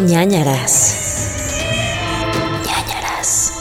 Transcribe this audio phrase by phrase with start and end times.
[0.00, 1.50] ñañaras.
[2.66, 3.60] ñañaras.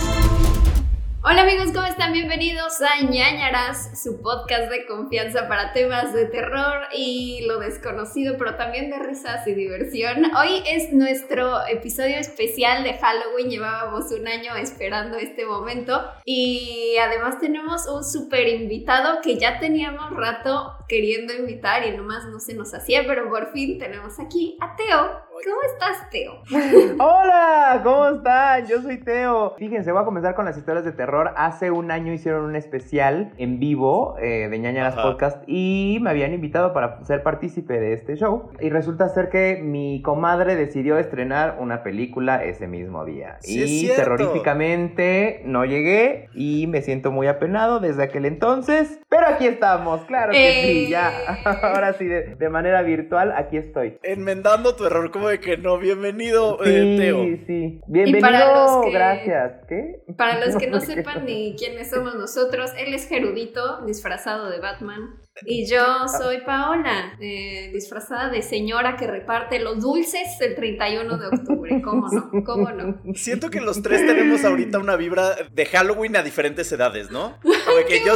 [1.23, 2.11] Hola amigos, ¿cómo están?
[2.11, 8.55] Bienvenidos a ñañaras, su podcast de confianza para temas de terror y lo desconocido, pero
[8.55, 10.35] también de risas y diversión.
[10.35, 17.39] Hoy es nuestro episodio especial de Halloween, llevábamos un año esperando este momento y además
[17.39, 22.73] tenemos un súper invitado que ya teníamos rato queriendo invitar y nomás no se nos
[22.73, 25.23] hacía, pero por fin tenemos aquí a Teo.
[25.45, 26.41] ¿Cómo estás, Teo?
[26.99, 28.65] Hola, ¿cómo están?
[28.65, 29.55] Yo soy Teo.
[29.57, 31.33] Fíjense, voy a comenzar con las historias de terror.
[31.35, 35.03] Hace un año hicieron un especial en vivo eh, de Ñañaras Ajá.
[35.03, 38.51] Podcast y me habían invitado para ser partícipe de este show.
[38.61, 43.37] Y resulta ser que mi comadre decidió estrenar una película ese mismo día.
[43.41, 48.99] Sí, es y terroríficamente no llegué y me siento muy apenado desde aquel entonces.
[49.09, 50.89] Pero aquí estamos, claro que sí, Eh.
[50.89, 51.11] ya.
[51.63, 53.97] Ahora sí, de, de manera virtual, aquí estoy.
[54.03, 57.23] Enmendando tu error, como de que no, bienvenido, Sí, eh, Teo.
[57.47, 57.81] sí.
[57.87, 59.51] Bienvenido, para los que- gracias.
[59.67, 59.95] ¿Qué?
[60.17, 65.15] Para los que no sepan ni quiénes somos nosotros, él es Gerudito, disfrazado de Batman.
[65.45, 71.27] Y yo soy Paola, eh, disfrazada de señora que reparte los dulces el 31 de
[71.27, 71.81] octubre.
[71.83, 72.29] ¿Cómo no?
[72.45, 73.01] ¿Cómo no?
[73.15, 77.37] Siento que los tres tenemos ahorita una vibra de Halloween a diferentes edades, ¿no?
[77.41, 78.15] Como de que ¡Qué yo,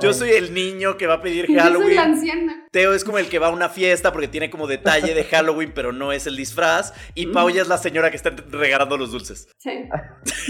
[0.00, 1.98] yo soy el niño que va a pedir Y Yo soy la Halloween.
[1.98, 2.64] anciana.
[2.70, 5.72] Teo es como el que va a una fiesta porque tiene como detalle de Halloween,
[5.74, 6.92] pero no es el disfraz.
[7.14, 9.48] Y Pau ya es la señora que está regalando los dulces.
[9.58, 9.88] Sí.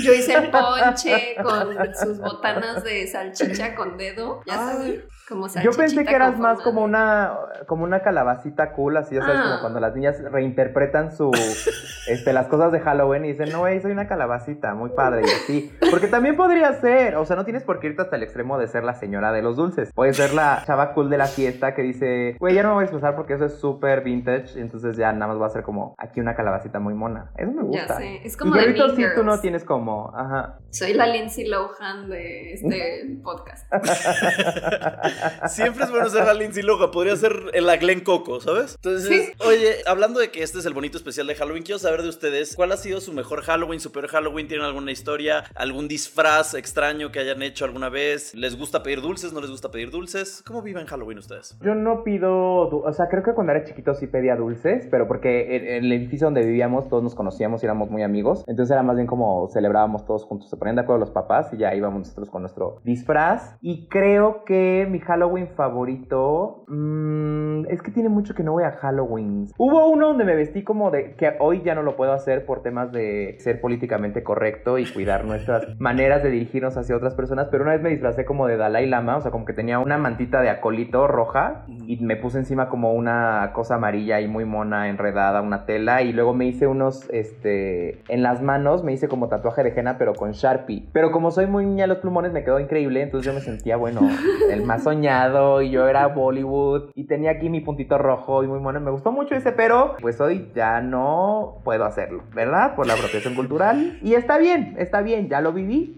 [0.03, 5.71] Yo hice el ponche con sus botanas de salchicha con dedo, ya sabes, como Yo
[5.73, 7.33] pensé que eras más como una
[7.67, 9.43] como una calabacita cool, así ya sabes, Ah.
[9.49, 11.31] como cuando las niñas reinterpretan su
[12.09, 15.31] este las cosas de Halloween y dicen, "No, güey, soy una calabacita, muy padre." Y
[15.31, 18.59] así, porque también podría ser, o sea, no tienes por qué irte hasta el extremo
[18.59, 19.91] de ser la señora de los dulces.
[19.95, 22.83] Puedes ser la chava cool de la fiesta que dice, "Güey, ya no me voy
[22.83, 25.95] a expresar porque eso es súper vintage", entonces ya nada más va a ser como
[25.99, 27.31] aquí una calabacita muy mona.
[27.37, 27.97] Eso me Ya gusta.
[27.99, 30.59] sé, es Y como de ahorita sí tú no tienes como, ajá.
[30.71, 33.67] Soy la Lindsay Lohan de este podcast.
[35.49, 38.75] Siempre es bueno ser la Lindsay Lohan, podría ser la Glen Coco, ¿sabes?
[38.77, 39.33] Entonces, Sí.
[39.47, 42.55] oye, hablando de que este es el bonito especial de Halloween, quiero saber de ustedes
[42.57, 47.11] cuál ha sido su mejor Halloween, su peor Halloween, ¿tienen alguna historia, algún disfraz extraño
[47.13, 48.35] que hayan hecho alguna vez?
[48.35, 49.33] ¿Les gusta pedir dulces?
[49.33, 50.43] ¿No les gusta pedir dulces?
[50.47, 51.57] ¿Cómo viven Halloween ustedes?
[51.63, 55.57] Yo no pido, o sea, creo que cuando era chiquito sí pedía dulces, pero porque
[55.57, 58.83] en, en el edificio donde vivíamos todos nos conocíamos y éramos muy amigos, entonces era
[58.83, 62.01] más bien como celebrábamos todos juntos, se ponían de acuerdo los papás y ya íbamos
[62.01, 63.57] nosotros con nuestro disfraz.
[63.61, 68.73] Y creo que mi Halloween favorito, mm, es que tiene mucho que no voy a
[68.73, 69.47] Halloween.
[69.57, 72.63] Hubo uno donde me vestí como de, que hoy ya no lo puedo hacer por
[72.63, 77.63] temas de ser políticamente correcto y cuidar nuestras maneras de dirigirnos hacia otras personas, pero
[77.65, 80.43] una vez me disfracé como de Dalai Lama, o sea, como que tenía una mantita
[80.43, 85.41] de acolito roja y me puse encima como una cosa amarilla y muy mona enredada,
[85.41, 89.63] una tela y luego me hice unos, este, en las manos me hice como tatuaje
[89.63, 90.87] de henna pero con Sharpie.
[90.93, 94.03] Pero como soy muy niña los plumones me quedó increíble, entonces yo me sentía, bueno,
[94.51, 98.59] el más soñado y yo era Bollywood y tenía aquí mi puntito rojo y muy
[98.59, 98.81] mono.
[98.81, 102.75] Me gustó mucho ese, pero pues hoy ya no puedo hacerlo, ¿verdad?
[102.75, 103.99] Por la apropiación cultural.
[104.03, 105.97] Y está bien, está bien, ya lo viví,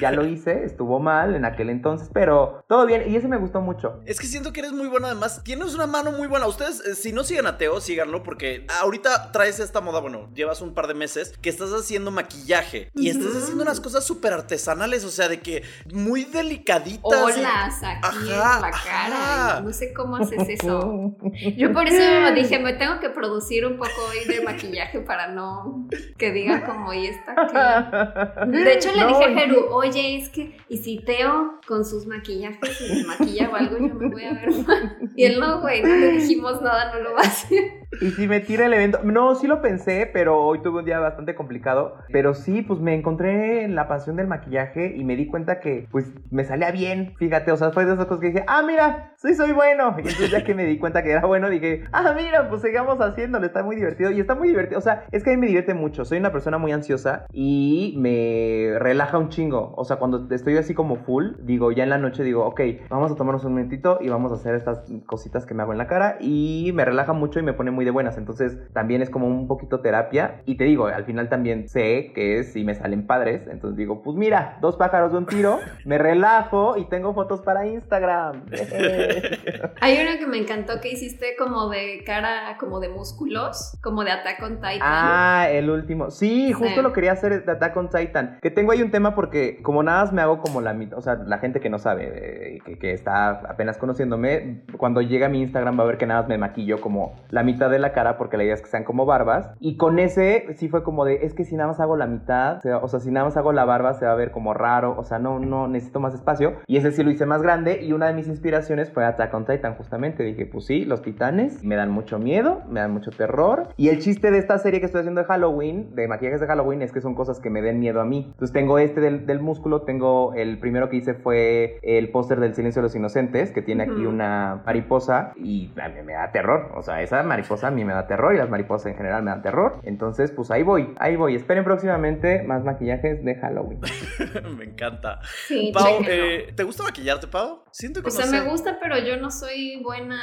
[0.00, 3.60] ya lo hice, estuvo mal en aquel entonces, pero todo bien y ese me gustó
[3.60, 4.00] mucho.
[4.06, 6.46] Es que siento que eres muy bueno, además tienes una mano muy buena.
[6.46, 10.60] Ustedes, eh, si no siguen a Teo, síganlo porque ahorita traes esta moda, bueno, llevas
[10.60, 15.04] un par de meses que estás haciendo maquillaje y estás haciendo unas cosas súper artesanales,
[15.04, 17.22] o sea, de que muy delicaditas.
[17.22, 19.06] Olas aquí Ajá, la cara.
[19.06, 19.58] ajá.
[19.60, 21.14] y No sé cómo haces eso.
[21.56, 25.28] Yo por eso me dije, me tengo que producir un poco hoy de maquillaje para
[25.28, 25.86] no
[26.18, 28.50] que diga como, y está aquí.
[28.50, 32.06] De hecho, le No, dije a Jeru, oye, es que, y si Teo con sus
[32.06, 34.98] maquillajes y me maquilla o algo, yo me voy a ver mal.
[35.14, 37.85] Y él no, güey, no le dijimos nada, no lo va a hacer.
[38.00, 40.98] Y si me tira el evento, no, sí lo pensé, pero hoy tuve un día
[40.98, 41.94] bastante complicado.
[42.12, 45.86] Pero sí, pues me encontré en la pasión del maquillaje y me di cuenta que,
[45.90, 47.14] pues, me salía bien.
[47.18, 49.94] Fíjate, o sea, fue de esas cosas que dije, ah, mira, sí soy bueno.
[49.96, 52.98] Y entonces ya que me di cuenta que era bueno, dije, ah, mira, pues sigamos
[53.00, 54.10] haciéndolo, está muy divertido.
[54.10, 56.04] Y está muy divertido, o sea, es que a mí me divierte mucho.
[56.04, 59.74] Soy una persona muy ansiosa y me relaja un chingo.
[59.76, 62.60] O sea, cuando estoy así como full, digo, ya en la noche digo, ok,
[62.90, 65.78] vamos a tomarnos un momentito y vamos a hacer estas cositas que me hago en
[65.78, 66.16] la cara.
[66.20, 68.18] Y me relaja mucho y me pone muy de buenas.
[68.18, 70.40] Entonces también es como un poquito terapia.
[70.46, 73.46] Y te digo, al final también sé que si me salen padres.
[73.48, 77.66] Entonces digo, pues mira, dos pájaros de un tiro, me relajo y tengo fotos para
[77.66, 78.46] Instagram.
[79.80, 84.10] Hay uno que me encantó que hiciste como de cara, como de músculos, como de
[84.10, 84.80] Attack on Titan.
[84.82, 86.10] Ah, el último.
[86.10, 86.82] Sí, justo Sí.
[86.82, 88.38] lo quería hacer de Attack on Titan.
[88.42, 91.02] Que tengo ahí un tema porque como nada más me hago como la mitad, o
[91.02, 95.28] sea, la gente que no sabe, eh, que, que está apenas conociéndome, cuando llega a
[95.28, 97.78] mi Instagram va a ver que nada más me maquillo como la mitad mitad de
[97.78, 99.52] la cara porque la idea es que sean como barbas.
[99.60, 102.60] Y con ese sí fue como de, es que si nada más hago la mitad,
[102.82, 105.04] o sea, si nada más hago la barba se va a ver como raro, o
[105.04, 106.54] sea, no, no necesito más espacio.
[106.66, 109.46] Y ese sí lo hice más grande y una de mis inspiraciones fue Attack on
[109.46, 110.22] Titan justamente.
[110.22, 113.68] Dije, pues sí, los titanes me dan mucho miedo, me dan mucho terror.
[113.76, 116.82] Y el chiste de esta serie que estoy haciendo de Halloween, de maquillajes de Halloween,
[116.82, 118.26] es que son cosas que me den miedo a mí.
[118.26, 122.54] Entonces tengo este del, del músculo, tengo el primero que hice fue el póster del
[122.54, 126.72] Silencio de los Inocentes, que tiene aquí una mariposa y a mí me da terror.
[126.74, 129.30] O sea, esa mariposa a mí me da terror y las mariposas en general me
[129.30, 129.80] dan terror.
[129.84, 131.34] Entonces, pues ahí voy, ahí voy.
[131.36, 133.80] Esperen próximamente más maquillajes de Halloween.
[134.56, 135.20] me encanta.
[135.46, 137.62] Sí, Pau, eh, ¿te gusta maquillarte, Pau?
[137.72, 140.18] Siento que O sea, no me gusta, pero yo no soy buena.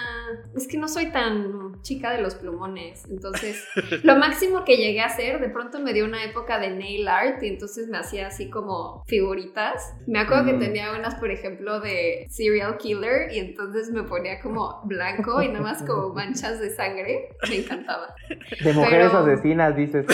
[0.56, 3.06] Es que no soy tan chica de los plumones.
[3.10, 3.64] Entonces,
[4.04, 7.42] lo máximo que llegué a hacer, de pronto me dio una época de nail art
[7.44, 9.94] y entonces me hacía así como figuritas.
[10.08, 10.60] Me acuerdo que Mm.
[10.60, 15.62] tenía unas, por ejemplo, de serial killer y entonces me ponía como blanco y nada
[15.62, 17.23] más como manchas de sangre.
[17.50, 18.16] Me encantaba.
[18.64, 20.14] De mujeres Pero- asesinas, dices tú.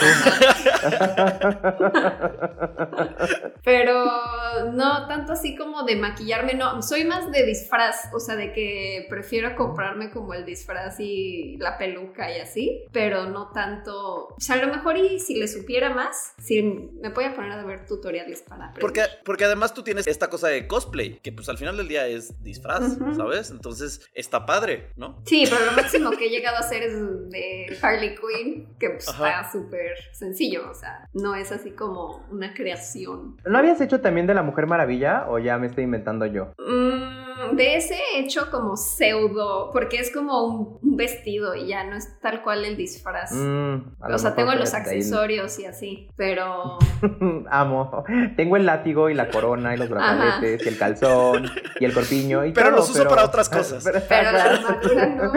[3.63, 4.06] Pero
[4.73, 9.06] no tanto así como de maquillarme, no, soy más de disfraz, o sea, de que
[9.09, 14.56] prefiero comprarme como el disfraz y la peluca y así, pero no tanto, o sea,
[14.56, 17.85] a lo mejor y si le supiera más, si me voy a poner a ver
[17.85, 18.81] tutoriales para aprender.
[18.81, 22.07] Porque, porque además tú tienes esta cosa de cosplay, que pues al final del día
[22.07, 22.97] es disfraz.
[23.15, 23.51] ¿sabes?
[23.51, 25.21] Entonces está padre, ¿no?
[25.25, 26.94] Sí, pero lo máximo que he llegado a hacer es
[27.29, 29.29] de Harley Quinn, que pues, Ajá.
[29.29, 33.37] está súper sencillo, o sea, no es así como una creación.
[33.45, 36.53] ¿No habías hecho también de la Mujer Maravilla o ya me estoy inventando yo?
[36.57, 41.95] Mm, de ese hecho como pseudo, porque es como un, un vestido y ya no
[41.95, 43.31] es tal cual el disfraz.
[43.31, 43.75] Mm,
[44.13, 46.77] o sea, tengo los accesorios y así, pero
[47.49, 48.03] Amo.
[48.35, 51.45] Tengo el látigo y la corona y los brazaletes y el calzón
[51.79, 53.83] y el corpiño y Pero todo, los uso para otras cosas.
[54.07, 55.33] pero la armadura no.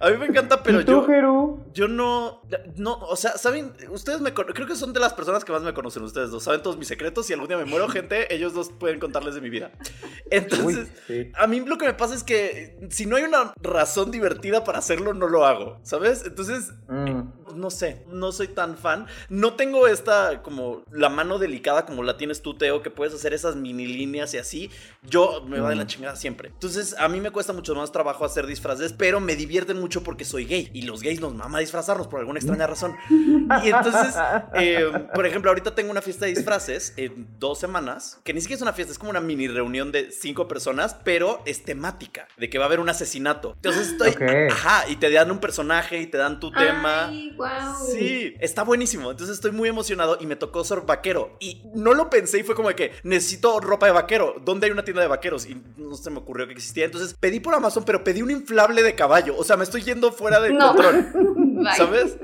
[0.00, 1.64] A mí me encanta, pero ¿Y tú, yo, Jeru?
[1.72, 2.42] yo no,
[2.76, 5.74] no, o sea, saben, ustedes me, creo que son de las personas que más me
[5.74, 8.70] conocen, ustedes dos, saben todos mis secretos y algún día me muero, gente, ellos dos
[8.70, 9.72] pueden contarles de mi vida.
[10.30, 11.32] Entonces, Uy, sí.
[11.34, 14.78] a mí lo que me pasa es que si no hay una razón divertida para
[14.78, 16.24] hacerlo, no lo hago, ¿sabes?
[16.26, 17.30] Entonces, Mm.
[17.54, 19.06] No sé, no soy tan fan.
[19.28, 23.34] No tengo esta como la mano delicada como la tienes tú, Teo, que puedes hacer
[23.34, 24.70] esas mini líneas y así.
[25.02, 26.48] Yo me va de la chingada siempre.
[26.48, 30.24] Entonces, a mí me cuesta mucho más trabajo hacer disfraces, pero me divierten mucho porque
[30.24, 32.96] soy gay y los gays nos mama disfrazarnos por alguna extraña razón.
[33.10, 34.14] Y entonces,
[34.54, 38.56] eh, por ejemplo, ahorita tengo una fiesta de disfraces en dos semanas, que ni siquiera
[38.56, 42.50] es una fiesta, es como una mini reunión de cinco personas, pero es temática, de
[42.50, 43.52] que va a haber un asesinato.
[43.56, 44.14] Entonces estoy,
[44.50, 47.10] ajá, y te dan un personaje y te dan tu tema.
[47.36, 47.86] Wow.
[47.92, 49.10] Sí, está buenísimo.
[49.10, 51.36] Entonces estoy muy emocionado y me tocó ser vaquero.
[51.40, 54.36] Y no lo pensé y fue como de que necesito ropa de vaquero.
[54.44, 55.46] ¿Dónde hay una tienda de vaqueros?
[55.46, 56.84] Y no se me ocurrió que existía.
[56.84, 59.36] Entonces pedí por Amazon, pero pedí un inflable de caballo.
[59.36, 60.68] O sea, me estoy yendo fuera de No.
[60.72, 61.06] control.
[61.76, 62.16] ¿Sabes?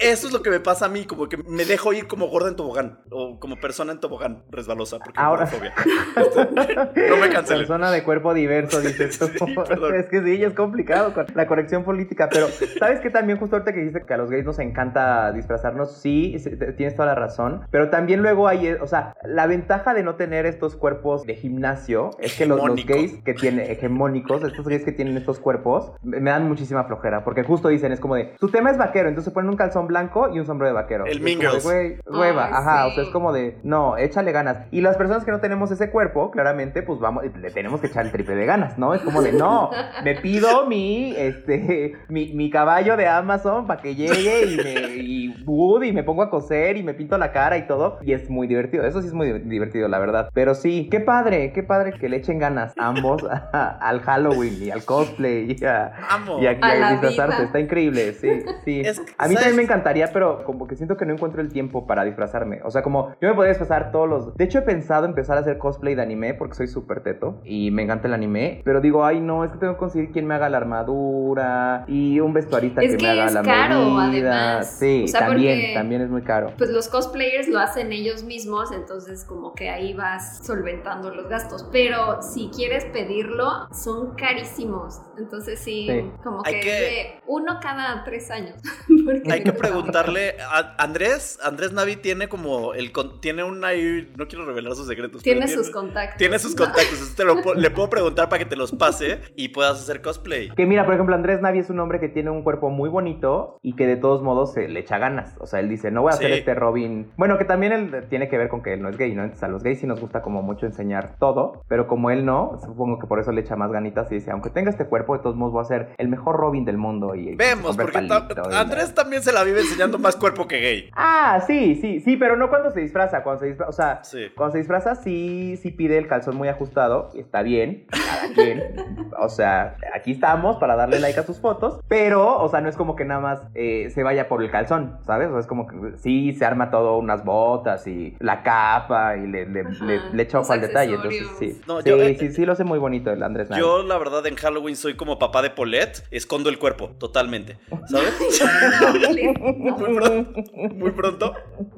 [0.00, 2.48] Eso es lo que me pasa a mí, como que me dejo ir como gorda
[2.48, 5.74] en tobogán o como persona en tobogán resbalosa porque Ahora- fobia.
[6.16, 7.60] no me cancelen.
[7.62, 9.46] Persona de cuerpo diverso, dices tú.
[9.46, 9.94] Sí, perdón.
[9.96, 12.28] es que sí, es complicado con la corrección política.
[12.30, 12.46] Pero,
[12.78, 13.10] ¿sabes qué?
[13.10, 16.36] También, justo ahorita que dice que a los gays nos encanta disfrazarnos, sí,
[16.76, 17.62] tienes toda la razón.
[17.70, 21.34] Pero también luego hay, eh, o sea, la ventaja de no tener estos cuerpos de
[21.34, 25.92] gimnasio es que los, los gays que tienen, hegemónicos, estos gays que tienen estos cuerpos,
[26.02, 27.24] me me dan muchísima flojera.
[27.24, 30.28] Porque justo dicen, es como de, tu tema es vaquero, entonces ponen un calzón blanco
[30.32, 31.04] y un sombrero de vaquero.
[31.06, 31.64] El Y es Mean como de, Girls.
[31.64, 32.90] "Güey, hueva, Ay, ajá, sí.
[32.90, 34.58] o sea, es como de, no, échale ganas.
[34.70, 38.04] Y las personas que no tenemos ese cuerpo, claramente, pues vamos, le tenemos que echar
[38.06, 38.94] el triple de ganas, ¿no?
[38.94, 39.70] Es como de, no,
[40.04, 45.44] me pido mi, este, mi, mi caballo de Amazon para que llegue y me, y
[45.46, 47.98] wood y me pongo a coser y me pinto la cara y todo.
[48.02, 50.28] Y es muy divertido, eso sí es muy divertido, la verdad.
[50.34, 54.70] Pero sí, qué padre, qué padre que le echen ganas ambos a- al Halloween y
[54.70, 56.38] al cosplay y a, Amo.
[56.40, 57.44] y a, A a disfrazarse.
[57.44, 58.28] Está increíble, sí,
[58.64, 58.80] sí.
[58.84, 59.34] Es- a mí ¿sabes?
[59.34, 62.60] también me encantaría, pero como que siento que no encuentro el tiempo para disfrazarme.
[62.64, 64.34] O sea, como yo me podría disfrazar todos los...
[64.36, 67.70] De hecho, he pensado empezar a hacer cosplay de anime porque soy súper teto y
[67.70, 68.62] me encanta el anime.
[68.64, 72.20] Pero digo, ay, no, es que tengo que conseguir quien me haga la armadura y
[72.20, 74.48] un vestuarista Es que, que me haga es la caro, medida.
[74.50, 74.76] además.
[74.78, 76.52] Sí, O sea, también, porque- también es muy caro.
[76.58, 81.68] Pues los cosplayers lo hacen ellos mismos, entonces como que ahí vas solventando los gastos.
[81.72, 85.00] Pero si quieres pedirlo, son carísimos.
[85.18, 86.10] Entonces sí, Sí.
[86.22, 88.56] como que, que- es de uno cada tres años.
[89.04, 91.38] Porque Hay que preguntarle a Andrés.
[91.42, 94.12] Andrés Navi tiene como el tiene un ahí.
[94.16, 95.22] No quiero revelar sus secretos.
[95.22, 96.16] Tiene sus contactos.
[96.18, 96.84] Tiene sus contactos.
[96.92, 100.50] entonces te lo le puedo preguntar para que te los pase y puedas hacer cosplay.
[100.50, 103.58] Que mira, por ejemplo, Andrés Navi es un hombre que tiene un cuerpo muy bonito
[103.62, 105.34] y que de todos modos se le echa ganas.
[105.40, 107.10] O sea, él dice, no voy a hacer este Robin.
[107.16, 109.22] Bueno, que también él tiene que ver con que él no es gay, ¿no?
[109.22, 112.58] Entonces a los gays sí nos gusta como mucho enseñar todo, pero como él no,
[112.64, 115.22] supongo que por eso le echa más ganitas y dice, aunque tenga este cuerpo, de
[115.22, 117.14] todos modos voy a ser el mejor Robin del mundo.
[117.14, 120.90] Y, Vemos, porque ta- Andrés también se la vive enseñando más cuerpo que gay.
[120.94, 124.26] Ah, sí, sí, sí, pero no cuando se disfraza, cuando se disfraza, o sea, Sí.
[124.36, 128.76] cuando se disfraza sí, sí pide el calzón muy ajustado, y está bien, cada quien,
[129.18, 132.76] o sea, aquí estamos para darle like a sus fotos, pero, o sea, no es
[132.76, 135.28] como que nada más eh, se vaya por el calzón, ¿sabes?
[135.28, 139.26] O sea, es como que sí se arma todo unas botas y la capa y
[139.26, 142.44] le, le, Ajá, le- le al detalle, entonces sí, No, sí, yo, eh, sí, sí
[142.46, 143.60] lo hace muy bonito el Andrés Navi.
[143.60, 147.56] Yo, la verdad, en Halloween soy como papá de Paulette, escondo el cuerpo, totalmente.
[147.86, 148.14] ¿Sabes?
[149.38, 151.34] muy, pronto, muy pronto,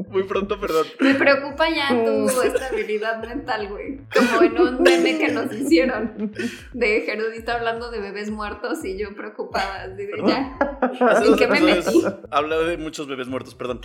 [0.09, 0.87] muy pronto, perdón.
[1.00, 4.00] Me preocupa ya tu estabilidad mental, güey.
[4.14, 6.33] Como en un meme que nos hicieron
[6.73, 10.59] de Gerudita hablando de bebés muertos y yo preocupada, así de ya.
[11.25, 12.02] ¿En qué me metí?
[12.31, 13.81] Habla de muchos bebés muertos, perdón.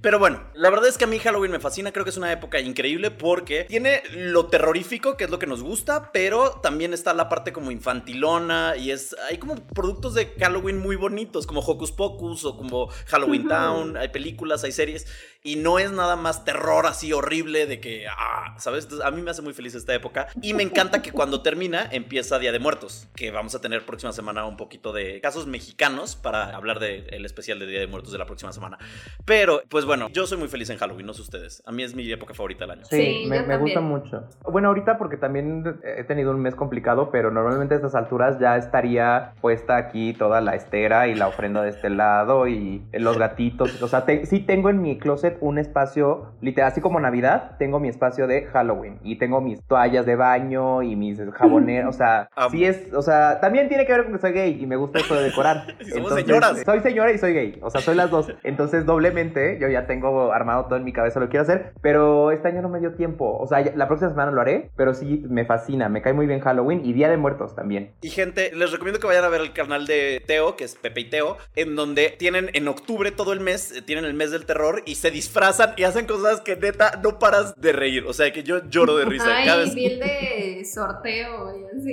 [0.00, 1.92] Pero bueno, la verdad es que a mí Halloween me fascina.
[1.92, 5.62] Creo que es una época increíble porque tiene lo terrorífico, que es lo que nos
[5.62, 9.16] gusta, pero también está la parte como infantilona y es.
[9.28, 13.96] Hay como productos de Halloween muy bonitos, como Hocus Pocus o como Halloween Town.
[13.96, 15.06] Hay películas, hay series.
[15.48, 18.84] Y no es nada más terror así horrible de que, ah, ¿sabes?
[18.84, 20.26] Entonces, a mí me hace muy feliz esta época.
[20.42, 24.12] Y me encanta que cuando termina empieza Día de Muertos, que vamos a tener próxima
[24.12, 28.18] semana un poquito de casos mexicanos para hablar del especial de Día de Muertos de
[28.18, 28.76] la próxima semana.
[29.24, 31.62] Pero, pues bueno, yo soy muy feliz en Halloween, no sé ustedes.
[31.64, 32.84] A mí es mi época favorita del año.
[32.84, 34.24] Sí, Sí, me, gusta mucho.
[34.42, 38.58] Bueno, ahorita porque también he tenido un mes complicado, pero normalmente a estas alturas ya
[38.58, 43.80] estaría puesta aquí toda la estera y la ofrenda de este lado y los gatitos.
[43.82, 47.80] O sea, te- sí tengo en mi closet un espacio, literal, así como Navidad, tengo
[47.80, 51.94] mi espacio de Halloween y tengo mis toallas de baño y mis jaboneros.
[51.94, 52.50] O sea, Amo.
[52.50, 54.98] sí es, o sea, también tiene que ver con que soy gay y me gusta
[54.98, 55.76] eso de decorar.
[55.92, 56.62] Somos señoras.
[56.64, 58.32] Soy señora y soy gay, o sea, soy las dos.
[58.42, 62.30] Entonces, doblemente, yo ya tengo armado todo en mi cabeza lo que quiero hacer, pero
[62.30, 63.36] este año no me dio tiempo.
[63.38, 66.40] O sea, la próxima semana lo haré, pero sí me fascina, me cae muy bien
[66.40, 67.92] Halloween y Día de Muertos también.
[68.02, 71.00] Y gente, les recomiendo que vayan a ver el canal de Teo, que es Pepe
[71.00, 74.46] y Teo, en donde tienen en octubre todo el mes, eh, tienen el mes del
[74.46, 78.04] terror y se disfrazan y hacen cosas que neta no paras de reír.
[78.06, 81.64] O sea, que yo lloro de risa cada Ay, vez vi el de sorteo y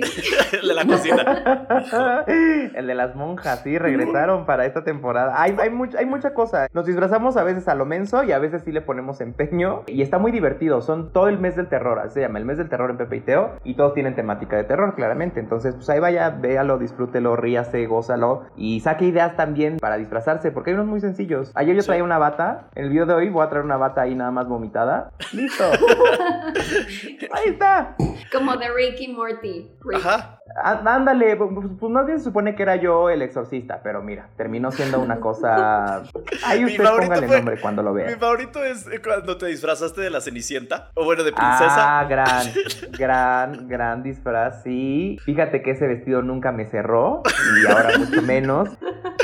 [0.66, 2.24] de la cocina.
[2.76, 5.40] El de las monjas, sí, regresaron para esta temporada.
[5.40, 6.68] Hay, hay, mucha, hay mucha cosa.
[6.72, 9.82] Nos disfrazamos a veces a lo menso y a veces sí le ponemos empeño.
[9.86, 10.80] Y está muy divertido.
[10.82, 11.98] Son todo el mes del terror.
[11.98, 13.56] Así se llama el mes del terror en Pepe y Teo.
[13.64, 15.40] Y todos tienen temática de terror, claramente.
[15.40, 18.44] Entonces, pues ahí vaya, véalo, disfrútelo, ríase, gózalo.
[18.56, 21.50] Y saque ideas también para disfrazarse, porque hay unos muy sencillos.
[21.54, 21.86] Ayer yo Sí.
[21.88, 22.68] traía una bata.
[22.74, 25.12] En el video de hoy voy a traer una bata ahí nada más vomitada.
[25.32, 25.64] ¡Listo!
[27.32, 27.96] ahí está.
[28.32, 29.70] Como de Ricky Morty.
[29.84, 30.06] Rick.
[30.06, 30.35] Ajá.
[30.54, 34.28] Á- Ándale, pues, pues más bien se supone que era yo el exorcista, pero mira,
[34.36, 36.02] terminó siendo una cosa.
[36.46, 38.16] Ahí Mi usted póngale fue- nombre cuando lo Mi vea.
[38.16, 40.90] favorito es cuando te disfrazaste de la Cenicienta.
[40.94, 41.98] O bueno, de princesa.
[42.00, 42.46] Ah, gran,
[42.98, 45.18] gran, gran disfraz, sí.
[45.24, 47.22] Fíjate que ese vestido nunca me cerró
[47.62, 48.68] y ahora mucho menos.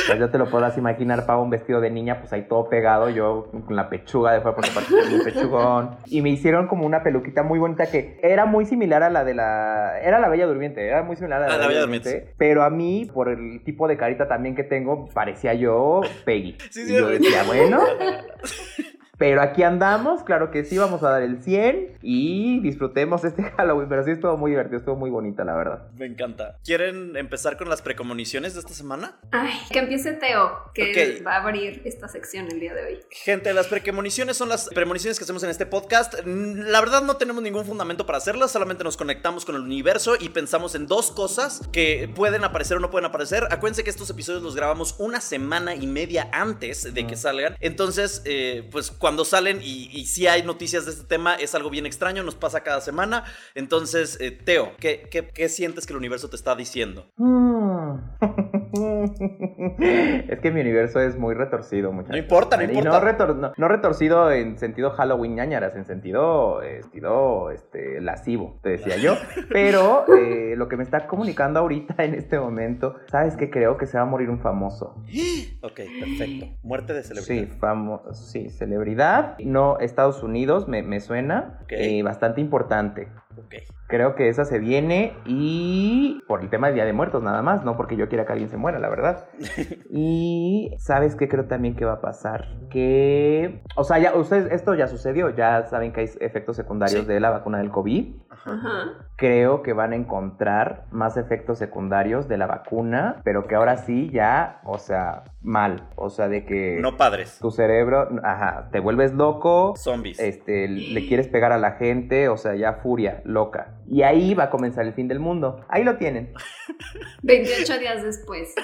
[0.06, 3.08] Pues ya te lo podrás imaginar, para un vestido de niña, pues ahí todo pegado,
[3.10, 5.90] yo con la pechuga de fuera, porque aparte un pechugón.
[6.06, 9.34] Y me hicieron como una peluquita muy bonita que era muy similar a la de
[9.34, 10.00] la...
[10.00, 12.34] Era la Bella Durmiente, era muy similar a la, A de la Bella Durmiente.
[12.36, 16.56] Pero a mí, por el tipo de carita también que tengo, parecía yo Peggy.
[16.70, 17.18] Sí, y sí, yo sí.
[17.18, 17.80] decía, bueno...
[19.22, 23.88] Pero aquí andamos, claro que sí, vamos a dar el 100 y disfrutemos este Halloween.
[23.88, 25.82] Pero sí estuvo muy divertido, estuvo muy bonita, la verdad.
[25.96, 26.58] Me encanta.
[26.64, 29.20] ¿Quieren empezar con las precomoniciones de esta semana?
[29.30, 33.00] Ay, que empiece Teo, que va a abrir esta sección el día de hoy.
[33.10, 36.14] Gente, las premoniciones son las premoniciones que hacemos en este podcast.
[36.26, 40.16] Mm, La verdad no tenemos ningún fundamento para hacerlas, solamente nos conectamos con el universo
[40.18, 43.44] y pensamos en dos cosas que pueden aparecer o no pueden aparecer.
[43.52, 47.56] Acuérdense que estos episodios los grabamos una semana y media antes de que salgan.
[47.60, 51.86] Entonces, eh, pues cuando salen y, si hay noticias de este tema, es algo bien
[51.86, 53.24] extraño, nos pasa cada semana.
[53.54, 57.06] Entonces, eh, Teo, ¿qué, qué, qué sientes que el universo te está diciendo?
[60.28, 62.12] Es que mi universo es muy retorcido, muchachos.
[62.16, 62.90] No importa, no Y importa.
[62.90, 68.58] no, retor- no- no retorcido en sentido Halloween ñañaras, en sentido, eh, sentido este, lascivo,
[68.62, 69.14] te decía yo.
[69.50, 73.50] Pero eh, lo que me está comunicando ahorita en este momento, ¿sabes qué?
[73.50, 74.94] Creo que se va a morir un famoso.
[75.64, 76.46] Ok, perfecto.
[76.64, 77.56] Muerte de Sí, celebridad.
[77.58, 79.36] famoso, sí, celebridad.
[79.38, 81.72] No, Estados Unidos, me, me suena Ok.
[81.72, 83.08] eh, bastante importante.
[83.38, 83.54] Ok.
[83.88, 87.62] Creo que esa se viene y por el tema del Día de Muertos nada más,
[87.64, 89.26] no porque yo quiera que alguien se muera, la verdad.
[89.90, 94.74] y sabes qué creo también que va a pasar, que, o sea, ya ustedes esto
[94.74, 97.06] ya sucedió, ya saben que hay efectos secundarios Sí.
[97.06, 98.14] de la vacuna del COVID.
[98.30, 99.06] Ajá.
[99.16, 104.10] Creo que van a encontrar más efectos secundarios de la vacuna, pero que ahora sí
[104.10, 107.38] ya, o sea, mal, o sea, de que No padres.
[107.40, 110.18] tu cerebro, ajá, te vuelves loco, Zombies.
[110.18, 113.78] este, le quieres pegar a la gente, o sea, ya furia, loca.
[113.88, 115.64] Y ahí va a comenzar el fin del mundo.
[115.68, 116.32] Ahí lo tienen.
[117.22, 118.54] 28 días después.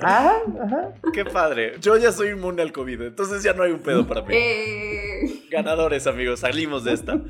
[0.00, 0.94] Ajá, ajá.
[1.12, 1.74] Qué padre.
[1.80, 4.34] Yo ya soy inmune al COVID, entonces ya no hay un pedo para mí.
[4.34, 7.20] Eh, Ganadores, amigos, salimos de esta.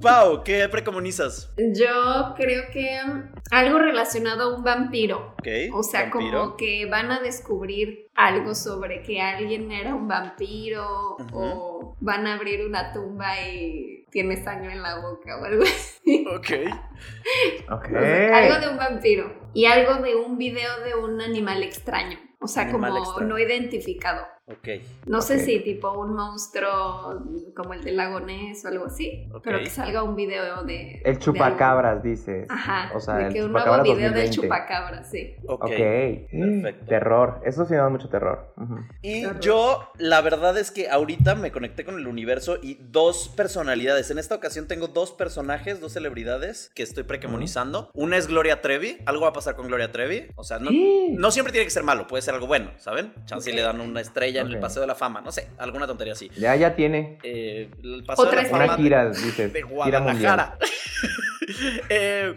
[0.00, 1.52] Pau, ¿qué precomunizas?
[1.56, 2.98] yo creo que
[3.50, 5.34] algo relacionado a un vampiro.
[5.38, 5.74] Ok.
[5.74, 6.40] O sea, vampiro.
[6.40, 12.34] como que van a descubrir algo sobre que alguien era un vampiro o van a
[12.34, 16.26] abrir una tumba y tiene sangre en la boca o algo así.
[16.34, 16.50] Ok.
[17.70, 17.84] Ok.
[17.86, 22.18] O sea, algo de un vampiro y algo de un video de un animal extraño.
[22.40, 23.28] O sea, Animal como extraño.
[23.28, 24.26] no identificado.
[24.50, 24.68] Ok.
[25.06, 27.22] No sé si tipo un monstruo
[27.54, 31.02] como el del lago Ness o algo así, pero que salga un video de...
[31.04, 32.48] El de chupacabras, dices.
[32.48, 32.54] algo.
[32.54, 34.30] Ajá, O sea, de el que un nuevo video del 2020.
[34.36, 35.36] chupacabras, sí.
[35.46, 35.66] Ok.
[35.66, 36.86] Perfecto.
[36.86, 37.40] Terror.
[37.44, 38.54] Eso sí me da mucho terror.
[39.02, 39.40] Y Terror.
[39.40, 44.10] yo, la verdad es que ahorita me conecté con el universo y dos personalidades.
[44.10, 47.90] En esta ocasión tengo dos personajes, dos celebridades que estoy precomunizando.
[47.94, 48.98] Una es Gloria Trevi.
[49.06, 50.28] Algo va a pasar con Gloria Trevi.
[50.36, 51.14] O sea, no, Sí.
[51.18, 53.12] no siempre tiene que ser malo, puede ser algo bueno, ¿saben?
[53.26, 54.58] Chance le dan una estrella en el.
[54.60, 56.30] Paseo de la Fama, no sé, alguna tontería así.
[56.36, 57.18] Ya, ya tiene.
[57.22, 58.50] Eh, el Paseo Otra de la.
[58.50, 59.52] Fama Una gira, dices.
[59.52, 59.66] de gira
[60.00, 60.02] mundial.
[60.02, 60.58] Guadalajara.
[61.88, 62.34] Eh,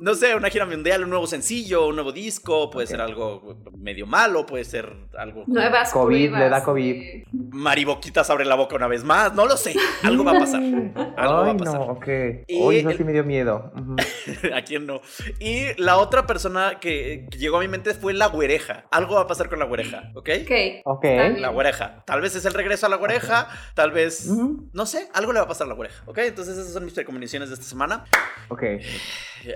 [0.00, 4.04] no sé, una gira mundial, un nuevo sencillo, un nuevo disco, puede ser algo medio
[4.06, 5.44] malo, puede ser algo...
[5.46, 6.92] Nuevas COVID, pruebas le da COVID.
[6.94, 10.60] de- Mariboquitas abre la boca una vez más, no lo sé, algo va a pasar.
[11.18, 11.74] Algo va Ay, a pasar.
[11.80, 12.06] no, ok.
[12.46, 13.72] Y Uy, eso el- sí me dio miedo.
[14.54, 15.00] ¿A quién no?
[15.40, 18.86] Y la otra persona que, que llegó a mi mente fue la güereja.
[18.90, 20.28] Algo va a pasar con la güereja, ¿ok?
[20.42, 20.50] Ok.
[20.84, 21.04] Ok.
[21.40, 22.02] La güereja.
[22.06, 24.26] Tal vez es el regreso a la güereja, tal vez...
[24.72, 26.18] No sé, algo le va a pasar a la güereja, ¿ok?
[26.18, 28.04] Entonces esas son mis precomunicaciones de esta semana.
[28.48, 28.62] Ok.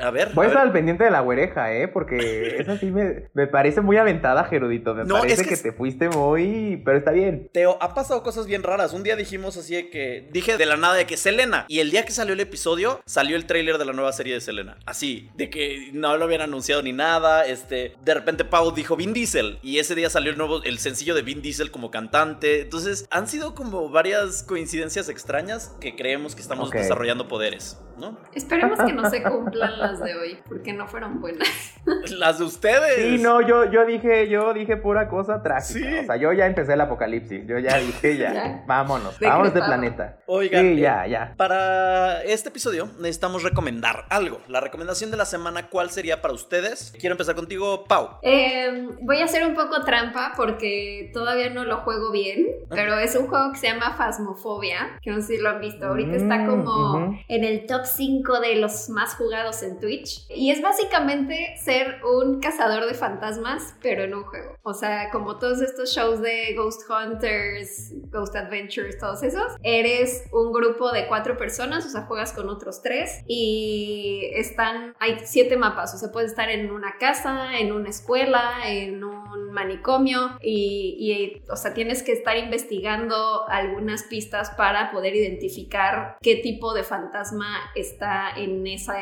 [0.01, 0.31] A ver.
[0.35, 1.89] Voy a a estar al pendiente de la güereja, ¿eh?
[1.89, 4.95] Porque esa sí me, me parece muy aventada, Gerudito.
[4.95, 6.81] Me No, parece es que te fuiste muy...
[6.85, 7.51] Pero está bien.
[7.53, 8.93] Teo, ha pasado cosas bien raras.
[8.93, 10.29] Un día dijimos así de que.
[10.33, 11.65] Dije de la nada de que Selena.
[11.69, 14.41] Y el día que salió el episodio, salió el tráiler de la nueva serie de
[14.41, 14.79] Selena.
[14.87, 17.47] Así, de que no lo habían anunciado ni nada.
[17.47, 17.95] Este.
[18.03, 19.59] De repente Pau dijo Vin Diesel.
[19.63, 20.63] Y ese día salió el nuevo.
[20.63, 22.61] el sencillo de Vin Diesel como cantante.
[22.63, 28.19] Entonces, han sido como varias coincidencias extrañas que creemos que estamos desarrollando poderes, ¿no?
[28.35, 31.49] Esperemos que no se cumplan las de hoy, porque no fueron buenas.
[32.11, 32.95] Las de ustedes.
[32.97, 35.81] Sí, no, yo, yo dije, yo dije pura cosa trágica.
[35.81, 35.99] Sí.
[35.99, 37.43] O sea, yo ya empecé el apocalipsis.
[37.47, 38.65] Yo ya dije, ya, Ya.
[38.69, 39.31] vámonos, Decretado.
[39.39, 40.19] vámonos de planeta.
[40.27, 41.35] Oigan, Sí, eh, ya, ya.
[41.37, 44.41] Para este episodio necesitamos recomendar algo.
[44.49, 46.93] La recomendación de la semana, ¿cuál sería para ustedes?
[47.01, 48.19] Quiero empezar contigo, Pau.
[48.23, 53.17] Eh, voy a hacer un poco trampa porque todavía no lo juego bien, pero es
[53.17, 55.87] un juego que se llama Phasmophobia, que no sé si lo han visto.
[55.87, 60.27] Ahorita está Mm, como en el top 5 de los más jugados en Twitch.
[60.31, 64.57] Y es básicamente ser un cazador de fantasmas, pero en un juego.
[64.63, 70.53] O sea, como todos estos shows de Ghost Hunters, Ghost Adventures, todos esos, eres un
[70.53, 75.95] grupo de cuatro personas, o sea, juegas con otros tres y están, hay siete mapas,
[75.95, 81.42] o sea, puedes estar en una casa, en una escuela, en un manicomio y, y,
[81.51, 87.71] o sea, tienes que estar investigando algunas pistas para poder identificar qué tipo de fantasma
[87.75, 88.95] está en esa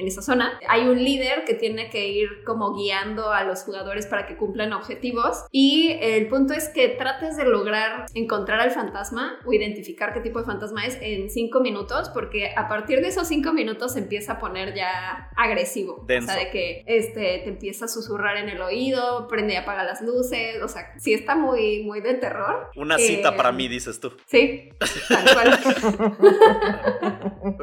[0.00, 0.58] en esa zona.
[0.68, 4.72] Hay un líder que tiene que ir como guiando a los jugadores para que cumplan
[4.72, 10.20] objetivos y el punto es que trates de lograr encontrar al fantasma o identificar qué
[10.20, 13.98] tipo de fantasma es en cinco minutos porque a partir de esos cinco minutos se
[14.00, 16.04] empieza a poner ya agresivo.
[16.06, 16.30] Denso.
[16.30, 19.84] O sea, de que este, te empieza a susurrar en el oído, prende y apaga
[19.84, 22.70] las luces, o sea, sí está muy, muy de terror.
[22.76, 24.12] Una Eh, cita para mí, dices tú.
[24.26, 24.70] Sí,
[25.08, 25.58] tal cual.
[27.42, 27.60] Ok.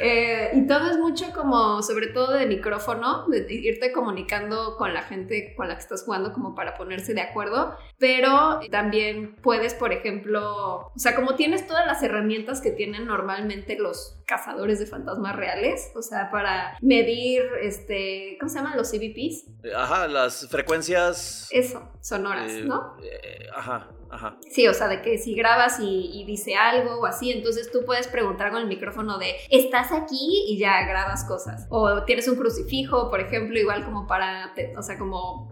[0.00, 5.02] Eh, y todo es mucho como, sobre todo de micrófono, de irte comunicando con la
[5.02, 9.92] gente con la que estás jugando como para ponerse de acuerdo, pero también puedes, por
[9.92, 15.36] ejemplo, o sea, como tienes todas las herramientas que tienen normalmente los cazadores de fantasmas
[15.36, 18.76] reales, o sea, para medir, este, ¿cómo se llaman?
[18.76, 19.46] Los CVPs.
[19.76, 21.48] Ajá, las frecuencias.
[21.50, 22.96] Eso, sonoras, eh, ¿no?
[23.02, 24.38] eh, ajá, ajá.
[24.50, 27.84] Sí, o sea, de que si grabas y, y dice algo o así, entonces tú
[27.84, 30.44] puedes preguntar con el micrófono de, ¿estás aquí?
[30.48, 31.66] Y ya grabas cosas.
[31.70, 35.50] O tienes un crucifijo, por ejemplo, igual como para, o sea, como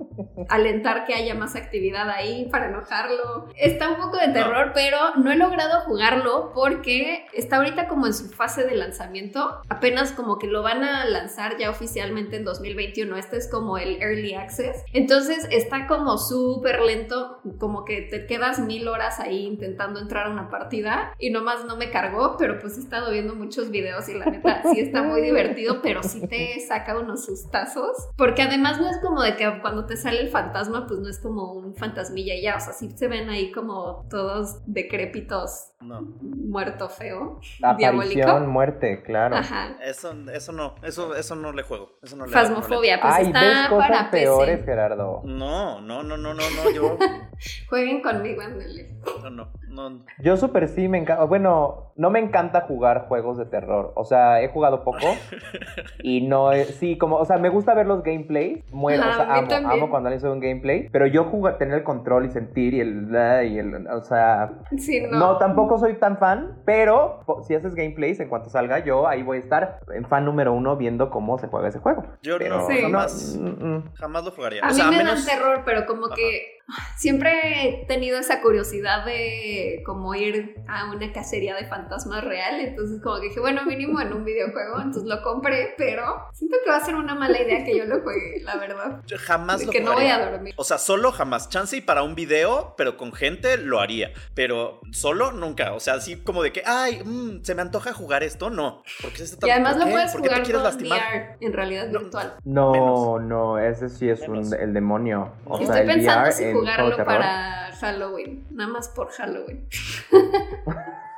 [0.49, 3.49] alentar que haya más actividad ahí, para enojarlo.
[3.57, 8.15] Está un poco de terror, pero no he logrado jugarlo porque está ahorita como en
[8.15, 9.61] su fase de lanzamiento.
[9.69, 13.17] Apenas como que lo van a lanzar ya oficialmente en 2021.
[13.17, 14.85] Este es como el Early Access.
[14.93, 20.31] Entonces está como súper lento, como que te quedas mil horas ahí intentando entrar a
[20.31, 24.15] una partida y nomás no me cargó, pero pues he estado viendo muchos videos y
[24.15, 28.09] la neta sí está muy divertido, pero sí te saca unos sustazos.
[28.17, 31.19] Porque además no es como de que cuando te sale el fantasma, pues no es
[31.19, 36.03] como un fantasmilla y ya, o sea, sí se ven ahí como todos decrépitos No.
[36.03, 38.41] muerto feo, Aparición, diabólico.
[38.49, 39.37] muerte, claro.
[39.37, 39.77] Ajá.
[39.83, 41.99] Eso, eso no, eso, eso no le juego.
[42.03, 44.65] Eso no le Fasmofobia, pues Ay, ves está cosas para peores, PC.
[44.71, 45.23] Gerardo.
[45.25, 46.97] No, no, no, no, no, no, yo.
[47.69, 48.91] Jueguen conmigo, ándale.
[49.23, 49.51] No, no,
[49.91, 50.05] no.
[50.21, 51.25] Yo súper sí me encanta.
[51.25, 53.93] Bueno, no me encanta jugar juegos de terror.
[53.97, 54.99] O sea, he jugado poco.
[56.03, 56.69] y no es.
[56.77, 57.17] Sí, como.
[57.17, 58.63] O sea, me gusta ver los gameplays.
[58.73, 60.89] Muero, Ajá, o sea, a mí amo, amo cuando alguien sube un gameplay.
[60.91, 63.09] Pero yo jugar, tener el control y sentir y el.
[63.47, 64.53] y el o sea.
[64.77, 65.19] Sí, no.
[65.19, 65.39] No.
[65.39, 66.59] tampoco soy tan fan.
[66.67, 70.53] Pero si haces gameplays, en cuanto salga, yo ahí voy a estar en fan número
[70.53, 72.05] uno viendo cómo se juega ese juego.
[72.23, 72.83] Yo Pero no, Sí.
[72.83, 73.93] jamás, mm, mm.
[73.95, 74.63] jamás lo jugaría.
[74.63, 75.27] A o mí me menos.
[75.27, 76.15] dan terror, pero como Ajá.
[76.15, 76.59] que
[76.97, 82.61] siempre he tenido esa curiosidad de como ir a una cacería de fantasmas real.
[82.61, 84.77] Entonces como que dije, bueno, mínimo en un videojuego.
[84.79, 88.01] Entonces lo compré, pero siento que va a ser una mala idea que yo lo
[88.03, 89.01] juegue, la verdad.
[89.07, 90.55] Yo jamás De lo que no voy a dormir.
[90.57, 91.49] O sea, solo jamás.
[91.49, 94.13] Chance y para un video, pero con gente lo haría.
[94.35, 95.73] Pero solo nunca.
[95.75, 98.51] O sea, así como de que, ay, mm, se me antoja jugar esto.
[98.51, 98.83] No.
[99.03, 101.01] Porque este Y además ¿por lo puedes ¿Por qué te jugar quieres con lastimar?
[101.01, 102.01] VR en realidad No.
[102.01, 102.35] virtual.
[102.45, 103.23] No, Menos.
[103.23, 105.33] no, ese sí es un, el demonio.
[105.45, 109.67] O sea, Estoy el pensando VR si jugarlo para Halloween, nada más por Halloween.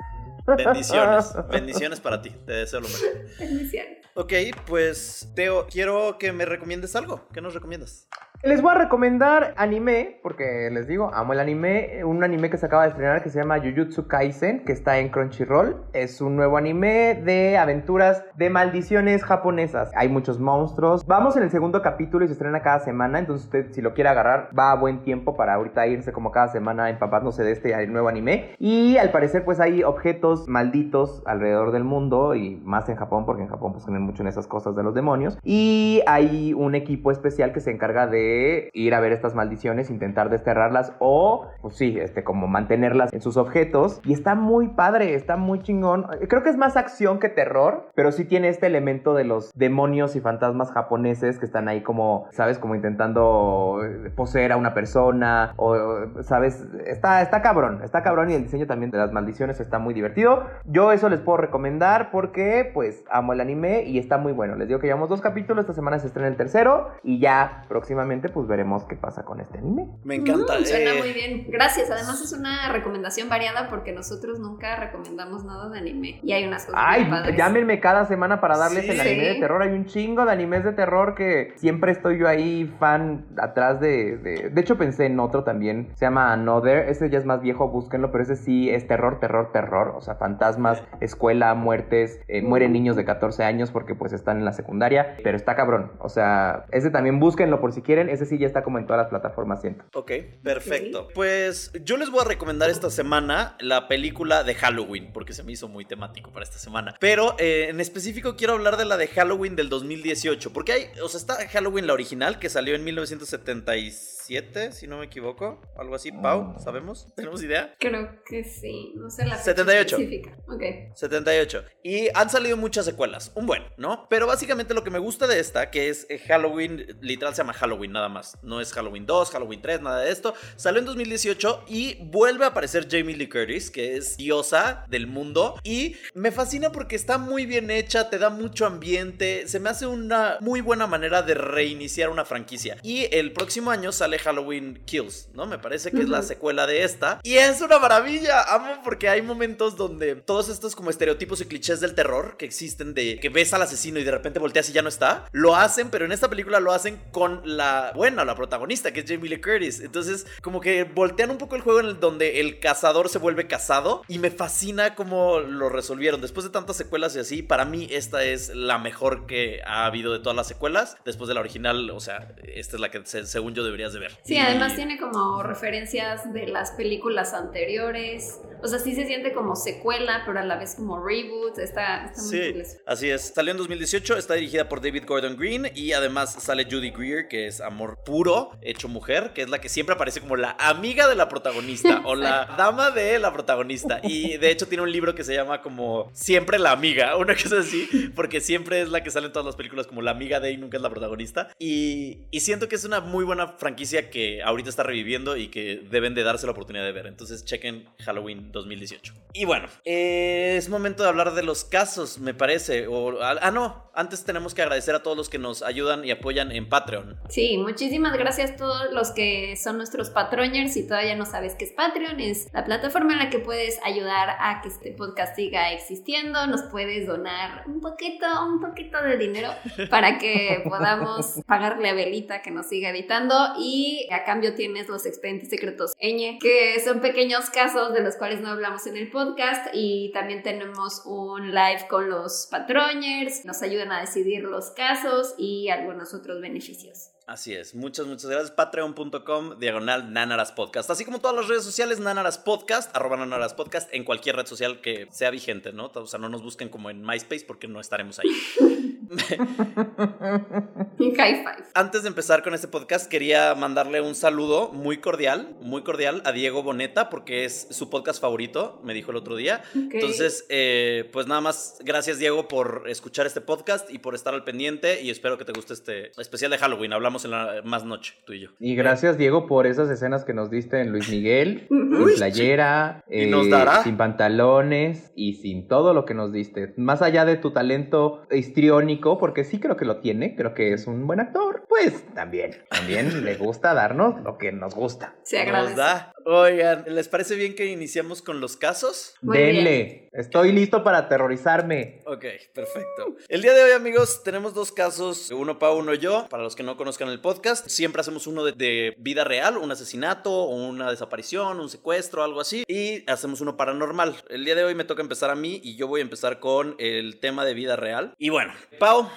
[0.45, 1.33] Bendiciones.
[1.49, 2.29] Bendiciones para ti.
[2.45, 3.09] Te deseo lo mejor.
[3.39, 4.05] Bendiciones.
[4.17, 4.33] Ok,
[4.65, 7.27] pues Teo, quiero que me recomiendes algo.
[7.33, 8.07] ¿Qué nos recomiendas?
[8.43, 12.05] Les voy a recomendar anime, porque les digo, amo el anime.
[12.05, 15.09] Un anime que se acaba de estrenar que se llama Jujutsu Kaisen, que está en
[15.09, 15.83] Crunchyroll.
[15.93, 19.91] Es un nuevo anime de aventuras de maldiciones japonesas.
[19.95, 21.05] Hay muchos monstruos.
[21.07, 23.17] Vamos en el segundo capítulo y se estrena cada semana.
[23.17, 26.49] Entonces, usted, si lo quiere agarrar, va a buen tiempo para ahorita irse como cada
[26.49, 28.55] semana empapándose de este nuevo anime.
[28.59, 33.43] Y al parecer, pues hay objetos malditos alrededor del mundo y más en Japón, porque
[33.43, 35.37] en Japón pues creen mucho en esas cosas de los demonios.
[35.43, 40.29] Y hay un equipo especial que se encarga de ir a ver estas maldiciones, intentar
[40.29, 44.01] desterrarlas o, pues sí, este, como mantenerlas en sus objetos.
[44.05, 46.05] Y está muy padre, está muy chingón.
[46.27, 50.15] Creo que es más acción que terror, pero sí tiene este elemento de los demonios
[50.15, 52.59] y fantasmas japoneses que están ahí como, ¿sabes?
[52.59, 55.75] Como intentando eh, poseer a una persona o,
[56.21, 56.65] ¿sabes?
[56.85, 60.24] Está, está cabrón, está cabrón y el diseño también de las maldiciones está muy divertido.
[60.65, 64.55] Yo eso les puedo recomendar porque, pues, amo el anime y está muy bueno.
[64.55, 68.29] Les digo que llevamos dos capítulos, esta semana se estrena el tercero y ya próximamente,
[68.29, 69.87] pues, veremos qué pasa con este anime.
[70.03, 70.59] Me encanta.
[70.59, 71.45] Mm, suena eh, muy bien.
[71.49, 71.89] Gracias.
[71.91, 76.19] Además es una recomendación variada porque nosotros nunca recomendamos nada de anime.
[76.23, 78.91] Y hay unas cosas Ay, muy llámenme cada semana para darles Sí.
[78.91, 79.61] el anime de terror.
[79.61, 84.17] Hay un chingo de animes de terror que siempre estoy yo ahí fan atrás de...
[84.17, 86.89] De, de hecho pensé en otro también, se llama Another.
[86.89, 89.93] Ese ya es más viejo, búsquenlo, pero ese sí es terror, terror, terror.
[89.95, 94.45] O sea, fantasmas, escuela, muertes, eh, mueren niños de 14 años porque pues están en
[94.45, 95.17] la secundaria.
[95.23, 95.91] Pero está cabrón.
[95.99, 98.09] O sea, ese también búsquenlo por si quieren.
[98.09, 99.85] Ese sí ya está como en todas las plataformas, siento.
[99.93, 100.11] Ok,
[100.43, 101.07] perfecto.
[101.13, 105.51] Pues yo les voy a recomendar esta semana la película de Halloween, porque se me
[105.51, 106.95] hizo muy temático para esta semana.
[106.99, 111.09] Pero eh, en específico quiero hablar de la de Halloween del 2018, porque hay, o
[111.09, 116.11] sea, está Halloween la original, que salió en 1977, si no me equivoco, algo así.
[116.11, 117.07] Pau, ¿sabemos?
[117.15, 117.75] ¿Tenemos idea?
[117.79, 118.93] Creo que sí.
[118.95, 119.97] No sé la fecha 78.
[120.05, 120.37] Específica.
[120.47, 120.63] Ok.
[120.93, 121.63] 78.
[121.83, 123.31] Y han salido muchas secuelas.
[123.35, 124.07] Un buen, ¿no?
[124.09, 127.53] Pero básicamente lo que me gusta de esta, que es eh, Halloween, literal se llama
[127.53, 128.37] Halloween nada más.
[128.43, 130.33] No es Halloween 2, Halloween 3, nada de esto.
[130.55, 135.59] Salió en 2018 y vuelve a aparecer Jamie Lee Curtis, que es diosa del mundo.
[135.63, 139.47] Y me fascina porque está muy bien hecha, te da mucho ambiente.
[139.47, 142.77] Se me hace una muy buena manera de reiniciar una franquicia.
[142.83, 145.45] Y el próximo año sale Halloween Kills, ¿no?
[145.45, 147.19] Me parece que es la secuela de esta.
[147.23, 148.43] Y es una maravilla.
[148.43, 149.94] Amo porque hay momentos donde
[150.25, 153.99] todos estos como estereotipos y clichés del terror que existen de que ves al asesino
[153.99, 156.71] y de repente volteas y ya no está, lo hacen, pero en esta película lo
[156.71, 159.79] hacen con la buena, la protagonista, que es Jamie Lee Curtis.
[159.81, 163.47] Entonces, como que voltean un poco el juego en el donde el cazador se vuelve
[163.47, 166.21] cazado y me fascina cómo lo resolvieron.
[166.21, 170.13] Después de tantas secuelas y así, para mí esta es la mejor que ha habido
[170.13, 170.97] de todas las secuelas.
[171.05, 173.99] Después de la original, o sea, esta es la que se- según yo deberías de
[173.99, 174.11] ver.
[174.23, 178.39] Sí, además tiene como referencias de las películas anteriores.
[178.63, 179.84] O sea, sí se siente como secuela,
[180.25, 181.57] pero a la vez como reboot.
[181.59, 182.77] Está, está muy Sí, cool eso.
[182.85, 183.33] así es.
[183.33, 187.47] Salió en 2018, está dirigida por David Gordon Green y además sale Judy Greer, que
[187.47, 191.15] es amor puro, hecho mujer, que es la que siempre aparece como la amiga de
[191.15, 193.99] la protagonista o la dama de la protagonista.
[194.03, 197.59] Y de hecho tiene un libro que se llama como Siempre la amiga, una cosa
[197.59, 200.51] así, porque siempre es la que sale en todas las películas como la amiga de
[200.51, 201.49] y nunca es la protagonista.
[201.59, 205.81] Y, y siento que es una muy buena franquicia que ahorita está reviviendo y que
[205.89, 207.07] deben de darse la oportunidad de ver.
[207.07, 209.13] Entonces chequen Halloween 2018.
[209.33, 212.87] Y bueno, eh, es momento de hablar de los casos, me parece.
[212.87, 216.51] O, ah, no, antes tenemos que agradecer a todos los que nos ayudan y apoyan
[216.51, 217.17] en Patreon.
[217.29, 220.73] Sí, muchísimas gracias a todos los que son nuestros patroñers.
[220.73, 224.35] Si todavía no sabes qué es Patreon, es la plataforma en la que puedes ayudar
[224.39, 226.45] a que este podcast siga existiendo.
[226.47, 229.49] Nos puedes donar un poquito, un poquito de dinero
[229.89, 233.35] para que podamos pagarle a Belita que nos siga editando.
[233.59, 238.41] Y a cambio tienes los expedientes secretos Ñ, que son pequeños casos de los cuales
[238.41, 239.54] no hablamos en el podcast.
[239.73, 243.45] Y también tenemos un live con los patroñers.
[243.45, 247.11] Nos ayudan a decidir los casos y algunos otros beneficios.
[247.27, 248.51] Así es, muchas, muchas gracias.
[248.51, 250.91] Patreon.com, diagonal Nanaras Podcast.
[250.91, 254.79] Así como todas las redes sociales, Nanaras Podcast, arroba Nanaras Podcast, en cualquier red social
[254.79, 255.91] que sea vigente, ¿no?
[255.95, 258.29] O sea, no nos busquen como en MySpace porque no estaremos ahí.
[260.99, 261.65] High five.
[261.73, 266.31] Antes de empezar con este podcast, quería mandarle un saludo muy cordial, muy cordial a
[266.31, 269.63] Diego Boneta, porque es su podcast favorito, me dijo el otro día.
[269.73, 274.43] Entonces, eh, pues nada más, gracias Diego por escuchar este podcast y por estar al
[274.43, 276.93] pendiente y espero que te guste este especial de Halloween.
[276.93, 278.49] Hablamos en la más noche, tú y yo.
[278.59, 283.27] Y gracias, Diego, por esas escenas que nos diste en Luis Miguel, sin playera, ¿Y
[283.27, 283.83] nos dará?
[283.83, 286.73] sin pantalones y sin todo lo que nos diste.
[286.77, 290.87] Más allá de tu talento histriónico, porque sí creo que lo tiene, creo que es
[290.87, 295.15] un buen actor, pues también, también le gusta darnos lo que nos gusta.
[295.23, 295.75] Se Nos agradece.
[295.75, 296.14] da.
[296.27, 299.13] Oigan, ¿les parece bien que iniciamos con los casos?
[299.21, 301.99] Muy Denle, estoy listo para aterrorizarme.
[302.05, 303.15] Ok, perfecto.
[303.27, 306.25] El día de hoy, amigos, tenemos dos casos, uno para uno yo.
[306.27, 309.71] Para los que no conozcan el podcast, siempre hacemos uno de, de vida real, un
[309.71, 312.63] asesinato, o una desaparición, un secuestro, algo así.
[312.67, 314.15] Y hacemos uno paranormal.
[314.29, 316.75] El día de hoy me toca empezar a mí y yo voy a empezar con
[316.79, 318.15] el tema de vida real.
[318.17, 319.07] Y bueno, Pau,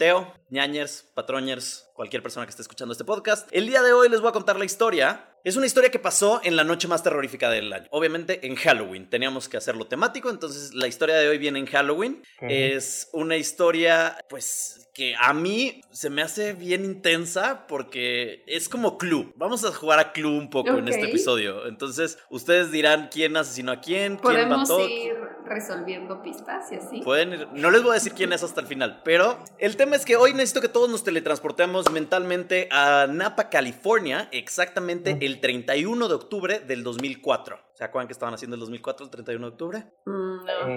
[0.00, 3.46] Teo, ñañers, patroñers, cualquier persona que esté escuchando este podcast.
[3.52, 5.36] El día de hoy les voy a contar la historia.
[5.44, 7.86] Es una historia que pasó en la noche más terrorífica del año.
[7.90, 9.10] Obviamente en Halloween.
[9.10, 12.22] Teníamos que hacerlo temático, entonces la historia de hoy viene en Halloween.
[12.40, 18.96] Es una historia, pues, que a mí se me hace bien intensa porque es como
[18.96, 19.34] Clue.
[19.36, 21.66] Vamos a jugar a Clue un poco en este episodio.
[21.66, 24.80] Entonces, ustedes dirán quién asesinó a quién, quién mató.
[24.88, 27.02] ir resolviendo pistas y así.
[27.02, 29.96] Pueden ir- no les voy a decir quién es hasta el final, pero el tema
[29.96, 36.08] es que hoy necesito que todos nos teletransportemos mentalmente a Napa, California, exactamente el 31
[36.08, 37.58] de octubre del 2004.
[37.74, 39.84] ¿Se acuerdan que estaban haciendo el 2004, el 31 de octubre?
[40.06, 40.68] Mm, no.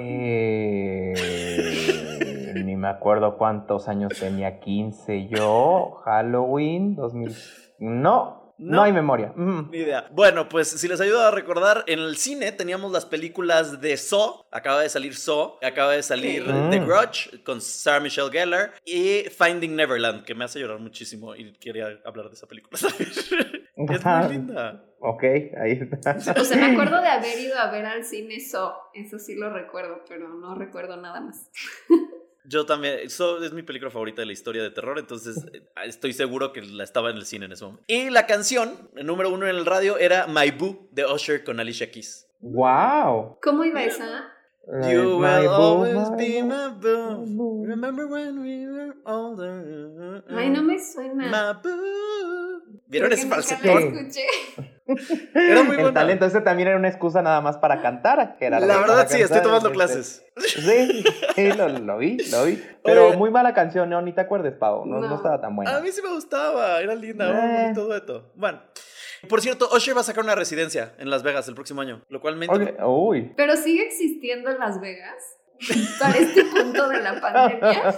[1.25, 7.35] Eh, ni me acuerdo cuántos años tenía, 15 yo, Halloween, 2000.
[7.79, 8.83] No, no, No.
[8.83, 9.33] hay memoria.
[9.35, 9.69] Mm.
[9.71, 10.07] Ni idea.
[10.11, 14.45] Bueno, pues si les ayuda a recordar, en el cine teníamos las películas de Saw,
[14.51, 16.45] acaba de salir Saw, acaba de salir.
[16.45, 16.85] The Mm.
[16.85, 21.99] Grudge con Sarah Michelle Gellar y Finding Neverland, que me hace llorar muchísimo y quería
[22.05, 22.77] hablar de esa película.
[22.99, 23.31] es
[24.05, 24.85] muy linda.
[25.05, 25.23] Ok,
[25.61, 26.15] ahí está.
[26.39, 28.73] O sea, me acuerdo de haber ido a ver al cine So.
[28.93, 31.49] Eso sí lo recuerdo, pero no recuerdo nada más.
[32.45, 36.13] Yo también, eso es mi película favorita de la historia de terror, entonces eh, estoy
[36.13, 37.83] seguro que la estaba en el cine en ese momento.
[37.87, 41.59] Y la canción, el número uno en el radio, era My Boo de Usher con
[41.59, 42.27] Alicia Keys.
[42.41, 43.37] ¡Wow!
[43.41, 44.29] ¿Cómo iba esa?
[44.65, 47.25] You My will boo, always my be boo, my my boo.
[47.35, 47.65] boo.
[47.65, 50.23] Remember when we were older.
[50.29, 51.27] Ay, no me suena.
[51.29, 52.52] My boo.
[52.87, 53.97] ¿Vieron Creo ese falsetón?
[53.97, 54.25] escuché.
[55.33, 55.93] Era muy El buena.
[55.93, 58.35] talento, ese también era una excusa nada más para cantar.
[58.37, 60.25] Que era La verdad sí, estoy tomando clases.
[60.37, 61.03] Sí,
[61.35, 62.61] sí, lo, lo vi, lo vi.
[62.83, 63.17] Pero Oye.
[63.17, 64.85] muy mala canción, no, ni te acuerdes, Pau.
[64.85, 65.07] No, no.
[65.07, 65.15] No.
[65.15, 65.77] estaba tan buena.
[65.77, 67.61] A mí sí me gustaba, era linda, un Eh.
[67.63, 68.31] bonito dueto.
[68.35, 68.61] Bueno,
[69.29, 72.19] por cierto, Usher va a sacar una residencia en Las Vegas el próximo año, lo
[72.19, 73.31] cual me Ok, Uy.
[73.37, 75.37] Pero sigue existiendo en Las Vegas.
[75.99, 77.93] Para este punto de la pandemia.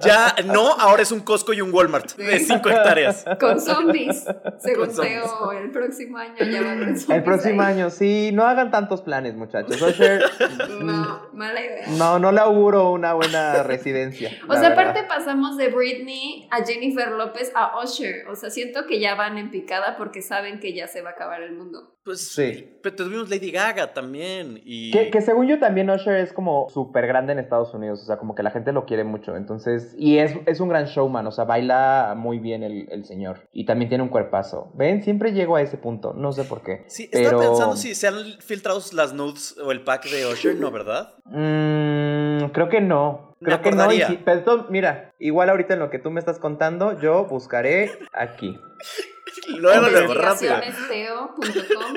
[0.00, 3.24] Ya, no, ahora es un Costco y un Walmart de 5 hectáreas.
[3.40, 4.24] Con zombies.
[4.58, 5.22] Según Con zombies.
[5.22, 7.72] Teo, el próximo año ya va a haber zombies El próximo ahí.
[7.74, 9.80] año, sí, no hagan tantos planes, muchachos.
[9.80, 10.22] Usher,
[10.80, 11.86] No, mala idea.
[11.98, 14.30] no, no le auguro una buena residencia.
[14.48, 14.88] O sea, verdad.
[14.90, 18.26] aparte pasamos de Britney a Jennifer López a Usher.
[18.28, 21.12] O sea, siento que ya van en picada porque saben que ya se va a
[21.12, 21.94] acabar el mundo.
[22.08, 22.78] Pues Sí.
[22.82, 24.62] Pero tuvimos Lady Gaga también.
[24.64, 24.90] Y...
[24.92, 28.16] Que, que según yo también Usher es como súper grande en Estados Unidos, o sea,
[28.16, 31.30] como que la gente lo quiere mucho, entonces, y es, es un gran showman, o
[31.30, 34.72] sea, baila muy bien el, el señor, y también tiene un cuerpazo.
[34.74, 36.84] Ven, siempre llego a ese punto, no sé por qué.
[36.86, 37.24] Sí, pero...
[37.24, 41.12] estaba pensando si se han filtrado las nudes o el pack de Usher, ¿no, verdad?
[41.26, 43.36] Mm, creo que no.
[43.40, 43.92] Me Creo que no.
[43.92, 47.90] y sí, pero mira, igual ahorita en lo que tú me estás contando, yo buscaré
[48.14, 48.58] aquí.
[49.58, 50.54] Luego, luego, rápido.
[50.54, 51.94] Investigacionesteo.com.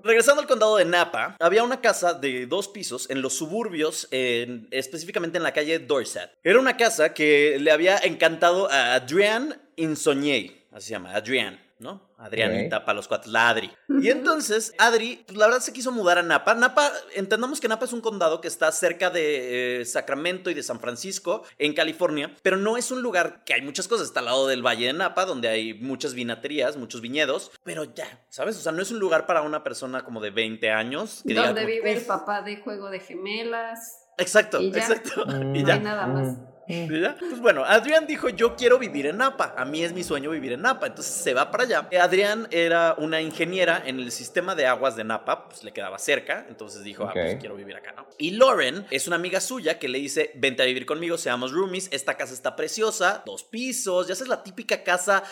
[0.02, 4.66] Regresando al condado de Napa, había una casa de dos pisos en los suburbios, en-
[4.70, 6.30] específicamente en la calle Dorset.
[6.42, 12.10] Era una casa que le había encantado a Adrienne Insognier, así se llama, Adrienne, ¿no?
[12.18, 13.70] Adrianita para los cuates, la Adri.
[14.02, 16.54] Y entonces, Adri, pues, la verdad se quiso mudar a Napa.
[16.54, 20.62] Napa, entendamos que Napa es un condado que está cerca de eh, Sacramento y de
[20.62, 24.06] San Francisco, en California, pero no es un lugar que hay muchas cosas.
[24.08, 28.24] Está al lado del Valle de Napa, donde hay muchas vinaterías, muchos viñedos, pero ya,
[28.28, 28.56] ¿sabes?
[28.56, 31.22] O sea, no es un lugar para una persona como de 20 años.
[31.26, 32.04] que Donde como, vive el "Uf".
[32.06, 33.96] papá de Juego de Gemelas.
[34.18, 34.78] Exacto, Y ya.
[34.80, 35.24] exacto.
[35.26, 35.74] Mm, y No ya.
[35.74, 36.36] hay nada más.
[36.70, 36.94] Mm, mm.
[36.94, 37.16] ¿Y ya?
[37.18, 39.54] Pues bueno, Adrián dijo, yo quiero vivir en Napa.
[39.56, 40.86] A mí es mi sueño vivir en Napa.
[40.86, 41.88] Entonces se va para allá.
[41.90, 45.98] Eh, Adrián era una ingeniera en el sistema de aguas de Napa, pues le quedaba
[45.98, 46.46] cerca.
[46.48, 48.06] Entonces dijo, ah, pues quiero vivir acá, ¿no?
[48.18, 51.88] Y Lauren es una amiga suya que le dice, vente a vivir conmigo, seamos roomies.
[51.92, 54.08] Esta casa está preciosa, dos pisos.
[54.08, 55.22] Ya sabes, la típica casa.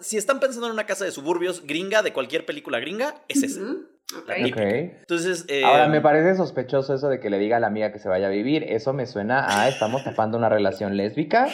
[0.00, 3.60] Si están pensando en una casa de suburbios gringa, de cualquier película gringa, es esa.
[4.14, 4.34] La Ok.
[4.36, 4.62] típica.
[4.62, 7.98] Entonces, eh, Ahora, me parece sospechoso eso de que le diga a la amiga que
[7.98, 8.64] se vaya a vivir.
[8.66, 11.46] Eso me suena a estamos tapando una relación lésbica.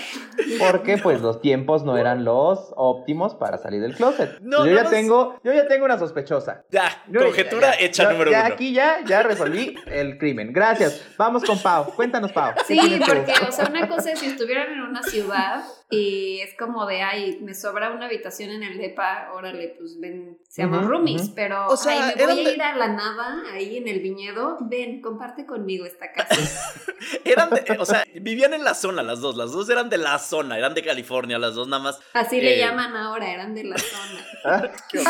[0.60, 4.38] Porque, pues, los tiempos no eran los óptimos para salir del closet.
[4.40, 6.64] No, yo, nada ya tengo, yo ya tengo una sospechosa.
[6.70, 8.54] ya, Yo- conjetura ya, ya, hecha ya, número ya uno.
[8.54, 10.52] aquí ya, ya resolví el crimen.
[10.52, 11.04] Gracias.
[11.18, 11.92] Vamos con Pau.
[11.96, 12.52] Cuéntanos, Pau.
[12.68, 16.56] ¿Qué Sí, porque, o sea, una cosa es si estuvieran en una ciudad y es
[16.56, 20.88] como de, ay, me sobra una habitación en el depa, órale, pues ven, seamos Ujú,
[20.88, 24.00] roomies, pero, O sea, ay, me voy de- ir a la nada, ahí en el
[24.00, 26.34] viñedo, ven, comparte conmigo esta casa.
[27.24, 29.36] Eran de- o sea, vivían en la zona las dos.
[29.36, 32.00] Las dos eran de la zona, eran de California, las dos nada más.
[32.14, 32.58] Así le Eh.
[32.58, 34.72] llaman ahora, eran de la zona.
[34.90, 35.02] Qué.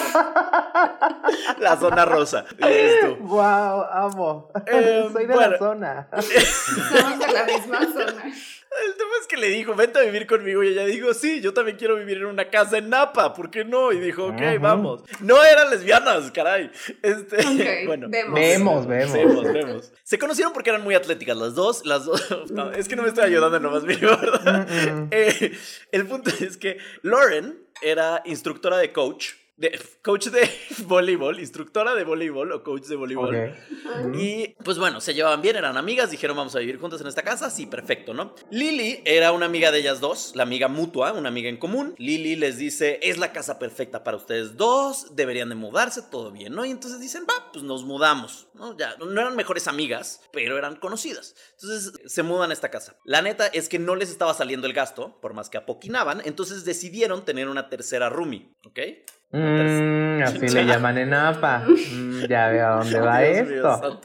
[1.58, 2.44] La zona rosa.
[3.20, 4.50] Wow, amo.
[4.66, 5.50] Eh, Soy de bueno.
[5.52, 6.08] la zona.
[6.12, 8.24] Somos de la misma zona.
[8.86, 10.62] El tema es que le dijo, vente a vivir conmigo.
[10.62, 13.32] Y ella dijo, sí, yo también quiero vivir en una casa en Napa.
[13.34, 13.92] ¿Por qué no?
[13.92, 14.58] Y dijo, ok, Ajá.
[14.58, 15.02] vamos.
[15.20, 16.70] No eran lesbianas, caray.
[17.02, 17.36] Este,
[17.86, 18.08] bueno.
[18.08, 18.34] vemos.
[18.34, 19.12] Vemos, vemos.
[19.12, 19.92] Vemos, vemos.
[20.02, 21.84] Se conocieron porque eran muy atléticas las dos.
[21.84, 22.22] Las dos.
[22.54, 24.68] No, es que no me estoy ayudando en lo más mínimo, ¿verdad?
[24.68, 25.08] Mm, mm.
[25.10, 25.56] Eh,
[25.92, 29.32] el punto es que Lauren era instructora de coach.
[29.56, 30.50] De, coach de
[30.86, 33.34] voleibol, instructora de voleibol o coach de voleibol.
[33.34, 34.16] Ok.
[34.18, 37.22] Y pues bueno, se llevaban bien, eran amigas, dijeron vamos a vivir juntas en esta
[37.22, 38.34] casa, sí, perfecto, ¿no?
[38.50, 41.94] Lily era una amiga de ellas dos, la amiga mutua, una amiga en común.
[41.98, 46.54] Lily les dice, es la casa perfecta para ustedes dos, deberían de mudarse, todo bien,
[46.54, 46.64] ¿no?
[46.64, 48.76] Y entonces dicen, va, pues nos mudamos, ¿no?
[48.76, 51.34] Ya, no eran mejores amigas, pero eran conocidas.
[51.52, 52.96] Entonces se mudan a esta casa.
[53.04, 56.64] La neta es que no les estaba saliendo el gasto, por más que apoquinaban, entonces
[56.64, 58.80] decidieron tener una tercera roomie, ¿ok?
[59.30, 60.54] Mm, así Ya.
[60.62, 61.64] le llaman en APA.
[61.66, 64.00] Mm, ya veo a dónde va Dios esto.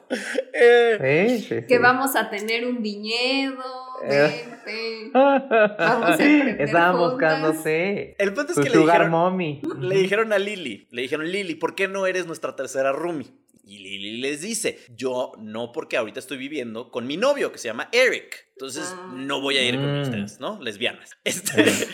[0.53, 1.67] Eh, Sí, sí, sí.
[1.67, 3.63] Que vamos a tener un viñedo,
[4.03, 4.45] Eh.
[4.65, 5.11] vente.
[5.13, 6.99] Vamos a emprender Estaban juntas.
[6.99, 9.61] el buscándose punto es su que le dijeron, mommy.
[9.79, 13.27] Le dijeron a Lily, le dijeron, Lily, ¿por qué no eres nuestra tercera roomie?
[13.63, 17.67] Y Lily les dice, yo no porque ahorita estoy viviendo con mi novio que se
[17.67, 18.47] llama Eric.
[18.53, 19.11] Entonces Ah.
[19.15, 20.01] no voy a ir con Mm.
[20.01, 20.59] ustedes, ¿no?
[20.61, 21.11] Lesbianas.
[21.23, 21.87] Este...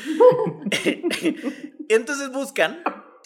[1.90, 2.82] Entonces buscan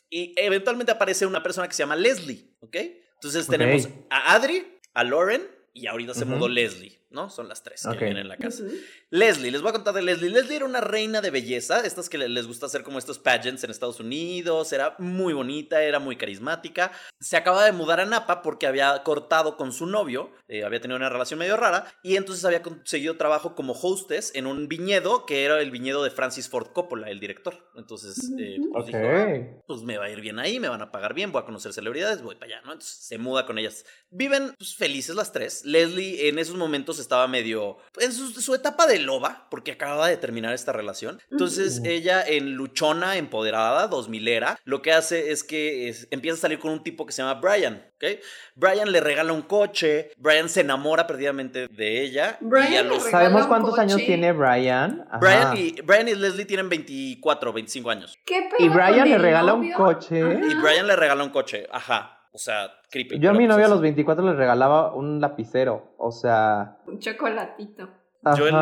[0.09, 2.75] y eventualmente aparece una persona que se llama Leslie, ¿ok?
[3.15, 5.43] Entonces tenemos a Adri, a Lauren
[5.73, 7.29] y ahorita se mudó Leslie, ¿no?
[7.29, 8.63] Son las tres que viven en la casa.
[9.09, 10.29] Leslie, les voy a contar de Leslie.
[10.29, 13.63] Leslie era una reina de belleza, estas que le- les gusta hacer como estos pageants
[13.63, 16.91] en Estados Unidos, era muy bonita, era muy carismática.
[17.19, 20.97] Se acaba de mudar a Napa porque había cortado con su novio, eh, había tenido
[20.97, 25.43] una relación medio rara, y entonces había conseguido trabajo como hostess en un viñedo que
[25.45, 27.69] era el viñedo de Francis Ford Coppola, el director.
[27.75, 30.91] Entonces, eh, pues dijo, "Ah, pues me va a ir bien ahí, me van a
[30.91, 32.73] pagar bien, voy a conocer celebridades, voy para allá, ¿no?
[32.73, 33.85] Entonces se muda con ellas.
[34.11, 35.65] Viven pues, felices las tres.
[35.65, 40.17] Leslie en esos momentos estaba medio en su, su etapa de loba, porque acababa de
[40.17, 41.19] terminar esta relación.
[41.31, 46.41] Entonces ella en luchona, empoderada, dos milera, lo que hace es que es- empieza a
[46.41, 48.19] salir con un tipo que se llama Brian, ¿ok?
[48.55, 52.37] Brian le regala un coche, Brian se enamora perdidamente de ella.
[52.41, 53.03] Brian y a los...
[53.03, 53.81] ¿Sabemos cuántos coche.
[53.81, 55.05] años tiene Brian?
[55.09, 55.17] Ajá.
[55.19, 58.17] Brian y, Brian y Leslie tienen 24, 25 años.
[58.25, 60.21] ¿Qué pedo Y Brian le regala un coche.
[60.21, 60.39] Ajá.
[60.49, 62.15] Y Brian le regala un coche, ajá.
[62.31, 63.19] O sea, creepy.
[63.19, 65.93] Yo a mi pues novia a los 24 le regalaba un lapicero.
[65.97, 67.89] O sea, Un chocolatito.
[68.37, 68.55] Yo el,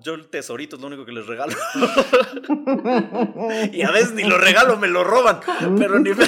[0.00, 1.52] yo el tesorito es lo único que les regalo.
[3.72, 5.40] y a veces ni lo regalo, me lo roban.
[5.78, 6.10] Pero ni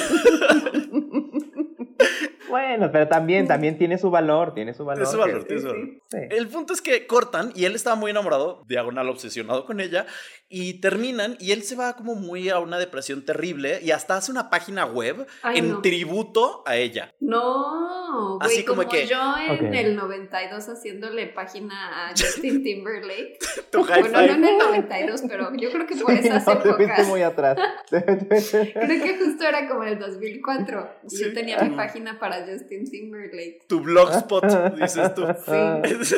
[2.49, 5.05] Bueno, pero también, también tiene su valor, tiene su valor.
[5.05, 5.89] Tiene su valor, que- tiene su valor.
[6.11, 6.19] sí.
[6.31, 10.05] El punto es que cortan y él estaba muy enamorado, diagonal obsesionado con ella,
[10.53, 14.31] y terminan y él se va como muy a una depresión terrible y hasta hace
[14.31, 15.81] una página web Ay, en no.
[15.83, 17.13] tributo a ella.
[17.21, 19.75] No, güey, Así como como, que- yo en Ok.
[19.75, 23.39] el 92 haciéndole página a Justin Timberlake.
[23.73, 27.23] Bueno, no en el 92, pero yo creo que por esas No, te fuiste muy
[27.23, 27.57] atrás.
[27.91, 30.89] Creo que justo era como en el 2004.
[31.05, 31.23] y Sí.
[31.25, 33.65] Yo tenía mi página para Justin Timberlake.
[33.69, 34.45] Tu blogspot,
[34.77, 35.25] dices tú.
[35.47, 36.17] Sí.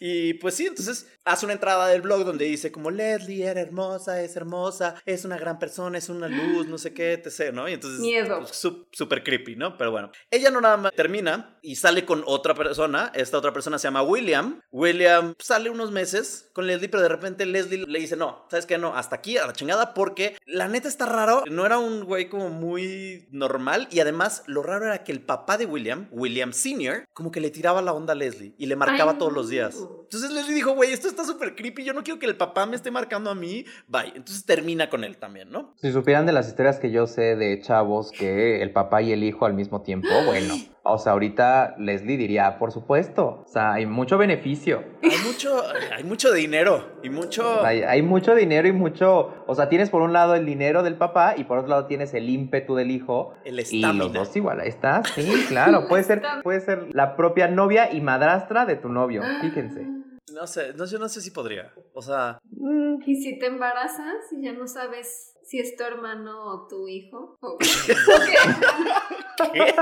[0.00, 4.22] y pues sí, entonces hace una entrada del blog donde dice como Leslie era hermosa,
[4.22, 7.68] es hermosa, es una gran persona, es una luz, no sé qué, etc, ¿no?
[7.68, 8.40] Y entonces Miedo.
[8.40, 9.78] pues, súper creepy, ¿no?
[9.78, 13.78] Pero bueno, ella no nada más termina y sale con otra persona, esta otra persona
[13.78, 14.60] se llama William.
[14.70, 18.76] William sale unos meses con Leslie, pero de repente Leslie le dice, "No, ¿sabes qué?
[18.76, 22.28] No, hasta aquí a la chingada porque la neta está raro, no era un güey
[22.28, 27.06] como muy normal y además lo raro era que el papá de William, William Sr.,
[27.14, 29.76] como que le tiraba la onda a Leslie y le marcaba Ay, todos los días.
[30.12, 32.76] Entonces Leslie dijo, güey, esto está súper creepy, yo no quiero que el papá me
[32.76, 33.64] esté marcando a mí.
[33.88, 34.12] Bye.
[34.14, 35.72] Entonces termina con él también, ¿no?
[35.76, 39.24] Si supieran de las historias que yo sé de chavos que el papá y el
[39.24, 43.86] hijo al mismo tiempo, bueno, o sea, ahorita Leslie diría, por supuesto, o sea, hay
[43.86, 45.62] mucho beneficio, Hay mucho,
[45.96, 47.64] hay mucho dinero y mucho...
[47.64, 50.96] hay, hay mucho dinero y mucho, o sea, tienes por un lado el dinero del
[50.96, 54.08] papá y por otro lado tienes el ímpetu del hijo El y los estamina.
[54.08, 58.66] dos igual, ahí está, sí, claro, puede ser, puede ser la propia novia y madrastra
[58.66, 60.01] de tu novio, fíjense.
[60.34, 61.72] No sé, no, yo no sé si podría.
[61.94, 66.44] O sea, Mm, ¿Y si te embarazas y ya no sabes si es tu hermano
[66.44, 67.36] o tu hijo?
[67.40, 67.66] ¿O qué?
[69.52, 69.74] ¿qué?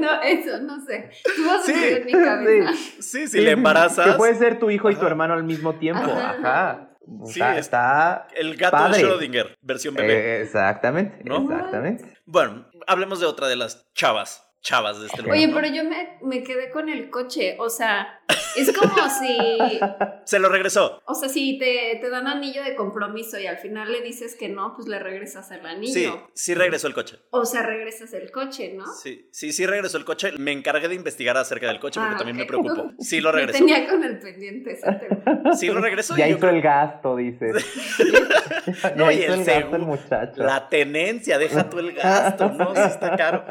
[0.00, 1.10] No, eso, no sé.
[1.36, 2.72] Tú vas a Sí, en mi cabeza.
[3.00, 6.10] Sí, si le embarazas, Que puede ser tu hijo y tu hermano al mismo tiempo,
[6.10, 6.30] Ajá.
[6.30, 6.90] ajá.
[7.26, 8.98] Sí, está, es- está el gato padre.
[8.98, 10.12] de Schrödinger, versión bebé.
[10.12, 11.42] Eh, exactamente, ¿No?
[11.42, 12.18] exactamente.
[12.26, 15.36] Bueno, hablemos de otra de las chavas, chavas de este lugar.
[15.36, 15.54] Oye, ¿no?
[15.54, 17.54] pero yo me, me quedé con el coche.
[17.60, 18.20] O sea,
[18.56, 19.38] es como si.
[20.24, 21.00] Se lo regresó.
[21.06, 24.48] O sea, si te, te dan anillo de compromiso y al final le dices que
[24.48, 25.92] no, pues le regresas el anillo.
[25.92, 27.18] Sí, sí regresó el coche.
[27.30, 28.92] O sea, regresas el coche, ¿no?
[28.92, 30.32] Sí, sí, sí regresó el coche.
[30.38, 32.90] Me encargué de investigar acerca del coche porque Ah, también me preocupó.
[32.98, 33.58] Sí lo Me regresó.
[33.64, 35.54] tenía con el pendiente ese tema.
[35.54, 36.16] Sí lo regresó.
[36.16, 37.64] Ya y yo hizo el gasto, dices.
[38.82, 40.42] ya No, y hizo el el gasto el seguro- muchacho.
[40.42, 42.74] La tenencia, deja tú el gasto, ¿no?
[42.74, 43.44] Sí está caro.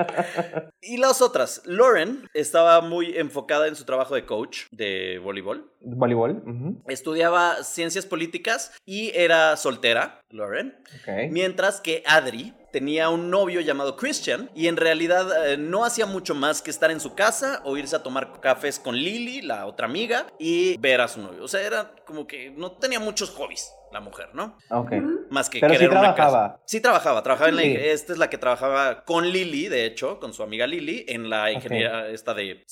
[0.81, 5.71] Y las otras, Lauren estaba muy enfocada en su trabajo de coach de voleibol.
[5.85, 6.41] Voleibol.
[6.87, 10.75] Estudiaba ciencias políticas y era soltera, Lauren.
[11.01, 11.31] ok.
[11.31, 16.35] Mientras que Adri tenía un novio llamado Christian y en realidad eh, no hacía mucho
[16.35, 19.85] más que estar en su casa o irse a tomar cafés con Lily, la otra
[19.87, 21.43] amiga, y ver a su novio.
[21.43, 24.57] O sea, era como que no tenía muchos hobbies la mujer, ¿no?
[24.71, 24.91] Ok.
[25.29, 26.49] Más que Pero sí querer una trabajaba.
[26.55, 26.63] casa.
[26.65, 27.75] Sí trabajaba, trabajaba en la Sí.
[27.79, 31.49] esta es la que trabajaba con Lily, de hecho, con su amiga Lily en la
[31.53, 32.65] ingeniería esta de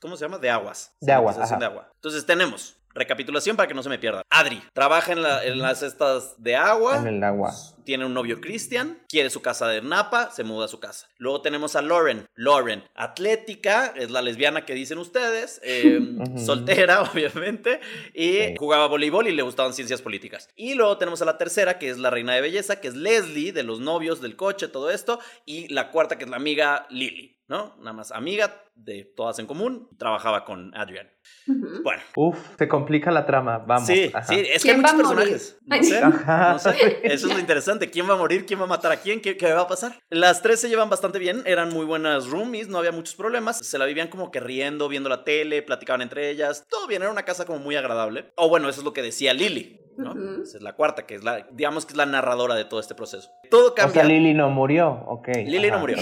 [0.00, 0.38] ¿cómo se llama?
[0.38, 0.96] De aguas.
[1.00, 1.56] De aguas, ajá.
[1.56, 1.92] de agua.
[1.94, 4.22] Entonces tenemos recapitulación para que no se me pierda.
[4.30, 6.96] Adri trabaja en, la- en las estas de agua.
[6.96, 7.52] En el agua.
[7.84, 11.08] Tiene un novio Cristian, quiere su casa de Napa, se muda a su casa.
[11.18, 12.26] Luego tenemos a Lauren.
[12.34, 16.00] Lauren, atlética, es la lesbiana que dicen ustedes, eh,
[16.36, 17.80] soltera, obviamente,
[18.14, 18.54] y Sí.
[18.58, 20.48] jugaba voleibol y le gustaban ciencias políticas.
[20.56, 23.52] Y luego tenemos a la tercera, que es la reina de belleza, que es Leslie,
[23.52, 25.18] de los novios, del coche, todo esto.
[25.46, 27.74] Y la cuarta, que es la amiga Lily, ¿no?
[27.78, 31.10] Nada más amiga de todas en común, trabajaba con Adrian.
[31.82, 33.58] Bueno, Uf, se complica la trama.
[33.58, 33.88] Vamos.
[33.88, 34.22] sí, ajá.
[34.22, 35.28] sí, es que hay ¿Quién muchos va a morir?
[35.32, 35.58] personajes.
[35.66, 37.00] No sé, no sé.
[37.12, 37.90] Eso es lo interesante.
[37.90, 38.46] ¿Quién va a morir?
[38.46, 39.20] ¿Quién va a matar a quién?
[39.20, 39.98] ¿Qué, qué va a pasar?
[40.10, 41.42] Las tres se llevan bastante bien.
[41.44, 42.68] Eran muy buenas roomies.
[42.68, 43.58] No había muchos problemas.
[43.58, 46.64] Se la vivían como que riendo, viendo la tele, platicaban entre ellas.
[46.70, 47.02] Todo bien.
[47.02, 48.30] Era una casa como muy agradable.
[48.36, 49.79] O bueno, eso es lo que decía Lily.
[49.96, 50.42] ¿No?
[50.42, 52.94] Esa es la cuarta, que es la, digamos que es la narradora de todo este
[52.94, 53.30] proceso.
[53.50, 54.02] Todo O cambia.
[54.02, 54.88] sea, Lily no murió.
[55.08, 55.28] Ok.
[55.28, 55.96] Lily no murió.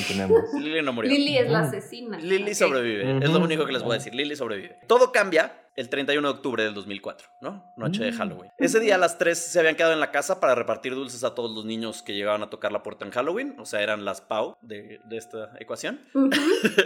[0.59, 1.11] Lily no murió.
[1.11, 2.19] Lily es la asesina.
[2.19, 3.19] Lily sobrevive.
[3.25, 4.15] Es lo único que les voy a decir.
[4.15, 4.79] Lily sobrevive.
[4.87, 7.65] Todo cambia el 31 de octubre del 2004, ¿no?
[7.77, 8.17] Noche de Mm.
[8.17, 8.51] Halloween.
[8.59, 11.55] Ese día las tres se habían quedado en la casa para repartir dulces a todos
[11.55, 13.55] los niños que llegaban a tocar la puerta en Halloween.
[13.61, 16.01] O sea, eran las Pau de, de esta ecuación.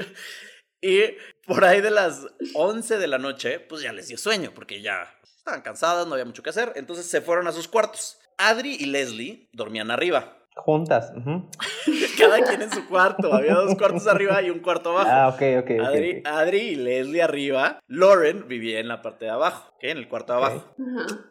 [0.84, 1.00] Y
[1.46, 5.14] por ahí de las 11 de la noche, pues ya les dio sueño, porque ya
[5.43, 6.72] estaban cansadas, no había mucho que hacer.
[6.76, 8.18] Entonces se fueron a sus cuartos.
[8.38, 10.38] Adri y Leslie dormían arriba.
[10.55, 11.12] Juntas.
[12.18, 13.32] Cada quien en su cuarto.
[13.32, 15.11] Había dos cuartos arriba y un cuarto abajo.
[15.11, 15.70] Ah, ok, ok.
[15.84, 16.22] Adri.
[16.24, 17.80] Adri y Leslie arriba.
[17.88, 19.84] Lauren vivía en la parte de abajo, ¿ok?
[19.84, 20.74] En el cuarto de abajo.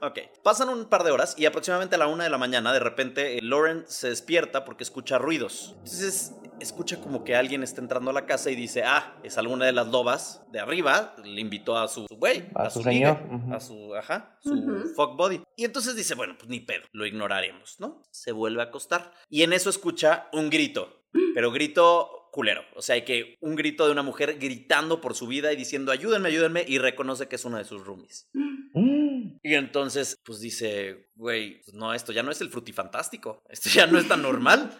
[0.01, 0.19] Ok.
[0.43, 3.37] Pasan un par de horas y aproximadamente a la una de la mañana, de repente,
[3.37, 5.75] eh, Lauren se despierta porque escucha ruidos.
[5.77, 9.65] Entonces, escucha como que alguien está entrando a la casa y dice, ah, es alguna
[9.65, 13.17] de las lobas de arriba, le invitó a su güey, A a, su su, señor,
[13.51, 15.41] a su, ajá, su fuck body.
[15.55, 18.03] Y entonces dice, bueno, pues ni pedo, lo ignoraremos, ¿no?
[18.11, 19.11] Se vuelve a acostar.
[19.29, 21.03] Y en eso escucha un grito,
[21.33, 22.63] pero grito culero.
[22.75, 25.91] O sea, hay que un grito de una mujer gritando por su vida y diciendo,
[25.91, 28.29] ayúdenme, ayúdenme, y reconoce que es una de sus roomies.
[28.33, 29.11] Mm.
[29.43, 33.87] Y entonces, pues dice, güey, pues no, esto ya no es el frutifantástico, esto ya
[33.87, 34.79] no es tan normal.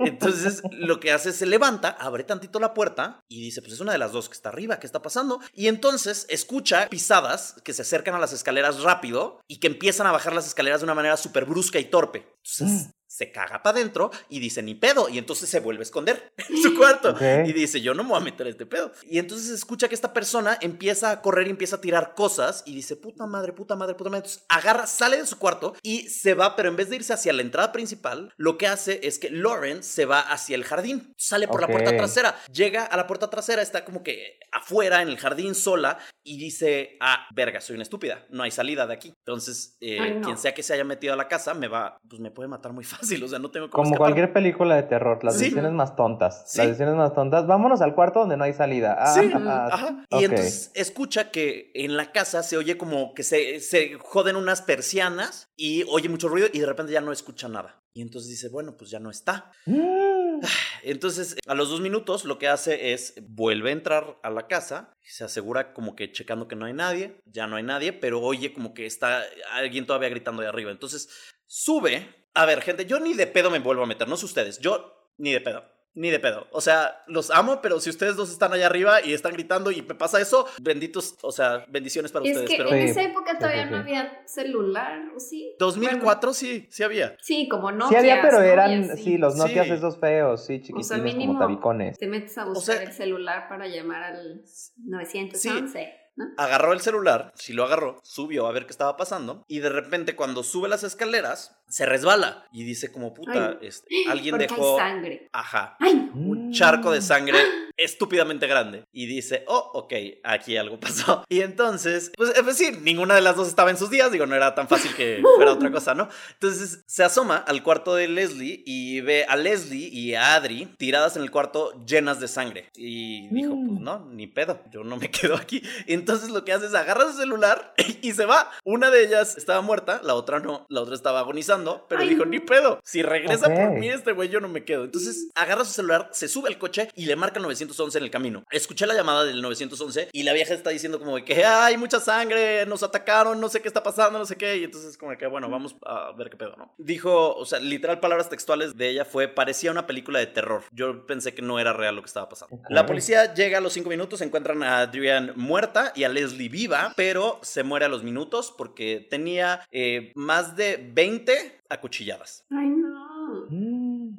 [0.00, 3.80] Entonces, lo que hace es se levanta, abre tantito la puerta y dice, pues es
[3.80, 5.40] una de las dos que está arriba, ¿qué está pasando?
[5.54, 10.12] Y entonces escucha pisadas que se acercan a las escaleras rápido y que empiezan a
[10.12, 12.26] bajar las escaleras de una manera súper brusca y torpe.
[12.44, 15.10] Entonces, se caga para adentro y dice, ni pedo.
[15.10, 17.14] Y entonces se vuelve a esconder en su cuarto.
[17.44, 18.90] Y dice, yo no me voy a meter a este pedo.
[19.02, 22.74] Y entonces escucha que esta persona empieza a correr y empieza a tirar cosas y
[22.74, 24.24] dice, puta madre, puta madre, puta madre.
[24.24, 27.34] Entonces agarra, sale de su cuarto y se va, pero en vez de irse hacia
[27.34, 31.12] la entrada principal, lo que hace es que Lauren se va hacia el jardín.
[31.18, 32.40] Sale por la puerta trasera.
[32.50, 36.96] Llega a la puerta trasera, está como que afuera en el jardín sola y dice,
[37.00, 38.24] ah, verga, soy una estúpida.
[38.30, 39.08] No hay salida de aquí.
[39.18, 40.22] Entonces, eh, Ay, no.
[40.22, 42.72] quien sea que se haya metido a la casa me va, pues me puede matar
[42.72, 43.01] muy fácil.
[43.02, 43.98] O sea, no tengo cómo Como escapar.
[43.98, 45.44] cualquier película de terror, las Sí.
[45.44, 46.44] decisiones más tontas.
[46.46, 46.58] Sí.
[46.58, 47.46] Las decisiones más tontas.
[47.46, 48.96] Vámonos al cuarto donde no hay salida.
[48.98, 50.04] Ah, Sí, ah, ajá.
[50.10, 54.62] Y entonces escucha que en la casa se oye como que se, se joden unas
[54.62, 57.78] persianas y oye mucho ruido y de repente ya no escucha nada.
[57.94, 59.52] Y entonces dice, bueno, pues ya no está.
[59.66, 60.40] Mm.
[60.82, 64.94] Entonces, a los dos minutos lo que hace es vuelve a entrar a la casa,
[65.02, 68.52] se asegura como que checando que no hay nadie, ya no hay nadie, pero oye
[68.54, 69.22] como que está
[69.52, 70.70] alguien todavía gritando de arriba.
[70.70, 71.08] Entonces,
[71.46, 72.21] sube.
[72.34, 75.10] A ver, gente, yo ni de pedo me vuelvo a meter, no sé ustedes, yo
[75.18, 75.64] ni de pedo.
[75.94, 76.46] Ni de pedo.
[76.52, 79.82] O sea, los amo, pero si ustedes dos están allá arriba y están gritando y
[79.82, 82.48] me pasa eso, benditos, o sea, bendiciones para es ustedes.
[82.50, 85.54] que pero en Sí, esa época sí, todavía sí, no había celular, ¿o sí?
[85.58, 87.08] 2004 sí, sí había.
[87.08, 87.90] Bueno, sí, como no.
[87.90, 89.72] sí había, pero eran, sí, los Nokias Sí.
[89.74, 91.98] esos feos, sí, chiquitines mínimo- como tabicones.
[91.98, 94.44] Te metes a O buscar sea- el celular para llamar al
[94.78, 96.26] 911, ¿no?
[96.36, 100.14] agarró el celular, si lo agarró, subió a ver qué estaba pasando y de repente
[100.16, 103.66] cuando sube las escaleras se resbala y dice como puta, Ay.
[103.66, 105.28] este, alguien dejó, hay sangre.
[105.32, 106.10] ajá, ¡Ay!
[106.14, 107.38] un charco de sangre
[107.76, 109.92] estúpidamente grande y dice, oh, ok,
[110.24, 111.24] aquí algo pasó.
[111.28, 114.34] Y entonces, pues, es decir, ninguna de las dos estaba en sus días, digo, no
[114.34, 116.08] era tan fácil que fuera otra cosa, ¿no?
[116.34, 121.16] Entonces se asoma al cuarto de Leslie y ve a Leslie y a Adri tiradas
[121.16, 122.68] en el cuarto llenas de sangre.
[122.74, 123.68] Y dijo, Mm.
[123.68, 125.62] pues no, ni pedo, yo no me quedo aquí.
[125.86, 128.50] Entonces lo que hace es agarra su celular y se va.
[128.64, 132.24] Una de ellas estaba muerta, la otra no, la otra estaba agonizando, pero Ay, dijo,
[132.24, 134.84] ni pedo, si regresa por mí este güey, yo no me quedo.
[134.84, 138.10] Entonces agarra su celular, se sube al coche y le marca el 911 en el
[138.10, 138.44] camino.
[138.50, 142.00] Escuché la llamada del 911 y la vieja está diciendo como de que hay mucha
[142.00, 144.56] sangre, nos atacaron, no sé qué está pasando, no sé qué.
[144.58, 146.74] Y entonces como que bueno, vamos a ver qué pedo, ¿no?
[146.78, 150.64] Dijo, o sea, literal palabras textuales de ella fue, parecía una película de terror.
[150.72, 152.60] Yo pensé que no era real lo que estaba pasando.
[152.68, 156.92] La policía llega a los cinco minutos, encuentran a Adrian muerta y a Leslie viva,
[156.96, 162.44] pero se muere a los minutos porque tenía eh, más de 20 acuchilladas.
[162.50, 163.11] Ay, no.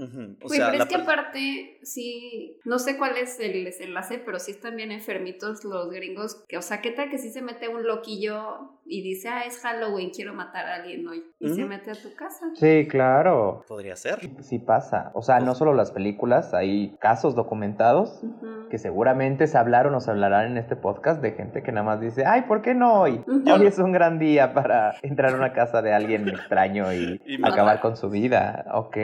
[0.03, 4.39] Ujú, O sea, pero es que aparte, sí, no sé cuál es el desenlace, pero
[4.39, 6.43] sí están bien enfermitos los gringos.
[6.47, 9.59] Que, o sea, ¿qué tal que sí se mete un loquillo y dice, ah, es
[9.59, 11.23] Halloween, quiero matar a alguien hoy?
[11.39, 12.47] Y se mete a tu casa.
[12.55, 13.63] Sí, claro.
[13.67, 14.19] podría ser.
[14.41, 15.11] Sí pasa.
[15.13, 18.21] O sea, no solo las películas, hay casos documentados
[18.69, 22.01] que seguramente se hablaron o se hablarán en este podcast de gente que nada más
[22.01, 23.23] dice, ay, ¿por qué no hoy?
[23.27, 27.81] Hoy es un gran día para entrar a una casa de alguien extraño y, acabar
[27.81, 28.65] con su vida.
[28.73, 28.97] Ok.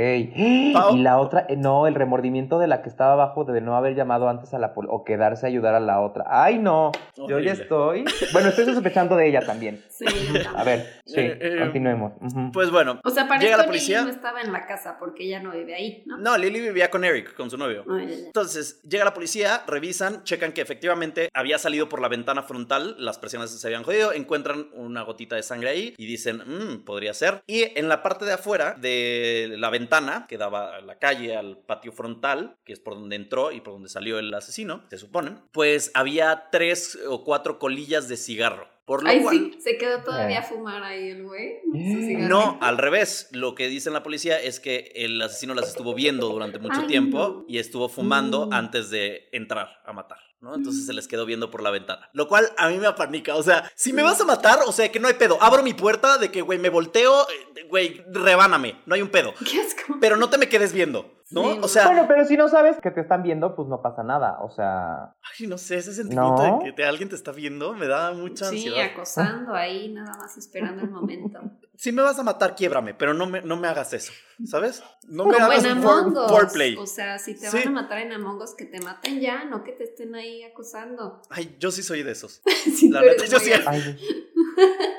[0.74, 0.96] Pau.
[0.96, 3.96] Y la otra, eh, no, el remordimiento de la que estaba abajo de no haber
[3.96, 6.26] llamado antes a la policía o quedarse a ayudar a la otra.
[6.28, 6.92] Ay, no.
[7.16, 7.46] Yo Horrible.
[7.46, 8.06] ya estoy.
[8.34, 9.69] Bueno, estoy sospechando de ella también.
[9.90, 10.06] Sí,
[10.56, 12.14] A ver, sí, Eh, eh, continuemos.
[12.54, 14.00] Pues bueno, O sea, para Llega esto la policía.
[14.00, 16.18] Lily no estaba en la casa porque ella no vive ahí, ¿no?
[16.18, 17.84] no, Lily vivía con Eric, con su novio.
[17.90, 18.24] Ay, ay, ay.
[18.28, 23.18] Entonces, llega la policía, revisan, checan que efectivamente había salido por la ventana frontal, las
[23.18, 27.42] persianas se habían jodido, encuentran una gotita de sangre ahí y dicen, mmm, podría ser.
[27.48, 31.58] Y en la parte de afuera de la ventana, que daba a la calle, al
[31.58, 35.36] patio frontal, que es por donde entró y por donde salió el asesino, se supone,
[35.52, 38.68] pues había tres o cuatro colillas de cigarro.
[38.90, 40.40] Por lo Ay, cual, sí, se quedó todavía Eh.
[40.40, 41.60] a fumar ahí el güey.
[41.68, 42.28] Mm.
[42.28, 43.30] No, al revés.
[43.34, 46.88] Lo que dice la policía es que el asesino las estuvo viendo durante mucho Ay,
[46.88, 47.46] tiempo no.
[47.48, 48.54] y estuvo fumando Mm.
[48.54, 50.18] antes de entrar a matar.
[50.42, 50.56] ¿no?
[50.56, 52.10] Entonces se les quedó viendo por la ventana.
[52.14, 53.36] Lo cual a mí me apanica.
[53.36, 55.38] O sea, si me vas a matar, o sea, que no hay pedo.
[55.40, 58.82] Abro mi puerta de que, güey, me volteo, eh, güey, rebáname.
[58.86, 59.34] No hay un pedo.
[59.52, 59.98] Qué asco.
[60.00, 61.14] Pero no te me quedes viendo.
[61.32, 61.44] ¿No?
[61.54, 64.04] Sí, o sea, Bueno, pero si no sabes que te están viendo, pues no pasa
[64.04, 64.38] nada.
[64.42, 66.58] O sea, ay, no sé, ese sentimiento ¿No?
[66.60, 68.86] de que te- alguien te está viendo me da mucha Sí, ansiedad.
[68.94, 71.40] acosando ahí, nada más esperando el momento.
[71.80, 74.12] Si me vas a matar, quiébrame, pero no me, no me hagas eso,
[74.44, 74.84] ¿sabes?
[75.08, 76.30] No me Como hagas en un Among for- Us.
[76.30, 76.76] foreplay.
[76.76, 77.58] O sea, si te Sí.
[77.60, 80.44] van a matar en Among Us, que te maten ya, no que te estén ahí
[80.44, 81.22] acosando.
[81.30, 82.42] Ay, yo sí soy de esos.
[82.76, 83.52] Sí, La neta, yo sí.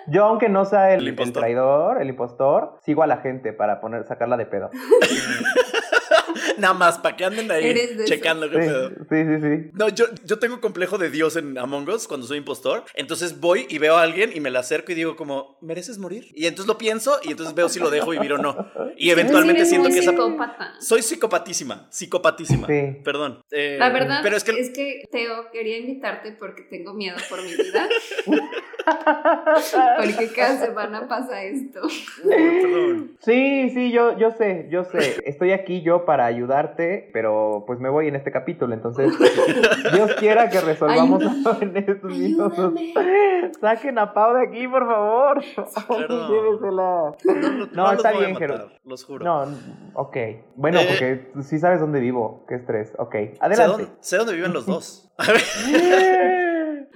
[0.09, 1.43] yo aunque no sea el, El el impostor.
[1.43, 4.70] traidor, el impostor, sigo a la gente para poner, sacarla de pedo.
[6.59, 7.74] Nada más, para que anden ahí
[8.07, 8.91] checando Sí, qué pedo.
[8.91, 9.70] sí, sí, sí.
[9.74, 12.85] No, yo, yo tengo complejo de Dios en Among Us cuando soy impostor.
[12.95, 16.26] Entonces voy y veo a alguien y me le acerco y digo como, ¿mereces morir?
[16.35, 18.70] Y entonces lo pienso y entonces veo si lo dejo vivir o no.
[18.97, 20.11] Y eventualmente Eres siento muy que esa...
[20.12, 20.74] psicópata.
[20.81, 22.66] Soy psicopatísima, psicopatísima.
[22.66, 22.99] Sí.
[23.05, 23.41] Perdón.
[23.51, 24.53] Eh, La verdad Pero es que...
[24.59, 27.89] es que Teo quería invitarte porque tengo miedo por mi vida.
[29.97, 31.81] porque cada semana pasa esto.
[32.22, 33.16] Perdón.
[33.20, 35.20] Sí, sí, yo, yo sé, yo sé.
[35.24, 39.12] Estoy aquí yo para ayudarte, pero pues me voy en este capítulo, entonces
[39.93, 41.23] Dios quiera que resolvamos
[41.61, 42.75] en estos minutos.
[43.61, 45.41] Saquen a Pau de aquí, por favor.
[45.99, 47.12] Llévesela.
[47.73, 48.71] No, está bien, Jero.
[48.85, 49.25] Los juro.
[49.25, 49.45] No,
[49.95, 50.16] ok.
[50.57, 50.87] Bueno, Eh.
[50.89, 52.45] porque sí sabes dónde vivo.
[52.49, 52.93] Qué estrés.
[52.99, 53.83] Ok, sé, adelante.
[53.85, 55.12] dónde, sé dónde viven los dos.
[55.18, 56.49] A ver.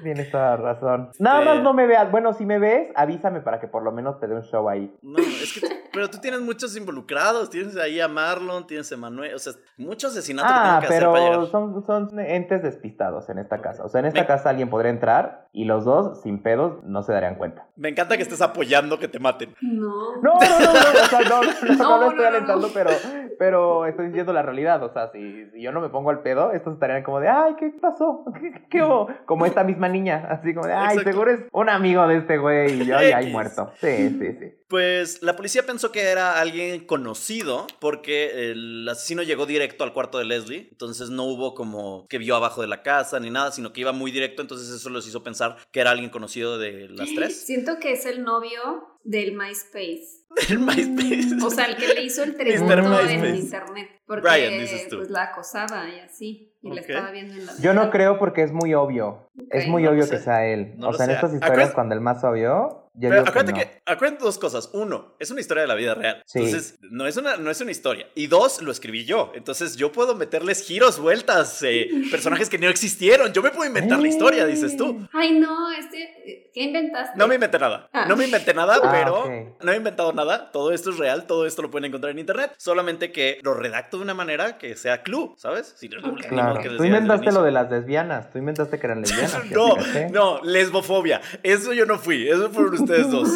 [0.05, 1.11] Tienes toda la razón.
[1.19, 1.45] Nada Sí.
[1.49, 2.11] más no me veas.
[2.11, 4.95] Bueno, si me ves, avísame para que por lo menos te dé un show ahí.
[5.03, 9.35] No, es que, pero tú tienes muchos involucrados, tienes ahí a Marlon, tienes a Manuel,
[9.35, 13.61] o sea, muchos asesinatos Ah, que hacer para pero son, son entes despistados en esta
[13.61, 13.85] casa.
[13.85, 17.05] O sea, en esta Me- casa alguien podría entrar y los dos, sin pedos, no
[17.05, 17.69] se darían cuenta.
[17.77, 19.55] Me encanta que estés apoyando que te maten.
[19.61, 20.17] No.
[20.21, 22.67] No, no, no, no, o sea, no, no, no, No, lo estoy no, no, alentando,
[22.67, 22.75] no.
[22.75, 22.91] pero,
[23.39, 24.83] pero estoy diciendo la realidad.
[24.83, 27.55] O sea, si, si yo no me pongo al pedo, estos estarían como de, ay,
[27.59, 28.25] ¿qué pasó?
[28.41, 29.09] ¿Qué, qué hubo?
[29.27, 31.11] Como esta misma niña, así como de, ay, Exacto.
[31.13, 33.33] seguro es un amigo de este güey y yo ya ahí X.
[33.33, 33.71] muerto.
[33.81, 34.55] Sí, sí, sí.
[34.69, 40.19] Pues la policía pensó que era alguien conocido porque el asesino llegó directo al cuarto
[40.19, 43.73] de Leslie, entonces no hubo como que vio abajo de la casa ni nada, sino
[43.73, 47.09] que iba muy directo, entonces eso los hizo pensar que era alguien conocido de las
[47.15, 47.45] tres.
[47.45, 48.61] Siento que es el novio
[49.05, 50.25] del MySpace.
[50.49, 51.45] El MySpace.
[51.45, 53.89] O sea, el que le hizo el tributo en internet.
[54.07, 54.97] Porque Brian, dices tú.
[54.99, 56.53] pues la acosaba y así.
[56.63, 56.89] Y la Ok.
[56.89, 59.29] estaba viendo en la Yo no creo porque es muy obvio.
[59.51, 60.75] Es muy No obvio que sea él.
[60.77, 63.59] No o sea, en estas historias, cuando el más obvio, yo Pero que acuérdate no.
[63.59, 64.71] que, acuérdate dos cosas.
[64.73, 66.23] Uno, es una historia de la vida real.
[66.27, 66.39] Sí.
[66.39, 68.07] Entonces, no es, una, no es una historia.
[68.15, 69.33] Y dos, lo escribí yo.
[69.35, 73.33] Entonces, yo puedo meterles giros, vueltas, eh, personajes que no existieron.
[73.33, 75.07] Yo me puedo inventar la historia, dices tú.
[75.13, 76.51] Ay, no, este.
[76.55, 77.19] ¿Qué inventaste?
[77.19, 77.89] No me inventé nada.
[77.93, 78.07] Ah.
[78.09, 80.53] No me inventé nada, Ah, pero no he inventado nada.
[80.53, 82.55] Todo esto es real, todo esto lo pueden encontrar en internet.
[82.59, 85.75] Solamente que lo redacto de una manera que sea clue, ¿sabes?
[85.77, 86.61] Si modo Claro.
[86.61, 88.31] que Tú inventaste lo de las lesbianas.
[88.31, 89.51] Tú inventaste que eran lesbianas.
[89.51, 89.75] No,
[90.13, 91.21] no, lesbofobia.
[91.43, 92.29] Eso yo no fui.
[92.29, 93.29] Eso fueron ustedes dos.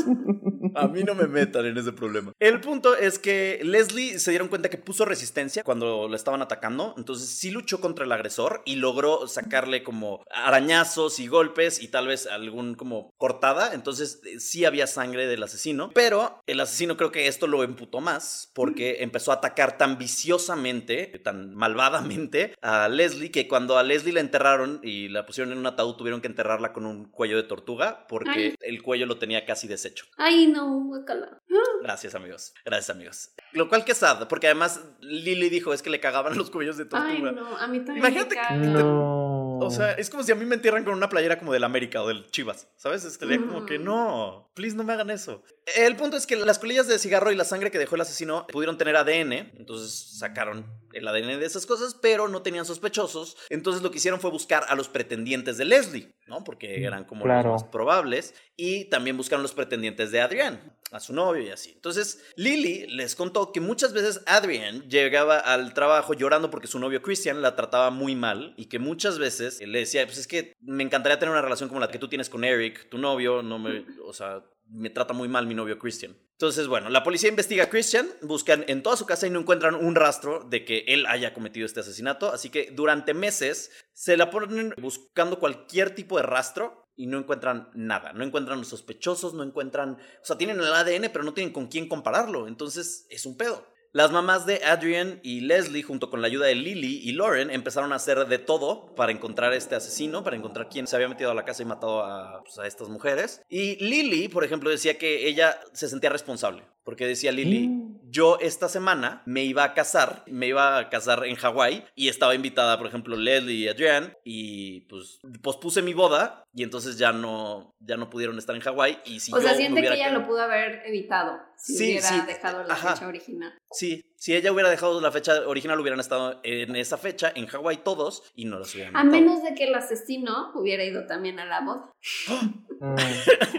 [0.74, 2.32] A mí no me metan en ese problema.
[2.38, 6.94] El punto es que Leslie se dieron cuenta que puso resistencia cuando la estaban atacando.
[6.96, 12.06] Entonces sí luchó contra el agresor y logró sacarle como arañazos y golpes y tal
[12.06, 13.74] vez algún como cortada.
[13.74, 15.90] Entonces eh, sí había sangre del asesino.
[15.94, 21.06] Pero el asesino creo que esto lo emputó más porque empezó a atacar tan viciosamente,
[21.24, 25.66] tan malvadamente a Leslie que cuando a Leslie la enterraron y la pusieron en un
[25.66, 28.54] ataúd tuvieron que enterrarla con un cuello de tortuga porque Ay.
[28.60, 30.06] el cuello lo tenía casi deshecho.
[30.16, 31.40] Ay, no, guacala.
[31.82, 33.30] Gracias amigos, gracias amigos.
[33.52, 36.76] Lo cual que es sad, porque además Lily dijo es que le cagaban los cuellos
[36.76, 37.10] de tortuga.
[37.10, 38.72] Ay, no, a mí también Imagínate me que-.
[38.82, 39.58] No.
[39.60, 42.02] O sea, es como si a mí me entierran con una playera como del América
[42.02, 43.04] o del Chivas, ¿sabes?
[43.04, 45.42] Estaría como que no, please no me hagan eso.
[45.76, 48.46] El punto es que las colillas de cigarro y la sangre que dejó el asesino
[48.46, 53.36] pudieron tener ADN, entonces sacaron el ADN de esas cosas, pero no tenían sospechosos.
[53.50, 56.44] Entonces lo que hicieron fue buscar a los pretendientes de Leslie, ¿no?
[56.44, 57.52] Porque eran como Claro.
[57.52, 58.34] los más probables.
[58.56, 61.70] Y también buscaron los pretendientes de Adrián, a su novio y así.
[61.74, 67.02] Entonces Lily les contó que muchas veces Adrián llegaba al trabajo llorando porque su novio
[67.02, 70.82] Christian la trataba muy mal y que muchas veces le decía, pues es que me
[70.82, 73.84] encantaría tener una relación como la que tú tienes con Eric, tu novio, no me,
[74.04, 76.16] o sea, me trata muy mal mi novio Christian.
[76.32, 79.74] Entonces, bueno, la policía investiga a Christian, buscan en toda su casa y no encuentran
[79.74, 84.30] un rastro de que él haya cometido este asesinato, así que durante meses se la
[84.30, 89.42] ponen buscando cualquier tipo de rastro y no encuentran nada, no encuentran los sospechosos, no
[89.42, 93.36] encuentran, o sea, tienen el ADN, pero no tienen con quién compararlo, entonces es un
[93.36, 93.66] pedo.
[93.92, 97.92] Las mamás de Adrian y Leslie, junto con la ayuda de Lily y Lauren, empezaron
[97.92, 101.34] a hacer de todo para encontrar este asesino, para encontrar quién se había metido a
[101.34, 103.40] la casa y matado a, pues, a estas mujeres.
[103.48, 107.87] Y Lily, por ejemplo, decía que ella se sentía responsable, porque decía Lily, Mm.
[108.10, 112.34] Yo esta semana me iba a casar, me iba a casar en Hawái y estaba
[112.34, 117.74] invitada, por ejemplo, Leslie y Adrian y pues pospuse mi boda y entonces ya no,
[117.80, 120.04] ya no pudieron estar en Hawái y si O sea, yo siente que hubiera ella
[120.08, 122.94] quedado- lo pudo haber evitado si Sí, hubiera sí, dejado la ajá.
[122.94, 123.52] fecha original.
[123.72, 127.78] Sí, si ella hubiera dejado la fecha original hubieran estado en esa fecha en Hawái
[127.78, 131.44] todos y no las hubieran A menos de que el asesino hubiera ido también a
[131.44, 131.90] la boda.
[132.80, 132.94] Mm.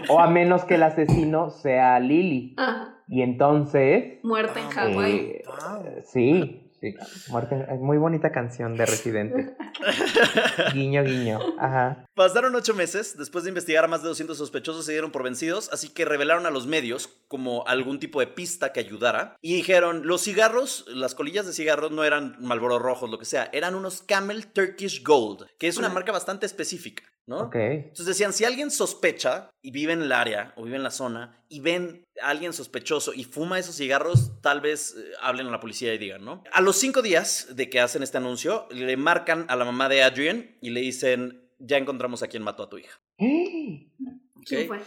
[0.08, 2.54] O a menos que el asesino sea Lily.
[2.56, 2.99] Ajá.
[3.12, 4.18] Y entonces.
[4.22, 5.16] Muerta en Ah, Hawái.
[5.18, 5.42] eh,
[6.06, 6.94] sí, sí.
[7.28, 9.56] Muerte, es muy bonita canción de Residente.
[10.74, 11.38] guiño, guiño.
[11.58, 12.06] Ajá.
[12.14, 15.70] Pasaron ocho meses, después de investigar a más de 200 sospechosos se dieron por vencidos,
[15.72, 20.06] así que revelaron a los medios como algún tipo de pista que ayudara y dijeron,
[20.06, 24.02] los cigarros, las colillas de cigarros no eran Marlboro rojos, lo que sea, eran unos
[24.02, 25.92] Camel Turkish Gold, que es una Ah.
[25.94, 27.40] marca bastante específica, ¿no?
[27.40, 27.56] Ok.
[27.56, 31.39] Entonces decían, si alguien sospecha y vive en el área o vive en la zona
[31.50, 35.60] y ven a alguien sospechoso y fuma esos cigarros, tal vez eh, hablen a la
[35.60, 36.44] policía y digan, ¿no?
[36.52, 40.04] A los cinco días de que hacen este anuncio, le marcan a la mamá de
[40.04, 43.00] Adrian y le dicen, ya encontramos a quien mató a tu hija.
[43.18, 43.90] ¿Quién
[44.62, 44.66] ¿ok?
[44.68, 44.80] fue?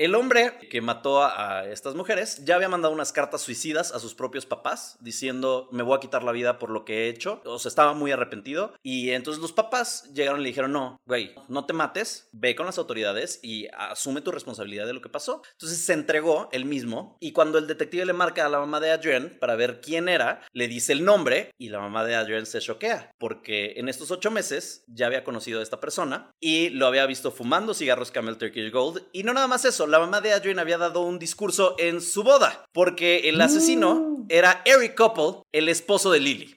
[0.00, 4.14] El hombre que mató a, estas mujeres ya había mandado unas cartas suicidas a sus
[4.14, 7.42] propios papás diciendo me voy a quitar la vida por lo que he hecho.
[7.44, 8.72] O sea, estaba muy arrepentido.
[8.82, 12.64] Y entonces los papás llegaron y le dijeron, no, güey, no te mates, ve con
[12.64, 15.42] las autoridades y asume tu responsabilidad de lo que pasó.
[15.52, 18.92] Entonces se entregó él mismo y cuando el detective le marca a la mamá de
[18.92, 22.60] Adrian para ver quién era, le dice el nombre y la mamá de Adrian se
[22.60, 27.04] choquea porque en estos ocho meses ya había conocido a esta persona y lo había
[27.04, 30.58] visto fumando cigarros Camel Turkish Gold y no nada más eso, la mamá de Adrian
[30.58, 34.26] había dado un discurso en su boda porque el asesino Mm.
[34.28, 36.56] era Eric Couple, el esposo de Lily.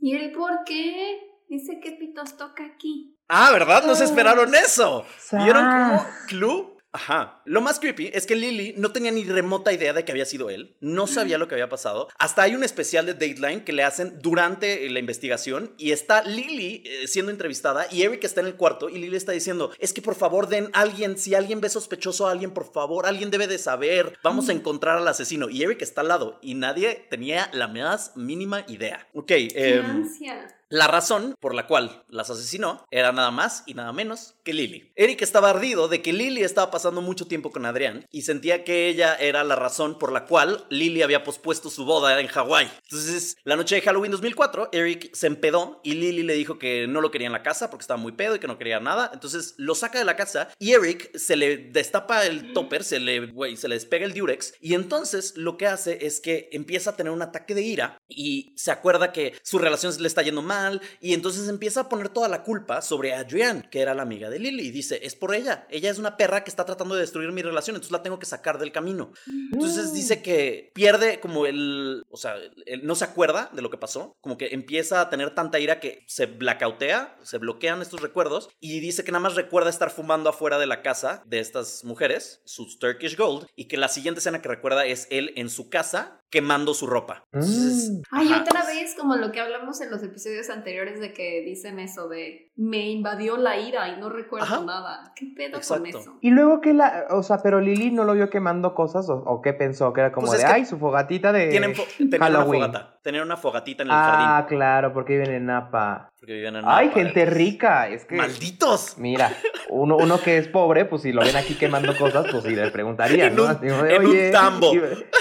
[0.00, 1.20] ¿Y él por qué?
[1.48, 3.16] Dice que pitos toca aquí.
[3.28, 3.84] Ah, ¿verdad?
[3.86, 5.04] No se esperaron eso.
[5.32, 6.06] ¿Vieron cómo.
[6.28, 6.75] Clue?
[6.96, 7.42] Ajá.
[7.44, 10.48] Lo más creepy es que Lily no tenía ni remota idea de que había sido
[10.48, 10.76] él.
[10.80, 12.08] No sabía lo que había pasado.
[12.18, 16.84] Hasta hay un especial de Dateline que le hacen durante la investigación y está Lily
[16.86, 20.00] eh, siendo entrevistada y Eric está en el cuarto y Lily está diciendo, es que
[20.00, 23.46] por favor den a alguien, si alguien ve sospechoso a alguien, por favor, alguien debe
[23.46, 24.18] de saber.
[24.22, 25.50] Vamos a encontrar al asesino.
[25.50, 29.06] Y Eric está al lado y nadie tenía la más mínima idea.
[29.12, 29.26] Ok.
[29.26, 30.55] ¡Qué em, ansia!
[30.68, 34.92] La razón por la cual las asesinó era nada más y nada menos que Lily.
[34.96, 38.88] Eric estaba ardido de que Lily estaba pasando mucho tiempo con Adrián y sentía que
[38.88, 42.68] ella era la razón por la cual Lily había pospuesto su boda en Hawái.
[42.82, 47.00] Entonces, la noche de Halloween 2004, Eric se empedó y Lily le dijo que no
[47.00, 49.10] lo quería en la casa porque estaba muy pedo y que no quería nada.
[49.12, 53.26] Entonces, lo saca de la casa y Eric se le destapa el topper, se le,
[53.26, 56.96] güey, se le despega el diurex y entonces lo que hace es que empieza a
[56.96, 60.55] tener un ataque de ira y se acuerda que su relación le está yendo mal
[61.00, 64.38] y entonces empieza a poner toda la culpa sobre Adrienne, que era la amiga de
[64.38, 67.32] Lily y dice, es por ella, ella es una perra que está tratando de destruir
[67.32, 69.12] mi relación, entonces la tengo que sacar del camino.
[69.52, 72.36] Entonces dice que pierde como el, o sea,
[72.66, 75.80] él no se acuerda de lo que pasó, como que empieza a tener tanta ira
[75.80, 80.30] que se blackoutea, se bloquean estos recuerdos y dice que nada más recuerda estar fumando
[80.30, 84.42] afuera de la casa de estas mujeres, sus Turkish Gold, y que la siguiente escena
[84.42, 87.24] que recuerda es él en su casa quemando su ropa.
[87.32, 88.02] Entonces, Mm.
[88.10, 92.08] Ay, otra vez, como lo que hablamos en los episodios anteriores de que dicen eso
[92.08, 94.60] de me invadió la ira y no recuerdo Ajá.
[94.64, 95.12] nada.
[95.14, 95.82] ¿Qué pedo Exacto.
[95.92, 96.16] con eso?
[96.22, 99.42] Y luego que la, o sea, pero Lily no lo vio quemando cosas o, o
[99.42, 102.14] qué pensó, que era como Pues es de, ay, su fogatita de Tienen fo- tenían
[102.14, 102.62] una Halloween.
[102.62, 104.46] fogata, tenían una fogatita en el Ah, jardín.
[104.56, 106.08] claro, porque viven en Napa.
[106.18, 106.98] Porque vivían en Ay, Napa.
[107.00, 108.96] gente rica, es que ¡Malditos!
[108.98, 109.30] mira,
[109.68, 112.70] uno, uno que es pobre, pues si lo ven aquí quemando cosas, pues sí le
[112.70, 113.42] preguntaría, En ¿no?
[113.44, 114.72] un- Así en un tambo.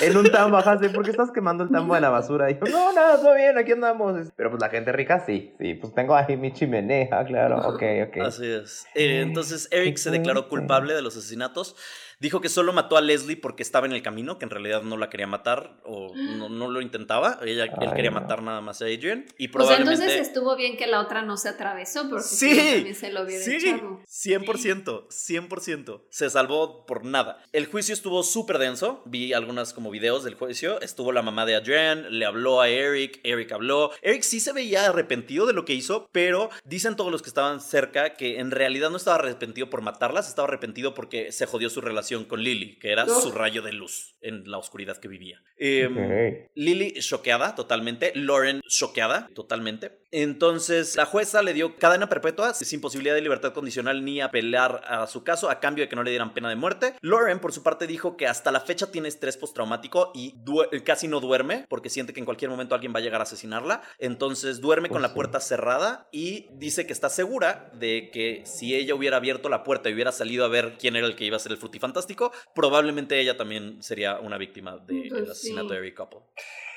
[0.02, 2.50] En un tambo, ajá, sí, ¿por qué estás quemando el tambo de la basura?
[2.50, 4.32] Y yo, no, nada, todo bien, aquí andamos.
[4.38, 8.18] Pero pues la gente rica sí, sí, pues tengo ahí mi chimenea, claro, ok, ok.
[8.26, 8.86] Así es.
[8.96, 11.76] Eh, entonces Eric se declaró culpable de los asesinatos.
[12.20, 14.98] Dijo que solo mató a Leslie porque estaba en el camino, que en realidad no
[14.98, 17.40] la quería matar o no, no lo intentaba.
[17.44, 18.20] Ella, él quería no.
[18.22, 19.26] matar nada más a Adrian.
[19.38, 19.94] Y O sea, probablemente...
[20.04, 23.44] entonces estuvo bien que la otra no se atravesó, porque Sí, también se lo hubiera
[23.44, 24.00] Sí, echado.
[24.08, 26.02] 100%, 100%.
[26.10, 27.44] Se salvó por nada.
[27.52, 29.02] El juicio estuvo súper denso.
[29.06, 30.80] Vi algunas como videos del juicio.
[30.82, 33.92] Estuvo la mamá de Adrian, le habló a Eric, Eric habló.
[34.02, 37.62] Eric sí se veía arrepentido de lo que hizo, pero dicen todos los que estaban
[37.62, 41.82] cerca que en realidad no estaba arrepentido por matarlas, estaba arrepentido porque se jodió su
[41.82, 45.42] relación con Lily, que era su rayo de luz en la oscuridad que vivía.
[45.58, 46.48] Em.
[46.56, 50.00] Lily choqueada totalmente, Lauren choqueada totalmente.
[50.12, 55.08] Entonces la jueza le dio cadena perpetua sin posibilidad de libertad condicional ni apelar a
[55.08, 56.96] su caso a cambio de que no le dieran pena de muerte.
[57.02, 60.34] Lauren por su parte dijo que hasta la fecha tiene estrés postraumático y
[60.84, 63.82] casi no duerme porque siente que en cualquier momento alguien va a llegar a asesinarla.
[64.00, 68.76] Entonces duerme con Pues la puerta cerrada y dice que está segura de que si
[68.76, 71.36] ella hubiera abierto la puerta y hubiera salido a ver quién era el que iba
[71.36, 71.58] a ser el
[71.96, 75.74] fantástico, probablemente ella también sería una víctima del Pues asesinato sí.
[75.76, 76.20] de Eric Couple.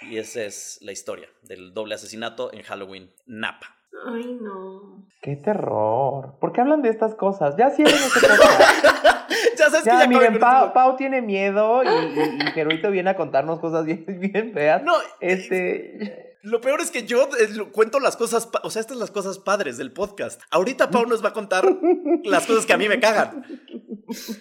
[0.03, 3.75] Y esa es la historia del doble asesinato en Halloween Napa.
[4.07, 5.05] Ay, no.
[5.21, 6.35] ¡Qué terror!
[6.39, 7.57] ¿Por qué hablan de estas cosas?
[7.57, 8.85] Ya cierren este podcast.
[9.59, 10.73] ya sabes que Ya, ya acabé miren, Pau.
[10.73, 14.85] Pau tiene miedo y, y, y Geruito viene a contarnos cosas bien, bien feas.
[14.85, 16.28] No, Este.
[16.43, 19.39] Lo peor es que yo eh, cuento las cosas, o sea, estas son las cosas
[19.39, 20.41] padres del podcast.
[20.51, 21.65] Ahorita Pau nos va a contar
[22.25, 23.45] las cosas que a mí me cagan.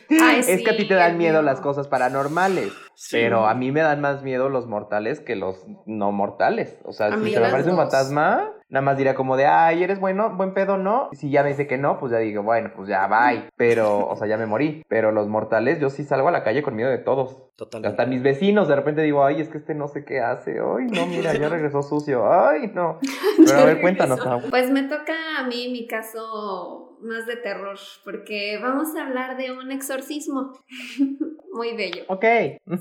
[0.09, 2.71] Ay, Es que a ti te dan miedo las cosas paranormales.
[2.93, 3.17] Sí.
[3.17, 6.77] Pero a mí me dan más miedo los mortales que los no mortales.
[6.85, 9.83] O sea, A si se me aparece un fantasma, nada más diría como de, ay,
[9.83, 11.09] eres bueno, buen pedo, ¿no?
[11.13, 13.49] Si ya me dice que no, pues ya digo, bueno, pues ya, bye.
[13.55, 14.83] Pero, o sea, ya me morí.
[14.87, 17.37] Pero los mortales, yo sí salgo a la calle con miedo de todos.
[17.55, 17.89] Totalmente.
[17.89, 20.59] Hasta mis vecinos, de repente digo, ay, es que este no sé qué hace.
[20.59, 22.31] Ay, no, mira, ya regresó sucio.
[22.31, 22.99] Ay, no.
[23.45, 24.19] Pero a ver, cuéntanos.
[24.49, 29.51] Pues me toca a mí mi caso más de terror, porque vamos a hablar de
[29.51, 30.53] un exorcismo
[31.51, 32.03] muy bello.
[32.07, 32.25] Ok.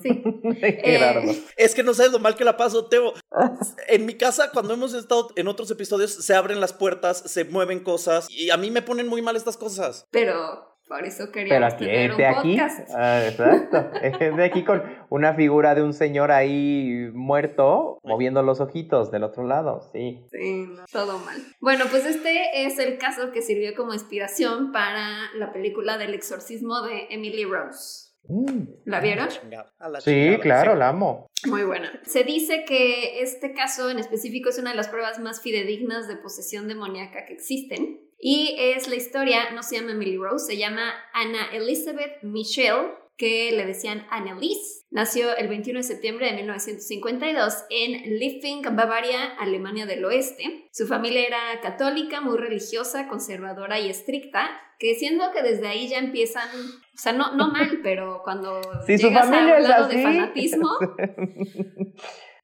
[0.03, 0.23] Sí.
[0.59, 3.15] Eh, Es que no sabes lo mal que la paso, Teo.
[3.89, 7.81] En mi casa, cuando hemos estado en otros episodios, se abren las puertas, se mueven
[7.81, 10.07] cosas y a mí me ponen muy mal estas cosas.
[10.11, 12.91] Pero por eso Pero queríamos aquí, tener un de aquí, podcast.
[12.95, 13.91] ah, exacto,
[14.37, 19.45] de aquí con una figura de un señor ahí muerto, moviendo los ojitos del otro
[19.45, 20.25] lado, sí.
[20.31, 21.37] Sí, no, todo mal.
[21.61, 26.83] Bueno, pues este es el caso que sirvió como inspiración para la película del exorcismo
[26.83, 28.07] de Emily Rose.
[28.29, 28.63] Mm.
[28.87, 29.29] ¿La vieron?
[29.29, 31.29] Chingada, a la Sí, claro, la amo.
[31.47, 31.93] Muy buena.
[32.05, 36.17] Se dice que este caso en específico es una de las pruebas más fidedignas de
[36.17, 38.01] posesión demoníaca que existen.
[38.19, 42.89] Y es la historia, no se llama Emily Rose, se llama Anna Elizabeth Michelle,
[43.19, 44.85] que le decían Anneliese.
[44.91, 50.69] Nació el 21 de septiembre de 1952 en Liffing, Bavaria, Alemania del Oeste.
[50.73, 54.49] Su familia era católica, muy religiosa, conservadora y estricta,
[54.79, 58.99] que siendo que desde ahí ya empiezan, o sea, no, no mal, pero cuando Si
[58.99, 59.97] su llegas familia a un lado así.
[59.97, 60.69] de fanatismo,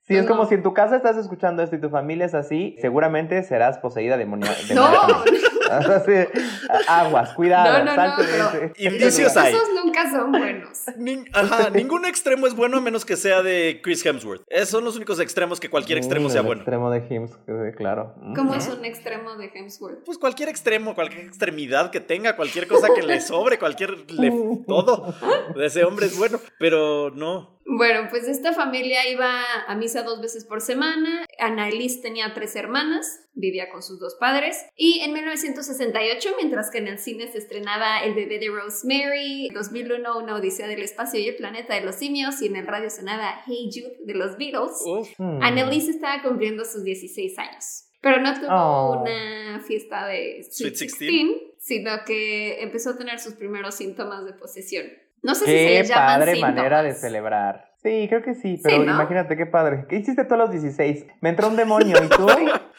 [0.05, 0.29] Sí, es No.
[0.33, 3.79] como si en tu casa estás escuchando esto y tu familia es así, seguramente serás
[3.79, 5.31] poseída demonia- no, demoníacamente.
[5.37, 5.52] Así,
[6.89, 9.55] aguas, cuidado, No, pero- Indicios hay.
[9.55, 10.79] esos nunca son buenos.
[11.33, 14.43] Ajá, ningún extremo es bueno a menos que sea de Chris Hemsworth.
[14.49, 16.63] Esos son los únicos extremos que cualquier extremo sea el bueno.
[16.63, 18.15] extremo de Hims, eh, claro.
[18.35, 20.05] ¿Cómo es un extremo de Hemsworth?
[20.05, 24.33] Pues cualquier extremo, cualquier extremidad que tenga, cualquier cosa que le sobre, cualquier le-
[24.67, 25.15] todo
[25.57, 27.61] de ese hombre es bueno, pero no.
[27.65, 31.25] Bueno, pues esta familia iba a misa dos veces por semana.
[31.39, 34.59] Annalise tenía tres hermanas, vivía con sus dos padres.
[34.77, 40.19] Y en 1968, mientras que en el cine se estrenaba El bebé de Rosemary, 2001
[40.19, 43.43] Una odisea del espacio y el planeta de los simios, y en el radio sonaba
[43.47, 45.09] Hey Jude de los Beatles, Uf.
[45.19, 45.43] Mm.
[45.43, 47.85] Annalise estaba cumpliendo sus 16 años.
[48.01, 49.03] Pero no tuvo Oh.
[49.03, 54.33] una fiesta de Sweet Sweet 16, sino que empezó a tener sus primeros síntomas de
[54.33, 54.87] posesión.
[55.23, 56.55] No sé si se Qué les llaman padre síntomas.
[56.57, 57.73] manera de celebrar.
[57.83, 58.93] Sí, creo que sí, pero ¿no?
[58.93, 59.87] imagínate qué padre.
[59.89, 61.05] ¿Qué hiciste tú a los 16?
[61.21, 62.27] Me entró un demonio y tú.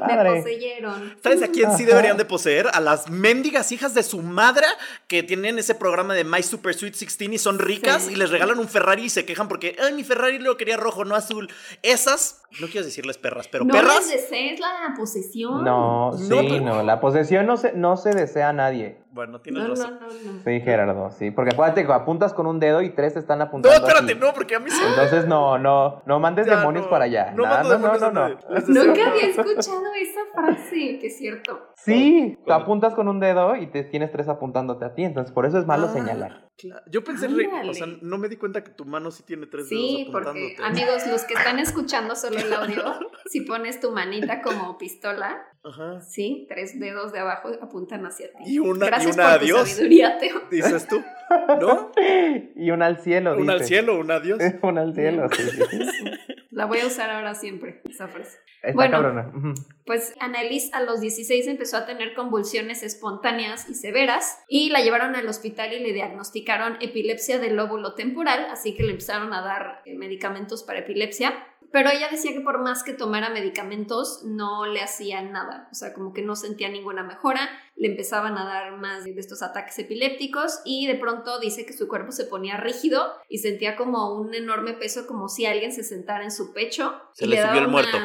[0.00, 0.40] Me Padre.
[0.42, 1.14] poseyeron.
[1.22, 2.66] ¿Sabes a quién sí deberían de poseer?
[2.74, 4.66] A las mendigas hijas de su madre
[5.06, 8.12] que tienen ese programa de My Super Sweet 16 y son ricas Sí.
[8.12, 11.04] y les regalan un Ferrari y se quejan porque, ay, mi Ferrari lo quería rojo,
[11.04, 11.48] no azul.
[11.82, 13.98] Esas, no quiero decirles perras, pero no perras.
[14.10, 15.62] les desees la posesión.
[15.64, 18.98] No, sí, No, no, La posesión no se, no se desea a nadie.
[19.10, 19.98] Bueno, tienes No, no, razón.
[20.00, 20.40] no, no.
[20.44, 21.30] Sí, Gerardo, sí.
[21.30, 23.76] Porque acuérdate que apuntas con un dedo y tres te están No, apuntando.
[23.86, 24.20] espérate, aquí.
[24.20, 24.82] no, porque a mí sí.
[24.86, 26.90] Entonces no, no, no mandes Ya, demonios no.
[26.90, 27.30] para allá.
[27.34, 28.28] No No, mando no, no, no, no.
[28.68, 31.58] Nunca había escuchado esa frase, que es cierto.
[31.76, 32.56] Sí, tú ¿Cómo?
[32.56, 35.04] apuntas con un dedo y te tienes tres apuntándote a ti.
[35.04, 36.47] Entonces por eso es malo Ah, señalar.
[36.58, 36.82] Claro.
[36.90, 37.70] Yo pensé, Ándale.
[37.70, 40.28] o sea, no me di cuenta que tu mano sí tiene tres Sí, dedos porque
[40.56, 40.64] apuntándote.
[40.82, 42.84] amigos, los que están escuchando solo el audio,
[43.30, 46.00] si pones tu manita como pistola, Ajá.
[46.00, 48.44] sí, tres dedos de abajo apuntan hacia ti.
[48.46, 49.60] Y una- y Gracias una por adiós.
[49.60, 50.42] tu sabiduría, Teo.
[50.50, 51.02] Dices tú,
[51.60, 51.92] ¿no?
[52.56, 53.36] Y un al cielo.
[53.36, 54.38] Un al cielo, un adiós.
[54.62, 56.10] un al cielo, sí, sí, sí.
[56.50, 58.38] La voy a usar ahora siempre, esa frase.
[58.62, 58.92] Está Bueno.
[58.92, 59.32] cabrona.
[59.86, 65.16] Pues Annalise a los 16 empezó a tener convulsiones espontáneas y severas y la llevaron
[65.16, 69.82] al hospital y le diagnosticaron epilepsia del lóbulo temporal, así que le empezaron a dar
[69.84, 71.32] eh, medicamentos para epilepsia.
[71.70, 75.92] Pero ella decía que por más que tomara medicamentos no le hacían nada, o sea,
[75.92, 77.46] como que no sentía ninguna mejora,
[77.76, 81.86] le empezaban a dar más de estos ataques epilépticos y de pronto dice que su
[81.86, 86.24] cuerpo se ponía rígido y sentía como un enorme peso, como si alguien se sentara
[86.24, 86.94] en su pecho.
[87.12, 87.98] Se y le subió daba el muerto.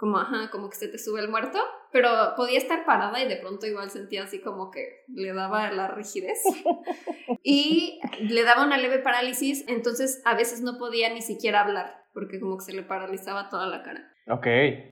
[0.00, 1.58] Como, ajá, como que se te sube el muerto,
[1.92, 5.88] pero podía estar parada y de pronto igual sentía así como que le daba la
[5.88, 6.42] rigidez
[7.44, 12.06] y le daba una leve parálisis, entonces a veces no podía ni siquiera hablar.
[12.14, 14.10] porque como que se le paralizaba toda la cara.
[14.26, 14.46] Ok.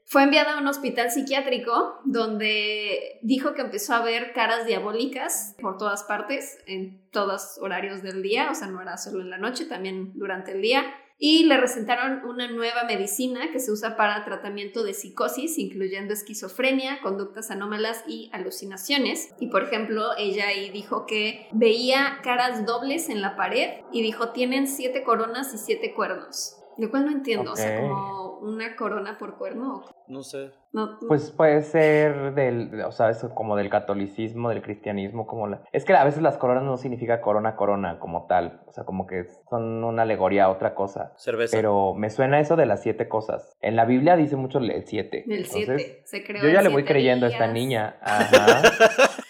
[0.05, 5.79] Fue enviada a un hospital psiquiátrico donde dijo que empezó a ver caras diabólicas por
[5.79, 9.65] todas partes, en todos horarios del día, o sea, no era solo en la noche,
[9.65, 10.85] también durante el día.
[11.19, 17.01] Y le recetaron una nueva medicina que se usa para tratamiento de psicosis, incluyendo esquizofrenia,
[17.03, 19.35] conductas anómalas y alucinaciones.
[19.41, 24.31] Y por ejemplo, ella ahí dijo que veía caras dobles en la pared y dijo
[24.31, 26.57] tienen siete coronas y siete cuernos.
[26.77, 28.28] Lo cual no entiendo, o sea, Ok.
[28.39, 29.85] Como una corona por cuerno.
[30.07, 30.51] No sé.
[30.73, 35.63] No, Pues puede ser del, o sea, eso como del catolicismo, del cristianismo, como la...
[35.73, 39.07] Es que a veces las coronas no significa corona, corona como tal, o sea, como
[39.07, 41.15] que son una alegoría a otra cosa.
[41.17, 41.57] Cerveza.
[41.57, 43.57] Pero me suena eso de las siete cosas.
[43.61, 45.25] En la Biblia dice mucho el siete.
[45.27, 46.03] el Entonces, 7.
[46.05, 47.97] Se creó Yo ya le voy siete creyendo a esta niña.
[48.03, 48.63] Ajá.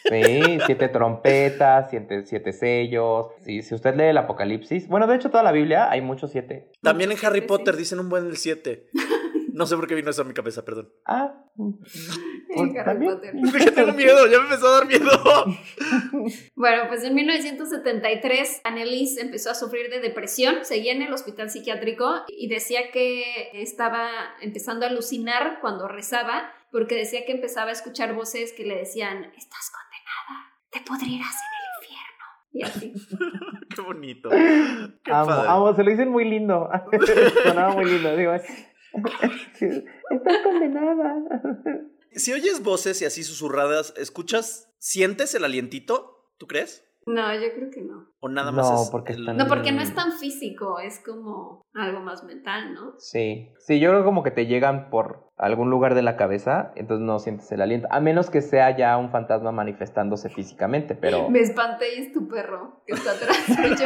[0.09, 3.27] Sí, siete trompetas, siete, siete sellos.
[3.45, 6.73] Sí, si usted lee el Apocalipsis, bueno, de hecho toda la Biblia hay muchos siete.
[6.83, 8.89] También en Harry Potter dicen un buen del 7.
[9.59, 10.93] No sé por qué vino eso a mi cabeza, perdón.
[11.05, 11.35] Ah,
[12.57, 13.19] Harry ¿también?
[13.59, 15.11] Que tengo miedo, ya me empezó a dar miedo.
[16.55, 22.25] Bueno, pues en 1973 Annelies empezó a sufrir de depresión, seguía en el hospital psiquiátrico
[22.29, 24.09] y decía que estaba
[24.43, 29.25] empezando a alucinar cuando rezaba porque decía que empezaba a escuchar voces que le decían,
[29.37, 32.25] estás condenada, te pudrirás en el infierno.
[32.53, 32.93] Y así.
[33.75, 34.29] Qué bonito.
[34.29, 35.49] Qué amo, padre.
[35.49, 36.69] amo, se lo dicen muy lindo.
[37.45, 38.33] Sonaba muy lindo, digo.
[40.11, 41.17] Estás condenada.
[42.13, 44.69] Si oyes voces y así susurradas, ¿escuchas?
[44.79, 46.33] ¿Sientes el alientito?
[46.39, 46.88] ¿Tú crees?
[47.09, 48.07] No, yo creo que no.
[48.21, 51.01] ¿O nada más No, es porque el- están- No, porque no es tan físico, es
[51.05, 52.95] como algo más mental, ¿no?
[52.99, 57.07] Sí, sí, yo creo como que te llegan por algún lugar de la cabeza, entonces
[57.07, 61.31] no sientes el aliento, a menos que sea ya un fantasma manifestándose físicamente, pero...
[61.31, 63.77] Me espanté y es tu perro que está atrás de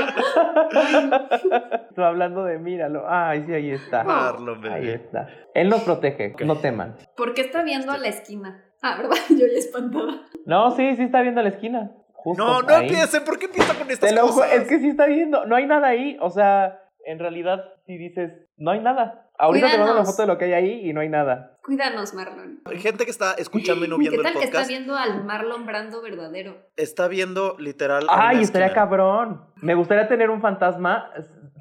[1.96, 1.96] yo.
[2.04, 4.04] Hablando de míralo, ay, sí, ahí está.
[4.04, 4.74] Marlon, bebé.
[4.74, 5.28] Ahí está.
[5.54, 6.96] Él nos protege, no teman.
[7.16, 8.64] ¿Por qué está viendo a la esquina?
[8.80, 9.16] Ah, ¿verdad?
[9.30, 10.22] Yo ya espantada.
[10.46, 11.92] No, sí, sí está viendo a la esquina.
[12.22, 13.24] Justo No, no empiecen.
[13.24, 14.52] ¿Por qué empieza con estas Te lo cosas?
[14.52, 18.30] es que sí está viendo, no hay nada ahí, o sea, en realidad si dices,
[18.56, 19.28] no hay nada.
[19.36, 21.58] Ahorita te mando la foto de lo que hay ahí y no hay nada.
[21.64, 22.60] Cuídanos, Marlon.
[22.64, 25.24] Hay gente que está escuchando y no ¿Qué viendo tal el que está viendo al
[25.24, 26.56] Marlon Brando verdadero?
[26.76, 28.06] Está viendo literal.
[28.08, 29.44] Ay, estaría cabrón.
[29.56, 31.10] Me gustaría tener un fantasma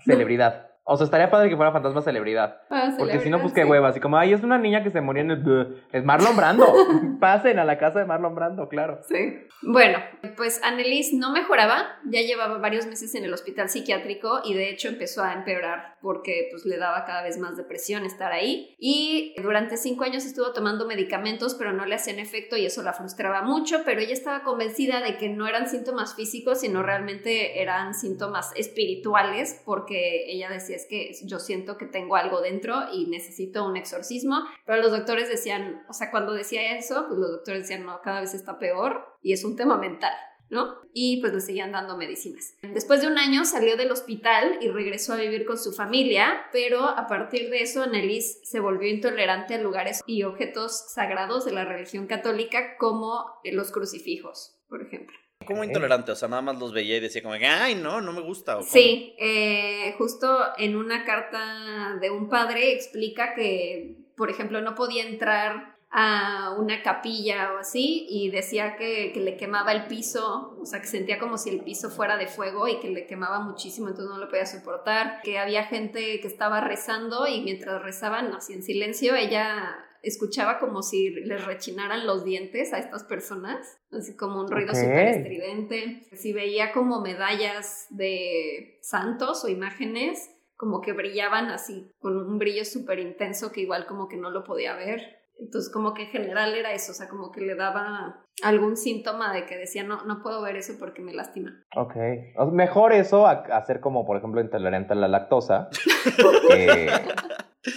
[0.06, 0.71] celebridad.
[0.92, 2.62] O sea, estaría padre que fuera fantasma celebridad.
[2.70, 3.70] Ah, Porque si no, pues celebridad, qué sí.
[3.70, 3.88] hueva.
[3.90, 5.84] Así como, ay, es una niña que se murió en el...
[5.92, 6.68] Es Marlon Brando.
[7.20, 9.00] Pasen a la casa de Marlon Brando, claro.
[9.08, 9.48] Sí.
[9.64, 10.00] Bueno,
[10.38, 14.88] pues Annelies no mejoraba, ya llevaba varios meses en el hospital psiquiátrico y de hecho
[14.88, 19.78] empezó a empeorar porque pues le daba cada vez más depresión estar ahí y durante
[19.78, 23.84] cinco años estuvo tomando medicamentos pero no le hacían efecto y eso la frustraba mucho,
[23.86, 29.62] pero ella estaba convencida de que no eran síntomas físicos sino realmente eran síntomas espirituales
[29.64, 34.82] porque ella decía que yo siento que tengo algo dentro y necesito un exorcismo, pero
[34.82, 38.34] los doctores decían, o sea, cuando decía eso, pues los doctores decían, no, cada vez
[38.34, 40.14] está peor y es un tema mental.
[40.52, 40.76] ¿no?
[40.94, 42.56] Y pues le seguían dando medicinas.
[42.62, 46.84] Después de un año salió del hospital y regresó a vivir con su familia, pero
[46.84, 51.64] a partir de eso Annelies se volvió intolerante a lugares y objetos sagrados de la
[51.64, 55.21] religión católica como los crucifijos, por ejemplo.
[55.46, 58.22] Como intolerante, o sea, nada más los veía y decía como, ay, no, no me
[58.22, 58.58] gusta.
[58.58, 58.64] ¿o?
[58.64, 65.04] Sí, eh, justo en una carta de un padre explica que, por ejemplo, no podía
[65.04, 70.66] entrar a una capilla o así y decía que, que, le quemaba el piso, o
[70.66, 73.90] sea, que sentía como si el piso fuera de fuego y que le quemaba muchísimo,
[73.90, 78.54] entonces no lo podía soportar, que había gente que estaba rezando y mientras rezaban así
[78.54, 84.40] en silencio, ella escuchaba como si les rechinaran los dientes a estas personas, así como
[84.40, 84.84] un ruido Okay.
[84.84, 86.08] súper estridente.
[86.14, 92.64] Si veía como medallas de santos o imágenes, como que brillaban así, con un brillo
[92.64, 95.21] súper intenso que igual como que no lo podía ver.
[95.42, 99.34] Entonces como que en general era eso, o sea, como que le daba algún síntoma
[99.34, 101.64] de que decía, no, no puedo ver eso porque me lastima.
[101.76, 101.96] Ok.
[102.38, 105.70] O sea, mejor eso a, a ser como, por ejemplo, intolerante a la lactosa.
[106.48, 106.92] que,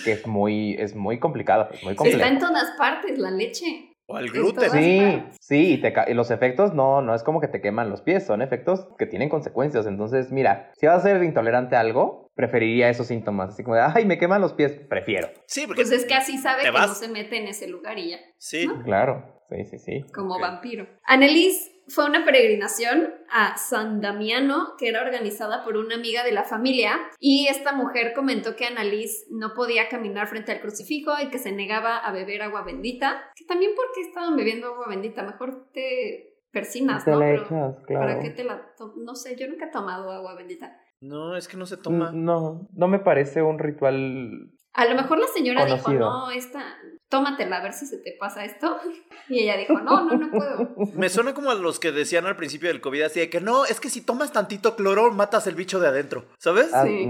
[0.05, 3.94] que es muy, es muy complicado, muy Está en todas partes la leche.
[4.07, 4.71] O al En gluten.
[4.71, 8.03] Sí, sí, y, te y los efectos no, no es como que te queman los
[8.03, 9.87] pies, son efectos que tienen consecuencias.
[9.87, 13.51] Entonces, mira, si vas a ser intolerante a algo, preferiría esos síntomas.
[13.51, 15.29] Así como de, ay, me queman los pies, prefiero.
[15.47, 15.83] Sí, porque.
[15.83, 16.89] Pues es que así sabe ¿Te que vas?
[16.89, 18.69] no se mete en ese lugar y ya, Sí.
[18.85, 20.05] Claro, sí, sí, sí.
[20.13, 20.87] como vampiro.
[21.05, 26.45] Annelies fue una peregrinación a San Damiano que era organizada por una amiga de la
[26.45, 31.39] familia y esta mujer comentó que Annalise no podía caminar frente al crucifijo y que
[31.39, 36.35] se negaba a beber agua bendita, que también porque estaban bebiendo agua bendita, mejor te
[36.51, 37.19] persinas, Te ¿no?
[37.19, 38.21] la Pero echas, ¿Para claro.
[38.23, 38.63] qué te la
[38.97, 40.81] No sé, yo nunca he tomado agua bendita.
[41.01, 42.13] No, es que no se toma.
[42.15, 46.77] No, no me parece un ritual A lo mejor la señora dijo, no, esta,
[47.15, 48.77] tómatela a ver si se te pasa esto.
[49.27, 50.75] Y ella dijo, no, no, no puedo.
[50.95, 53.65] Me suena como a los que decían al principio del COVID, así de que no,
[53.65, 56.75] es que si tomas tantito cloro, matas el bicho de adentro, ¿sabes?
[56.75, 57.09] Ah, Sí.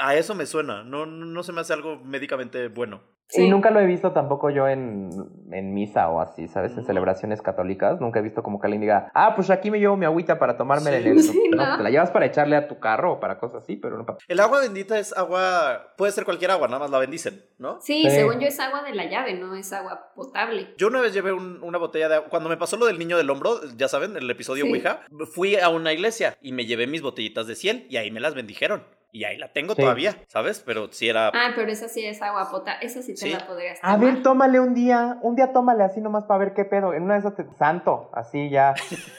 [0.00, 3.02] A eso me suena, no, no se me hace algo médicamente bueno.
[3.28, 3.42] Sí.
[3.42, 5.08] Y nunca lo he visto tampoco yo en,
[5.52, 6.76] en misa o así, ¿sabes?
[6.76, 8.00] En celebraciones católicas.
[8.00, 10.56] Nunca he visto como que alguien diga, ah, pues aquí me llevo mi agüita para
[10.56, 11.06] tomármela Sí.
[11.06, 11.22] en el...
[11.22, 11.76] Sí, no, no.
[11.76, 14.18] te la llevas para echarle a tu carro o para cosas así, pero no para...
[14.26, 17.80] El agua bendita es agua, puede ser cualquier agua, nada más la bendicen, ¿no?
[17.80, 18.10] Sí, Sí.
[18.10, 20.74] según yo es agua de la llave, no es agua potable.
[20.78, 22.28] Yo una vez llevé un- una botella de agua.
[22.30, 24.70] Cuando me pasó lo del niño del hombro, ya saben, el episodio Sí.
[24.70, 28.20] Ouija, fui a una iglesia y me llevé mis botellitas de 100 y ahí me
[28.20, 28.84] las bendijeron.
[29.12, 29.82] Y ahí la tengo Sí.
[29.82, 30.62] todavía, ¿sabes?
[30.64, 31.28] Pero si era.
[31.34, 33.30] Ah, pero esa sí es agua potable, esa sí te Sí.
[33.32, 34.14] la podrías A tomar.
[34.14, 36.94] ver, tómale un día, un día tómale así nomás para ver qué pedo.
[36.94, 38.74] En una de esas, te- santo, así ya,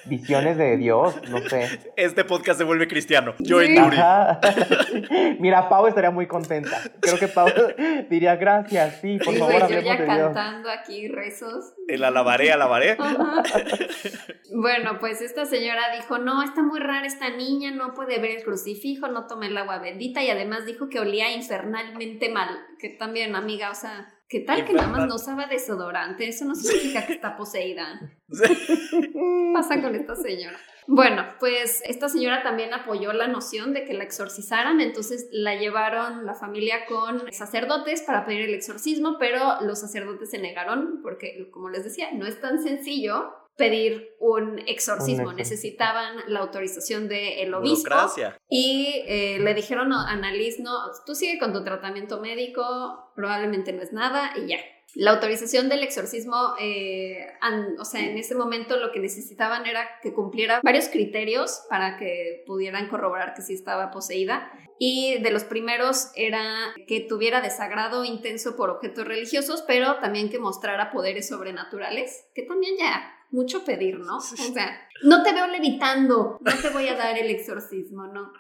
[0.06, 1.68] visiones de Dios, no sé.
[1.98, 3.34] Este podcast se vuelve cristiano.
[3.40, 3.76] Yo Sí.
[3.76, 3.92] en.
[5.40, 6.78] Mira, Pau estaría muy contenta.
[7.02, 7.48] Creo que Pau
[8.10, 10.18] diría gracias, sí, por Sí, favor, güey, yo ya de Dios.
[10.18, 11.74] cantando aquí rezos.
[11.88, 12.96] El alabaré, alabaré.
[12.98, 13.44] Ajá.
[14.54, 18.44] Bueno, pues esta señora dijo, no, está muy rara esta niña, no puede ver el
[18.44, 23.36] crucifijo, no toma el agua bendita y además dijo que olía infernalmente mal, que también,
[23.36, 26.28] amiga, o sea, ¿qué tal que nada más no usaba desodorante?
[26.28, 28.00] Eso no significa que está poseída.
[28.30, 30.58] ¿Qué pasa con esta señora?
[30.88, 36.26] Bueno, pues esta señora también apoyó la noción de que la exorcizaran, entonces la llevaron
[36.26, 41.70] la familia con sacerdotes para pedir el exorcismo, pero los sacerdotes se negaron porque, como
[41.70, 44.70] les decía, no es tan sencillo pedir un exorcismo,
[45.32, 45.34] exorcismo.
[45.34, 48.38] necesitaban la autorización del obispo Burocracia.
[48.50, 50.72] y eh, le dijeron a Annalise, no,
[51.06, 54.58] tú sigue con tu tratamiento médico, probablemente no es nada y ya.
[54.96, 59.88] La autorización del exorcismo, eh, an- o sea, en ese momento lo que necesitaban era
[60.04, 64.52] que cumpliera varios criterios para que pudieran corroborar que sí estaba poseída.
[64.80, 66.44] Y de los primeros era
[66.88, 72.76] que tuviera desagrado intenso por objetos religiosos, pero también que mostrara poderes sobrenaturales, que también
[72.78, 74.18] ya mucho pedir, ¿no?
[74.18, 78.32] O sea, no te veo levitando, no te voy a dar el exorcismo, ¿no?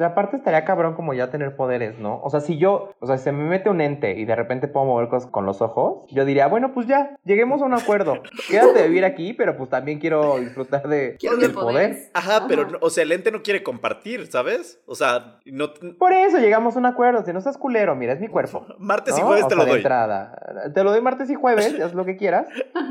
[0.00, 2.20] Aparte estaría cabrón como ya tener poderes, ¿no?
[2.22, 4.68] O sea, si yo, o sea, si se me mete un ente y de repente
[4.68, 8.22] puedo mover cosas con los ojos, yo diría, bueno, pues ya, lleguemos a un acuerdo.
[8.48, 11.66] Quédate a vivir aquí, pero pues también quiero disfrutar de, Quiero del poder.
[11.90, 12.10] poderes.
[12.14, 14.80] Ajá, pero, no- o sea, el ente no quiere compartir, ¿sabes?
[14.86, 15.72] O sea, no.
[15.98, 17.24] Por eso llegamos a un acuerdo.
[17.24, 18.66] Si no estás culero, mira, es mi cuerpo.
[18.78, 19.78] Martes y jueves O te sea, lo de doy.
[19.80, 20.70] entrada.
[20.74, 22.46] Te lo doy martes y jueves, haz lo que quieras.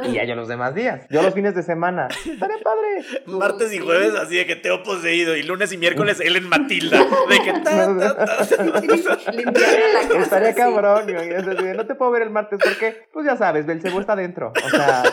[0.07, 1.05] Y ya yo los demás días.
[1.09, 2.07] Yo los fines de semana.
[2.25, 3.05] Estaría padre.
[3.27, 6.49] Martes y jueves así de que te he poseído y lunes y miércoles él en
[6.89, 7.07] Matilda.
[7.29, 9.31] De que ta, ta, ta.
[9.31, 10.19] Limpiarle la casa.
[10.21, 11.09] Estaría cabrón.
[11.09, 13.99] y es así de, No te puedo ver el martes porque, pues ya sabes, Belcebú
[13.99, 14.51] está dentro.
[14.65, 15.03] O sea,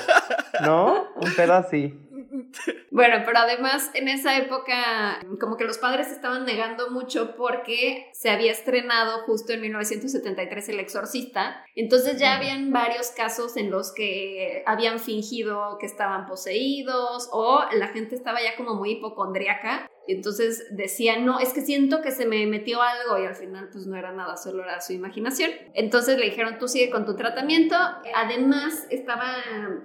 [0.62, 1.08] ¿no?
[1.16, 2.08] Un pedo así.
[2.90, 8.30] Bueno, pero además en esa época como que los padres estaban negando mucho porque se
[8.30, 11.64] había estrenado justo en 1973 El Exorcista.
[11.74, 17.88] Entonces ya habían varios casos en los que habían fingido que estaban poseídos o la
[17.88, 19.88] gente estaba ya como muy hipocondriaca.
[20.08, 23.86] Entonces decían, no, es que siento que se me metió algo y al final pues
[23.86, 25.50] no era nada, solo era su imaginación.
[25.74, 27.76] Entonces le dijeron, tú sigue con tu tratamiento.
[28.14, 29.36] Además estaba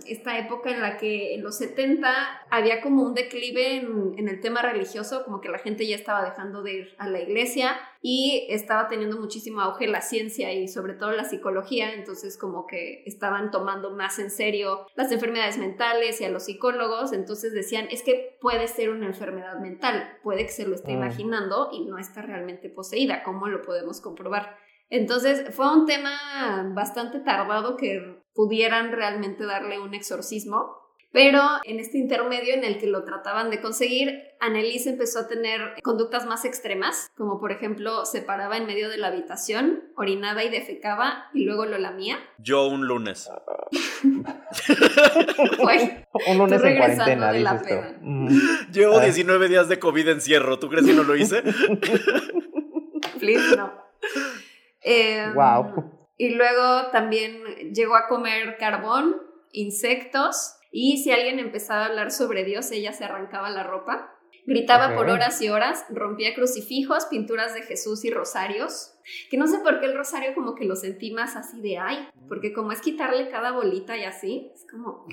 [0.08, 2.12] esta época en la que en los 70
[2.50, 6.64] había como un declive en el tema religioso, como que la gente ya estaba dejando
[6.64, 11.14] de ir a la iglesia y estaba teniendo muchísimo auge la ciencia y sobre todo
[11.14, 16.30] la psicología, entonces como que estaban tomando más en serio las enfermedades mentales y a
[16.30, 20.76] los psicólogos, entonces decían, es que puede ser una enfermedad mental, puede que se lo
[20.76, 20.98] esté Mm.
[20.98, 24.58] imaginando y no está realmente poseída, ¿cómo lo podemos comprobar?
[24.90, 30.76] Entonces fue un tema bastante tardado que pudieran realmente darle un exorcismo,
[31.14, 35.76] pero en este intermedio en el que lo trataban de conseguir, Annelise empezó a tener
[35.84, 40.50] conductas más extremas, como por ejemplo se paraba en medio de la habitación, orinaba y
[40.50, 42.18] defecaba y luego lo lamía.
[42.40, 43.30] Yo un lunes.
[46.28, 47.98] Un lunes en regresando cuarentena, de la peda.
[48.02, 48.28] Mm.
[48.72, 49.04] Llevo Ah.
[49.04, 50.60] 19 días de COVID encierro.
[50.60, 51.42] ¿Tú crees que no lo hice?
[53.20, 53.74] please, no.
[54.82, 55.92] Eh, Wow.
[56.18, 57.44] Y luego también
[57.74, 59.18] llegó a comer carbón,
[59.52, 64.10] insectos, y si alguien empezaba a hablar sobre Dios, ella se arrancaba la ropa.
[64.48, 68.96] Gritaba por horas y horas, rompía crucifijos, pinturas de Jesús y rosarios.
[69.30, 72.10] Que no sé por qué el rosario como que lo sentí más así de ay,
[72.28, 75.06] porque como es quitarle cada bolita y así, es como,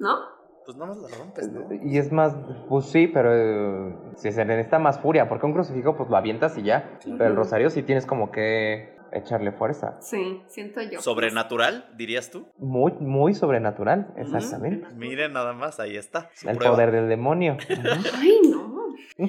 [0.00, 0.18] ¿no?
[0.64, 1.68] Pues nada más la rompes, ¿no?
[1.84, 2.34] Y es más,
[2.68, 6.58] pues sí, pero eh, si se necesita más furia, porque un crucifijo pues lo avientas
[6.58, 6.98] y ya.
[7.04, 9.98] Pero el rosario sí tienes como que echarle fuerza.
[10.00, 11.00] Sí, siento yo.
[11.00, 12.48] ¿Sobrenatural, dirías tú?
[12.58, 14.86] Muy, muy sobrenatural, exactamente.
[14.94, 16.30] Miren, nada más, ahí está.
[16.34, 16.74] su El prueba.
[16.74, 17.56] poder del demonio.
[18.14, 18.76] Ay, no.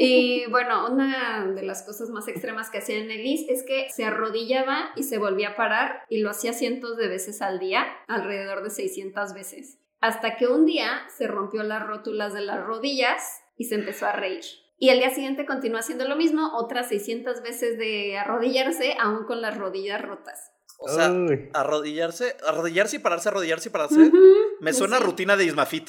[0.00, 4.04] Y bueno, una de las cosas más extremas que hacía en Elise es que se
[4.04, 8.62] arrodillaba y se volvía a parar y lo hacía cientos de veces al día, alrededor
[8.62, 9.80] de 600 veces.
[10.00, 14.12] Hasta que un día se rompió las rótulas de las rodillas y se empezó a
[14.12, 14.44] reír.
[14.78, 19.40] Y al día siguiente continuó haciendo lo mismo, otras 600 veces de arrodillarse, aún con
[19.40, 20.52] las rodillas rotas.
[20.80, 21.50] O sea, Uy.
[21.54, 24.12] arrodillarse, arrodillarse y pararse, arrodillarse y pararse.
[24.60, 25.04] Me suena a sí.
[25.06, 25.88] rutina de Ismafit.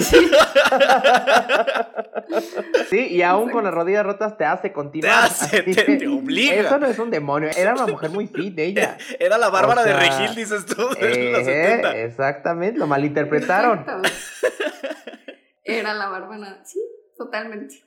[0.00, 0.30] Sí.
[2.88, 5.24] Sí, y aún con las rodillas rotas te hace continuar.
[5.24, 6.54] hace, te- que te obliga.
[6.54, 8.96] Eso no es un demonio, era una mujer muy fit ella.
[9.18, 11.96] Era la Bárbara O sea, de Regil, dices tú, de los Eh, 70.
[11.98, 13.80] exactamente, lo malinterpretaron.
[13.80, 14.08] Exacto.
[15.64, 16.80] Era la bárbara, sí,
[17.18, 17.82] totalmente.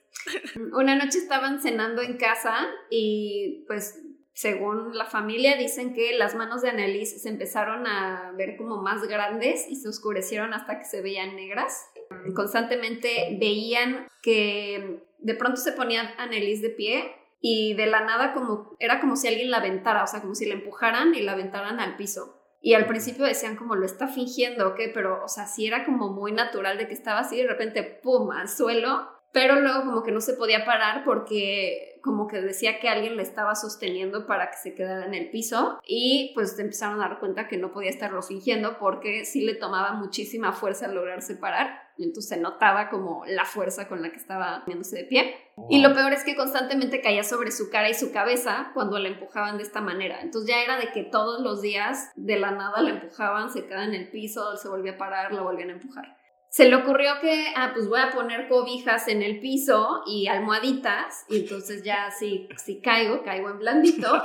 [0.73, 4.01] Una noche estaban cenando en casa y pues
[4.33, 9.05] según la familia dicen que las manos de Annelies se empezaron a ver como más
[9.07, 11.89] grandes y se oscurecieron hasta que se veían negras.
[12.33, 18.75] Constantemente veían que de pronto se ponía Annelies de pie y de la nada como
[18.79, 21.79] era como si alguien la aventara, o sea, como si la empujaran y la aventaran
[21.79, 22.35] al piso.
[22.61, 24.79] Y al principio decían como lo está fingiendo, ¿ok?
[24.93, 28.31] Pero, o sea, sí era como muy natural de que estaba así de repente, ¡pum!,
[28.31, 29.18] al suelo.
[29.31, 33.23] Pero luego como que no se podía parar porque como que decía que alguien le
[33.23, 37.47] estaba sosteniendo para que se quedara en el piso y pues empezaron a dar cuenta
[37.47, 42.29] que no podía estarlo fingiendo porque sí le tomaba muchísima fuerza lograrse parar y entonces
[42.29, 45.35] se notaba como la fuerza con la que estaba poniéndose de pie.
[45.69, 49.09] Y lo peor es que constantemente caía sobre su cara y su cabeza cuando la
[49.09, 50.21] empujaban de esta manera.
[50.21, 53.83] Entonces ya era de que todos los días de la nada la empujaban, se quedaba
[53.83, 56.18] en el piso, se volvía a parar, la volvían a empujar.
[56.49, 61.25] Se le ocurrió que, ah, pues voy a poner cobijas en el piso y almohaditas,
[61.29, 64.23] y entonces ya si, si caigo, caigo en blandito.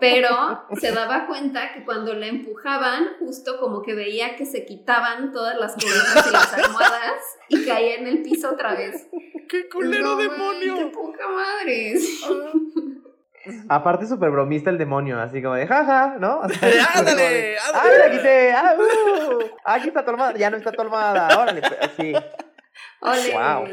[0.00, 5.32] Pero se daba cuenta que cuando la empujaban, justo como que veía que se quitaban
[5.32, 9.06] todas las cobijas y las almohadas y caía en el piso otra vez.
[9.50, 10.76] ¡Qué culero No, demonio!
[10.78, 11.94] ¡Qué poca madre!
[13.68, 16.40] Aparte súper bromista el demonio, así como de jaja, ¿no?
[16.40, 17.56] O sea, ¡Ándale!
[17.58, 17.98] ¡Ah, ¡Ándale!
[17.98, 18.52] la quité!
[18.52, 19.42] ¡Ah, uh!
[19.64, 20.38] Aquí está tu almohada!
[20.38, 22.12] Ya no está tu almohada, órale, pues, así.
[23.00, 23.32] ¡Ole!
[23.32, 23.68] Wow.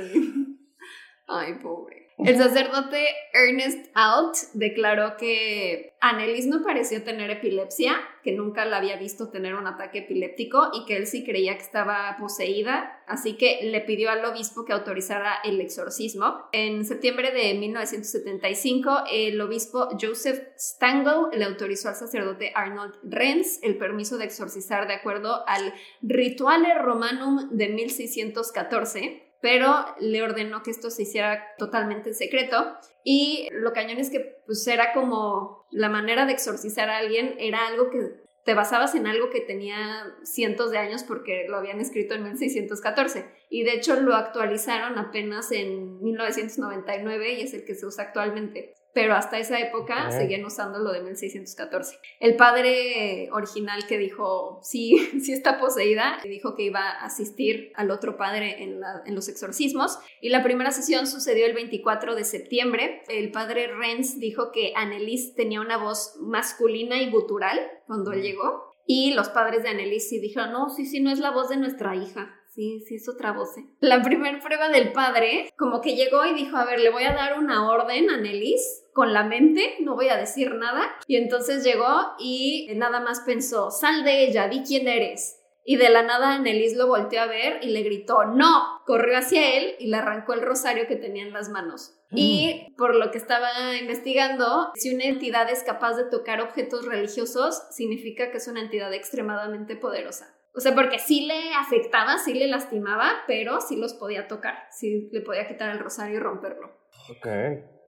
[1.27, 1.98] Ay, pobre.
[2.25, 8.97] El sacerdote Ernest Alt declaró que Annelies no pareció tener epilepsia, que nunca la había
[8.97, 13.59] visto tener un ataque epiléptico y que él sí creía que estaba poseída, así que
[13.63, 16.49] le pidió al obispo que autorizara el exorcismo.
[16.51, 23.77] En septiembre de 1975, el obispo Joseph Stangl le autorizó al sacerdote Arnold Renz el
[23.77, 30.89] permiso de exorcizar de acuerdo al Rituale Romanum de 1614 pero le ordenó que esto
[30.89, 32.77] se hiciera totalmente en secreto.
[33.03, 37.67] Y lo cañón es que pues era como la manera de exorcizar a alguien era
[37.67, 42.15] algo que te basabas en algo que tenía cientos de años porque lo habían escrito
[42.15, 47.85] en 1614 y de hecho lo actualizaron apenas en 1999 y es el que se
[47.85, 48.73] usa actualmente.
[48.93, 51.97] Pero hasta esa época seguían usando lo de 1614.
[52.19, 57.91] El padre original que dijo, sí, sí está poseída, dijo que iba a asistir al
[57.91, 59.99] otro padre en, la- en los exorcismos.
[60.21, 63.03] Y la primera sesión sucedió el 24 de septiembre.
[63.07, 68.73] El padre Renz dijo que Annelies tenía una voz masculina y gutural cuando él llegó.
[68.85, 71.57] Y los padres de Annelies sí dijeron, no, sí, sí, no es la voz de
[71.57, 72.35] nuestra hija.
[72.59, 73.57] Sí, sí, es otra voz.
[73.57, 73.63] ¿eh".
[73.79, 77.13] La primera prueba del padre, como que llegó y dijo, a ver, le voy a
[77.13, 80.81] dar una orden a Annelies con la mente, no voy a decir nada.
[81.07, 81.87] Y entonces llegó
[82.19, 85.39] y nada más pensó, sal de ella, di quién eres.
[85.63, 89.55] Y de la nada Annelies lo volteó a ver y le gritó, no, corrió hacia
[89.55, 91.95] él y le arrancó el rosario que tenía en las manos.
[92.11, 97.63] Y por lo que estaba investigando, si una entidad es capaz de tocar objetos religiosos,
[97.71, 100.35] significa que es una entidad extremadamente poderosa.
[100.59, 105.07] O sea, porque sí le afectaba, sí le lastimaba, pero sí los podía tocar, sí
[105.13, 106.69] le podía quitar el rosario y romperlo.
[107.09, 107.27] Ok.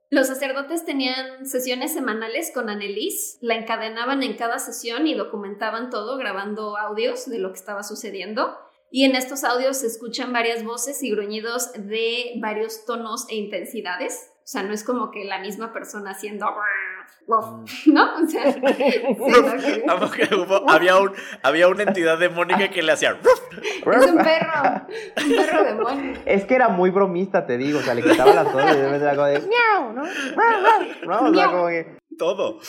[0.08, 6.16] Los sacerdotes tenían sesiones semanales con Annelies, la encadenaban en cada sesión y documentaban todo
[6.16, 8.56] grabando audios de lo que estaba sucediendo.
[8.90, 14.30] Y en estos audios se escuchan varias voces y gruñidos de varios tonos e intensidades.
[14.38, 16.46] O sea, no es como que la misma persona haciendo...
[17.86, 18.22] ¿No?
[18.22, 18.42] O sea,
[19.88, 21.12] Amo que hubo- había, un,
[21.42, 23.16] había una entidad demónica que le hacía.
[23.22, 24.86] es un perro,
[25.24, 26.20] un perro demonio.
[26.26, 28.84] Es que era muy bromista, te digo, o sea, le quitaba las cosas y de
[28.84, 30.02] repente era como de miau, ¿no?
[31.06, 31.30] ¿No?
[31.30, 31.96] O sea, como que...
[32.18, 32.60] Todo.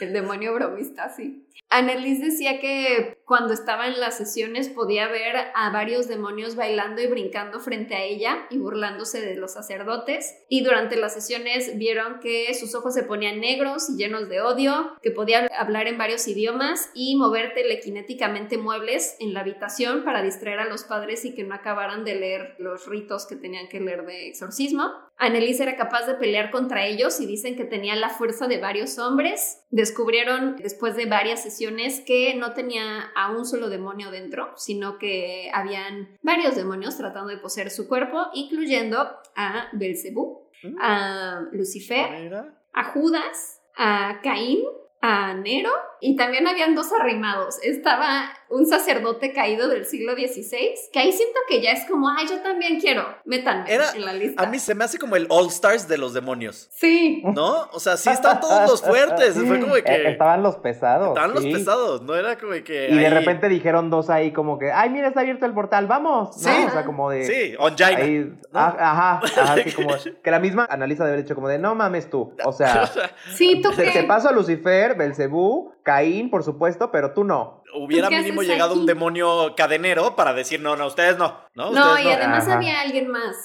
[0.00, 1.45] El demonio bromista, sí.
[1.68, 7.08] Annelies decía que cuando estaba en las sesiones podía ver a varios demonios bailando y
[7.08, 10.36] brincando frente a ella y burlándose de los sacerdotes.
[10.48, 14.96] Y durante las sesiones vieron que sus ojos se ponían negros y llenos de odio,
[15.02, 20.60] que podía hablar en varios idiomas y mover telequinéticamente muebles en la habitación para distraer
[20.60, 24.06] a los padres y que no acabaran de leer los ritos que tenían que leer
[24.06, 25.05] de exorcismo.
[25.18, 28.98] Annelies era capaz de pelear contra ellos y dicen que tenía la fuerza de varios
[28.98, 29.64] hombres.
[29.70, 35.50] Descubrieron después de varias sesiones que no tenía a un solo demonio dentro, sino que
[35.54, 38.98] habían varios demonios tratando de poseer su cuerpo, incluyendo
[39.34, 40.76] a Belcebú, Mm.
[40.80, 42.32] a Lucifer,
[42.72, 44.64] a Judas, a Caín,
[45.02, 45.70] a Nero
[46.00, 47.56] y también habían dos arrimados.
[47.62, 52.26] Estaba un sacerdote caído del siglo XVI, que ahí siento que ya es como, ay,
[52.28, 54.42] yo también quiero, métanme Era- en la lista.
[54.42, 57.22] A mí se me hace como el All Stars de los demonios, Sí.
[57.24, 57.62] ¿no?
[57.72, 59.34] O sea, sí están todos los fuertes.
[59.34, 60.08] Fue como Eh, que.
[60.10, 61.08] Estaban los pesados.
[61.08, 62.88] Estaban los pesados, no era como que.
[62.90, 66.36] Y de repente dijeron dos ahí como que, ay, mira, está abierto el portal, vamos.
[66.36, 66.48] Sí.
[66.48, 66.66] ¿no?
[66.66, 67.24] O sea, como de...
[67.24, 68.02] Sí, on Jaina.
[68.02, 69.88] ahí- ah, ajá, ajá, sí, como
[70.22, 72.32] que la misma analiza de haber hecho como de, no mames tú.
[72.44, 72.88] O sea,
[73.34, 73.90] Sí, ¿tú te, qué?
[73.90, 77.62] te paso a Lucifer, Belcebú, Caín, por supuesto, pero tú no.
[77.74, 81.40] Hubiera ¿Tú qué mínimo llegado un demonio cadenero para decir, no, no, ustedes no.
[81.54, 82.14] No, No, ustedes y no.
[82.14, 82.56] además Ajá.
[82.56, 83.36] había alguien más.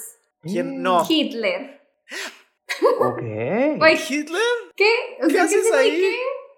[0.42, 1.06] ¿Quién no?
[1.08, 1.80] Hitler.
[2.98, 3.20] Ok.
[3.78, 4.40] Güey, ¿Hitler?
[4.76, 4.90] ¿qué?
[5.22, 5.90] O ¿Qué sea, haces se- ahí?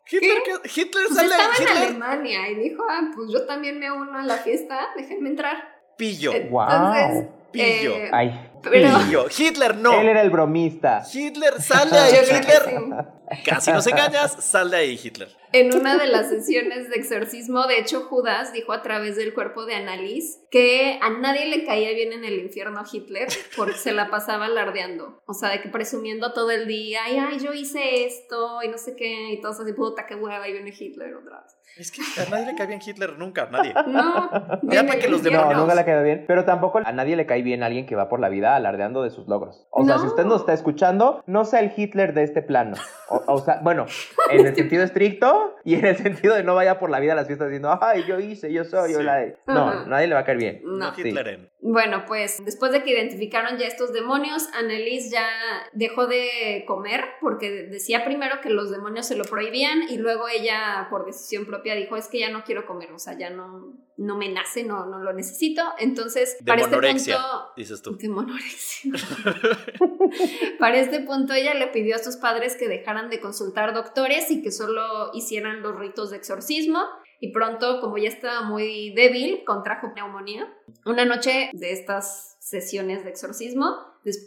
[0.06, 0.16] ¿qué?
[0.16, 0.52] ¿Hitler, qué?
[0.81, 1.28] Hitler Pues sale.
[1.31, 4.89] estaba en Hitler Alemania y dijo, ah, pues yo también me uno a la fiesta,
[4.97, 5.56] déjenme entrar.
[5.98, 6.32] pillo.
[6.32, 6.62] Eh, Wow.
[6.70, 7.94] Entonces, Pillo.
[7.94, 8.44] eh, Ay.
[8.70, 9.27] Pero- Pillo.
[9.39, 10.01] Hitler no.
[10.01, 11.03] Él era el bromista.
[11.12, 12.62] Hitler, sal de ahí, Hitler.
[12.65, 13.41] sí.
[13.45, 15.28] Casi nos engañas, sal de ahí, Hitler.
[15.53, 19.65] En una de las sesiones de exorcismo, de hecho, Judas dijo a través del cuerpo
[19.66, 24.11] de Annalise que a nadie le caía bien en el infierno Hitler porque se la
[24.11, 25.23] pasaba alardeando.
[25.27, 28.78] O sea, de que presumiendo todo el día, ay, ay, yo hice esto y no
[28.78, 31.53] sé qué, y todos así, puta, qué hueva, y viene Hitler otra vez.
[31.76, 33.74] Es que a nadie le cae bien Hitler nunca, nadie.
[33.86, 34.30] No,
[34.62, 35.59] Ya para que los No, demonios.
[35.60, 36.24] nunca le quedó bien.
[36.26, 39.10] Pero tampoco a nadie le cae bien alguien que va por la vida alardeando de
[39.10, 39.66] sus logros.
[39.70, 40.01] O sea, No.
[40.02, 42.76] si usted nos está escuchando, no sea el Hitler de este plano.
[43.09, 43.86] O, o sea, bueno,
[44.30, 47.16] en el sentido estricto y en el sentido de no vaya por la vida a
[47.16, 49.36] las fiestas diciendo, ay, yo hice, yo soy, yo la de.
[49.46, 49.84] No, Ajá.
[49.86, 50.60] nadie le va a caer bien.
[50.64, 50.76] No.
[50.90, 51.02] No, Sí.
[51.02, 51.51] Hitler en.
[51.66, 55.24] Bueno, pues después de que identificaron ya estos demonios, Annelies ya
[55.72, 60.88] dejó de comer porque decía primero que los demonios se lo prohibían y luego ella
[60.90, 64.16] por decisión propia dijo es que ya no quiero comer, o sea, ya no, no
[64.16, 65.62] me nace, no, no lo necesito.
[65.78, 67.53] Entonces, para este punto...
[67.57, 67.97] dices tú.
[70.59, 74.43] Para este punto ella le pidió a sus padres que dejaran de consultar doctores y
[74.43, 76.85] que solo hicieran los ritos de exorcismo
[77.20, 80.53] y pronto, como ya estaba muy débil, contrajo neumonía.
[80.85, 83.77] Una noche de estas sesiones de exorcismo,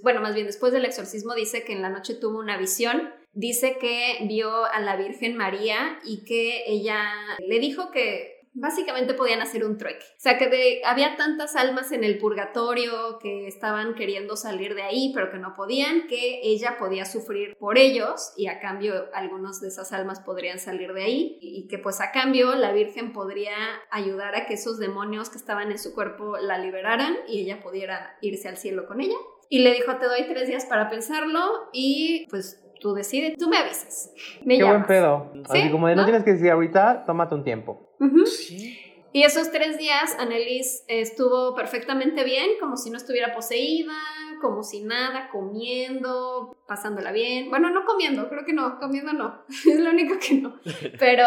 [0.01, 3.77] bueno, más bien después del exorcismo dice que en la noche tuvo una visión, dice
[3.79, 7.03] que vio a la Virgen María y que ella
[7.37, 10.03] le dijo que básicamente podían hacer un trueque.
[10.03, 15.11] O sea, que había tantas almas en el purgatorio que estaban queriendo salir de ahí,
[15.13, 19.67] pero que no podían, que ella podía sufrir por ellos y a cambio algunos de
[19.67, 23.53] esas almas podrían salir de ahí y que pues a cambio la Virgen podría
[23.91, 28.17] ayudar a que esos demonios que estaban en su cuerpo la liberaran y ella pudiera
[28.21, 29.17] irse al cielo con ella.
[29.49, 33.57] Y le dijo, te doy tres días para pensarlo y pues tú decides, tú me
[33.57, 34.11] avisas.
[34.43, 34.87] Me Qué buen llamas".
[34.87, 35.31] pedo.
[35.33, 36.05] Sí, Así como de no ¿no?
[36.07, 37.89] tienes que decir ahorita, tómate un tiempo.
[38.25, 38.77] Sí.
[39.13, 43.93] Y esos tres días, Annelies estuvo perfectamente bien, como si no estuviera poseída,
[44.41, 47.49] como si nada, comiendo, pasándola bien.
[47.49, 50.59] Bueno, no comiendo, creo que no, comiendo no, es lo único que no.
[50.99, 51.23] Pero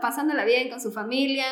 [0.00, 1.46] pasándola bien con su familia,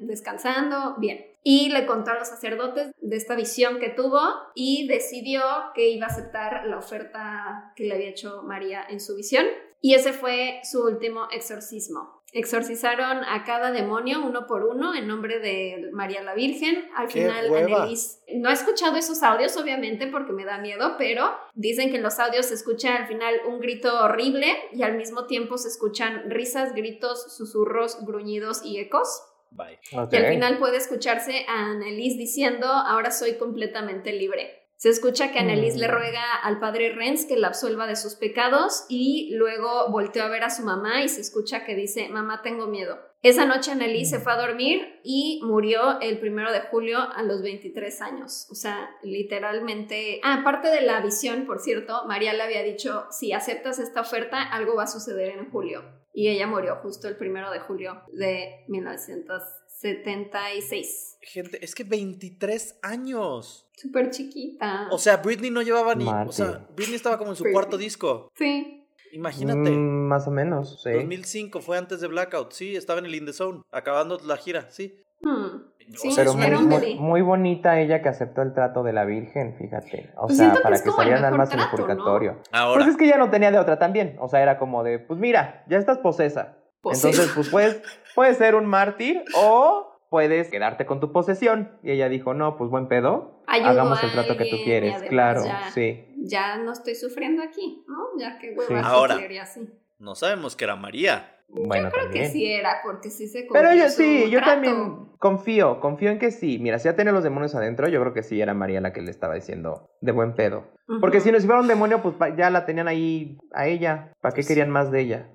[0.00, 1.26] descansando, bien.
[1.42, 4.20] Y le contó a los sacerdotes de esta visión que tuvo
[4.54, 5.42] y decidió
[5.74, 9.46] que iba a aceptar la oferta que le había hecho María en su visión.
[9.80, 12.22] Y ese fue su último exorcismo.
[12.34, 16.88] Exorcizaron a cada demonio uno por uno en nombre de María la Virgen.
[16.96, 17.54] Al ¡Qué final!
[17.54, 22.02] Annelies no he escuchado esos audios, obviamente, porque me da miedo, pero dicen que en
[22.02, 26.30] los audios se escucha al final un grito horrible y al mismo tiempo se escuchan
[26.30, 29.24] risas, gritos, susurros, gruñidos y ecos.
[29.54, 29.78] Bye.
[30.10, 34.58] Y al final puede escucharse a Annelies diciendo, ahora soy completamente libre.
[34.76, 35.78] Se escucha que Annelies Mm.
[35.78, 40.28] le ruega al padre Renz que la absuelva de sus pecados y luego volteó a
[40.28, 42.98] ver a su mamá y se escucha que dice, mamá, tengo miedo.
[43.22, 47.42] Esa noche Annelies se fue a dormir y murió el primero de julio a los
[47.42, 48.48] 23 años.
[48.50, 50.20] O sea, literalmente...
[50.24, 54.42] Ah, aparte de la visión, por cierto, María le había dicho, si aceptas esta oferta,
[54.42, 55.84] algo va a suceder en julio.
[56.12, 61.16] Y ella murió justo el primero de julio de 1976.
[61.22, 63.66] Gente, es que 23 años.
[63.76, 64.88] Súper chiquita.
[64.90, 66.06] O sea, Britney no llevaba ni.
[66.06, 67.54] O sea, Britney estaba como en su Britney.
[67.54, 68.30] cuarto disco.
[68.34, 68.78] sí.
[69.12, 69.70] Imagínate.
[69.70, 70.90] Mm, más o menos, sí.
[70.90, 72.52] 2005 fue antes de Blackout.
[72.52, 75.02] Sí, estaba en el In the Zone, acabando la gira, sí.
[75.20, 75.66] Hmm.
[75.94, 80.10] Sí, Pero muy, muy- bonita ella que aceptó el trato de la Virgen, fíjate.
[80.16, 81.86] O Pues sea, que para que el salieran almas en el trato, ¿no?
[81.86, 82.40] purgatorio.
[82.52, 84.16] Ahora, Pues es que ella no tenía de otra también.
[84.20, 86.58] O sea, era como de, pues mira, ya estás posesa.
[86.80, 87.32] Pues Entonces, sí.
[87.34, 87.82] pues puedes,
[88.14, 91.78] puedes ser un mártir o puedes quedarte con tu posesión.
[91.82, 93.42] Y ella dijo, no, pues buen pedo.
[93.46, 94.92] ayudo hagamos el trato que tú quieres.
[94.94, 96.06] además Claro, ya, sí.
[96.18, 98.18] ya no estoy sufriendo aquí, ¿no?
[98.18, 98.74] Ya que hueva Sí.
[98.84, 99.18] Ahora.
[99.42, 99.68] Así.
[99.98, 101.36] No sabemos que era María.
[101.54, 102.24] Bueno, Creo también.
[102.24, 104.52] que sí era, porque sí se Pero yo sí, yo trato.
[104.52, 106.58] también confío, confío en que sí.
[106.58, 109.02] Mira, si ya tiene los demonios adentro, yo creo que sí era María la que
[109.02, 110.64] le estaba diciendo de buen pedo.
[111.00, 114.12] Porque si no si fuera un demonio, pues ya la tenían ahí a ella.
[114.20, 115.30] ¿Para qué querían más de ella?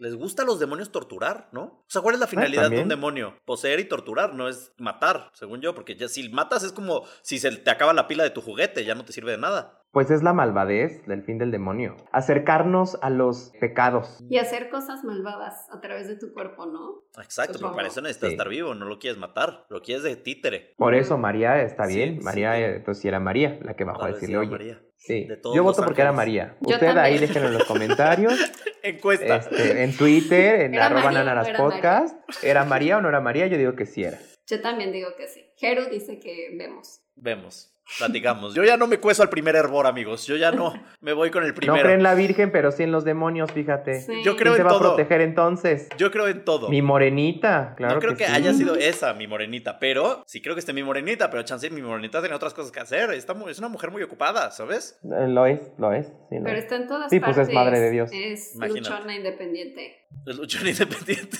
[0.00, 1.62] ¿Les gusta a los demonios torturar, no?
[1.62, 3.34] O sea, ¿cuál es la finalidad de un demonio?
[3.44, 7.38] Poseer y torturar, no es matar, según yo, porque ya si matas es como si
[7.38, 9.76] se te acaba la pila de tu juguete, ya no te sirve de nada.
[9.92, 11.96] Pues es la malvadez del fin del demonio.
[12.12, 14.18] Acercarnos a los pecados.
[14.30, 17.02] Y hacer cosas malvadas a través de tu cuerpo, ¿no?
[17.22, 18.34] Exacto, pero para eso necesitas Sí.
[18.34, 20.72] estar vivo, no lo quieres matar, lo quieres de títere.
[20.78, 22.18] Por eso María está Sí, bien.
[22.18, 22.24] sí.
[22.24, 24.50] María, eh, entonces sí era María la que bajó a decirle, oye.
[24.50, 24.80] María.
[25.00, 25.24] Sí.
[25.24, 26.12] De todos Yo voto porque era.
[26.12, 26.56] María.
[26.60, 28.34] Yo Usted ahí déjenlo en los comentarios.
[28.82, 29.36] Encuesta.
[29.36, 32.14] este, en Twitter, en ¿Era arroba era podcast.
[32.44, 33.46] ¿Era María o no era María?
[33.46, 34.18] Yo digo que sí era.
[34.46, 35.44] Yo también digo que sí.
[35.56, 37.00] Jeru dice que vemos.
[37.14, 38.54] Vemos, platicamos.
[38.54, 40.26] Yo ya no me cueso al primer hervor, amigos.
[40.26, 41.82] Yo ya no me voy con el No primero.
[41.82, 44.00] creen en la Virgen, pero sí en los demonios, fíjate.
[44.02, 44.22] Sí.
[44.24, 44.92] Yo creo ¿Quién se en va todo.
[44.92, 45.88] a proteger entonces?
[45.98, 46.68] Yo creo en todo.
[46.68, 48.32] Mi morenita, claro no creo que, sí.
[48.32, 51.82] haya sido esa mi morenita, pero sí creo que esté mi morenita, pero chance mi
[51.82, 53.10] morenita tiene otras cosas que hacer.
[53.12, 54.98] Está es una mujer muy ocupada, ¿sabes?
[55.04, 56.06] Eh, Lo es, lo es.
[56.28, 56.64] sí, lo Pero es.
[56.64, 57.48] está en todas Sí, pues partes.
[57.48, 58.10] es madre de Dios.
[58.12, 58.90] Es Imagínate.
[58.90, 59.96] luchona independiente.
[60.26, 61.38] Es luchón independiente.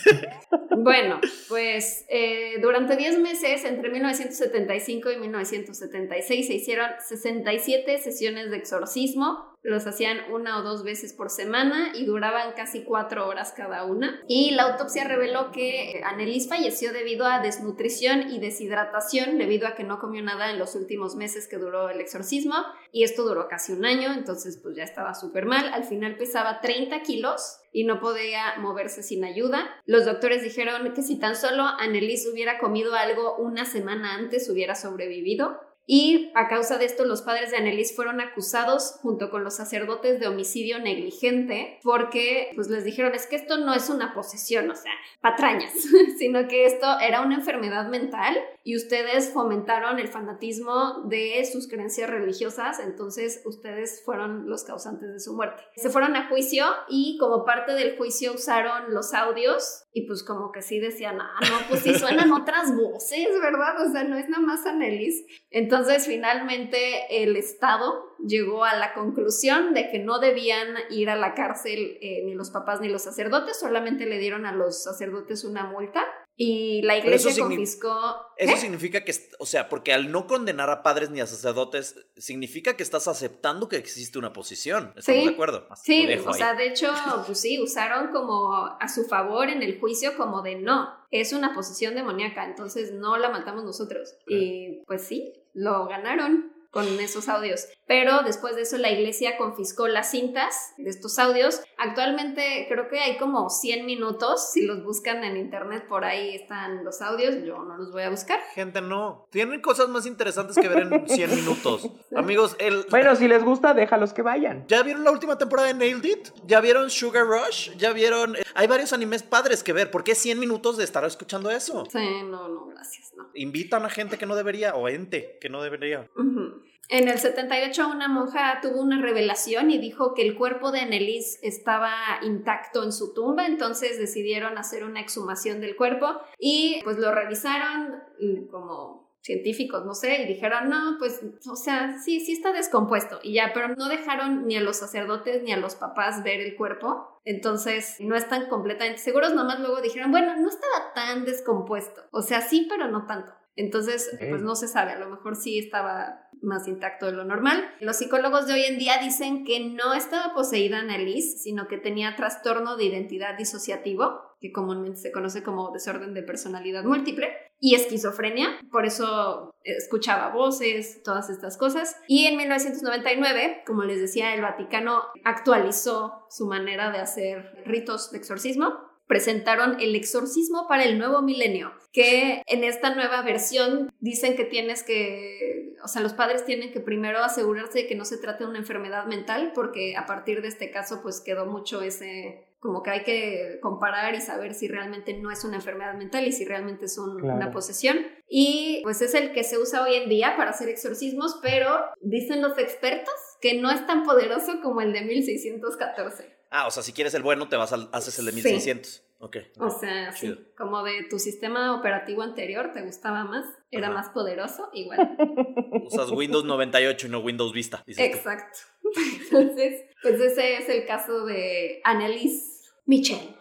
[0.76, 8.56] Bueno, pues eh, durante 10 meses, entre 1975 y 1976, se hicieron 67 sesiones de
[8.56, 9.49] exorcismo.
[9.62, 14.22] Los hacían una o dos veces por semana y duraban casi cuatro horas cada una.
[14.26, 19.84] Y la autopsia reveló que Annelies falleció debido a desnutrición y deshidratación, debido a que
[19.84, 22.54] no comió nada en los últimos meses que duró el exorcismo.
[22.90, 25.68] Y esto duró casi un año, entonces pues ya estaba súper mal.
[25.74, 29.68] Al final pesaba 30 kilos y no podía moverse sin ayuda.
[29.84, 34.74] Los doctores dijeron que si tan solo Annelies hubiera comido algo una semana antes hubiera
[34.74, 35.60] sobrevivido.
[35.92, 40.20] Y a causa de esto, los padres de Annelies fueron acusados junto con los sacerdotes
[40.20, 44.76] de homicidio negligente porque pues les dijeron es que esto no es una posesión, o
[44.76, 45.72] sea, patrañas,
[46.18, 52.10] sino que esto era una enfermedad mental y ustedes fomentaron el fanatismo de sus creencias
[52.10, 55.62] religiosas, entonces ustedes fueron los causantes de su muerte.
[55.76, 60.52] Se fueron a juicio y como parte del juicio usaron los audios y pues como
[60.52, 63.86] que sí decían, ah, no, pues sí suenan otras voces, ¿verdad?
[63.86, 65.24] O sea, no es nada más Annelies.
[65.50, 71.34] Entonces finalmente el Estado llegó a la conclusión de que no debían ir a la
[71.34, 75.64] cárcel eh, ni los papás ni los sacerdotes, solamente le dieron a los sacerdotes una
[75.64, 76.04] multa
[76.36, 78.26] y la eso iglesia signi- confiscó...
[78.36, 78.60] Eso ¿Qué?
[78.60, 82.82] significa que, o sea, porque al no condenar a padres ni a sacerdotes, significa que
[82.82, 84.94] estás aceptando que existe una posición.
[84.96, 85.26] ¿Estamos Sí.
[85.28, 85.68] de acuerdo?
[85.82, 86.34] Sí, o ahí.
[86.38, 86.92] sea, de hecho,
[87.26, 91.52] pues sí, usaron como a su favor en el juicio como de no, es una
[91.54, 94.14] posición demoníaca, entonces no la matamos nosotros.
[94.26, 97.66] Y pues sí, lo ganaron con esos audios.
[97.86, 101.60] Pero después de eso la iglesia confiscó las cintas de estos audios.
[101.78, 104.52] Actualmente creo que hay como 100 minutos.
[104.52, 107.34] Si los buscan en internet, por ahí están los audios.
[107.44, 108.40] Yo no los voy a buscar.
[108.54, 109.26] Gente, no.
[109.30, 111.90] Tienen cosas más interesantes que ver en 100 minutos.
[112.14, 112.84] Amigos, el...
[112.90, 114.64] Bueno, si les gusta, déjalos que vayan.
[114.68, 116.28] ¿Ya vieron la última temporada de Nailed It?
[116.46, 117.76] ¿Ya vieron Sugar Rush?
[117.76, 118.36] ¿Ya vieron...?
[118.54, 119.90] Hay varios animes padres que ver.
[119.90, 121.84] ¿Por qué 100 minutos de estar escuchando eso?
[121.90, 123.28] Sí, no, no, gracias, no.
[123.34, 126.08] Invitan a gente que no debería o ente que no debería.
[126.16, 126.59] Ujú.
[126.90, 131.38] En el 78 una monja tuvo una revelación y dijo que el cuerpo de Annelies
[131.40, 131.92] estaba
[132.22, 138.02] intacto en su tumba, entonces decidieron hacer una exhumación del cuerpo y pues lo revisaron
[138.18, 143.20] mm, como científicos, no sé, y dijeron, no, pues, o sea, sí, sí está descompuesto
[143.22, 146.56] y ya, pero no dejaron ni a los sacerdotes ni a los papás ver el
[146.56, 152.22] cuerpo, entonces no están completamente seguros, nomás luego dijeron, bueno, no estaba tan descompuesto, o
[152.22, 153.32] sea, sí, pero no tanto.
[153.56, 157.62] Entonces, pues no se sabe, a lo mejor sí estaba más intacto de lo normal.
[157.80, 162.16] Los psicólogos de hoy en día dicen que no estaba poseída Annelies, sino que tenía
[162.16, 167.28] trastorno de identidad disociativo, que comúnmente se conoce como desorden de personalidad múltiple,
[167.62, 171.94] y esquizofrenia, por eso escuchaba voces, todas estas cosas.
[172.08, 178.18] Y en 1999, como les decía, el Vaticano actualizó su manera de hacer ritos de
[178.18, 184.44] exorcismo presentaron el exorcismo para el nuevo milenio, que en esta nueva versión dicen que
[184.44, 188.44] tienes que, o sea, los padres tienen que primero asegurarse de que no se trate
[188.44, 192.84] de una enfermedad mental, porque a partir de este caso pues quedó mucho ese, como
[192.84, 196.44] que hay que comparar y saber si realmente no es una enfermedad mental y si
[196.44, 197.36] realmente es un- Claro.
[197.36, 197.98] una posesión.
[198.28, 202.42] Y pues es el que se usa hoy en día para hacer exorcismos, pero dicen
[202.42, 206.38] los expertos que no es tan poderoso como el de 1614.
[206.50, 208.36] Ah, o sea, si quieres el bueno, te vas al, haces el de Sí.
[208.42, 209.04] 1600.
[209.22, 209.36] Ok.
[209.58, 210.38] O sea, sí, Chido.
[210.56, 213.94] como de tu sistema operativo anterior te gustaba más, era Ajá.
[213.96, 215.16] más poderoso, igual.
[215.84, 217.82] Usas Windows 98 y no Windows Vista.
[217.86, 218.16] dices tú.
[218.16, 218.58] Exacto.
[219.30, 223.36] Entonces, pues ese es el caso de Annelies Michel.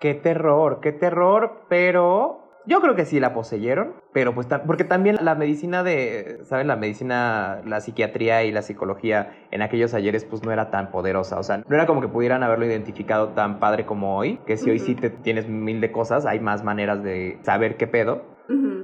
[0.00, 5.16] Qué terror, qué terror, pero yo creo que sí la poseyeron, pero pues porque también
[5.20, 6.66] la medicina de, ¿saben?
[6.66, 11.38] La medicina, la psiquiatría y la psicología en aquellos ayeres pues no era tan poderosa,
[11.38, 14.70] o sea, no era como que pudieran haberlo identificado tan padre como hoy, que si
[14.70, 15.00] hoy sí Ujú.
[15.02, 18.22] te tienes mil de cosas, hay más maneras de saber qué pedo,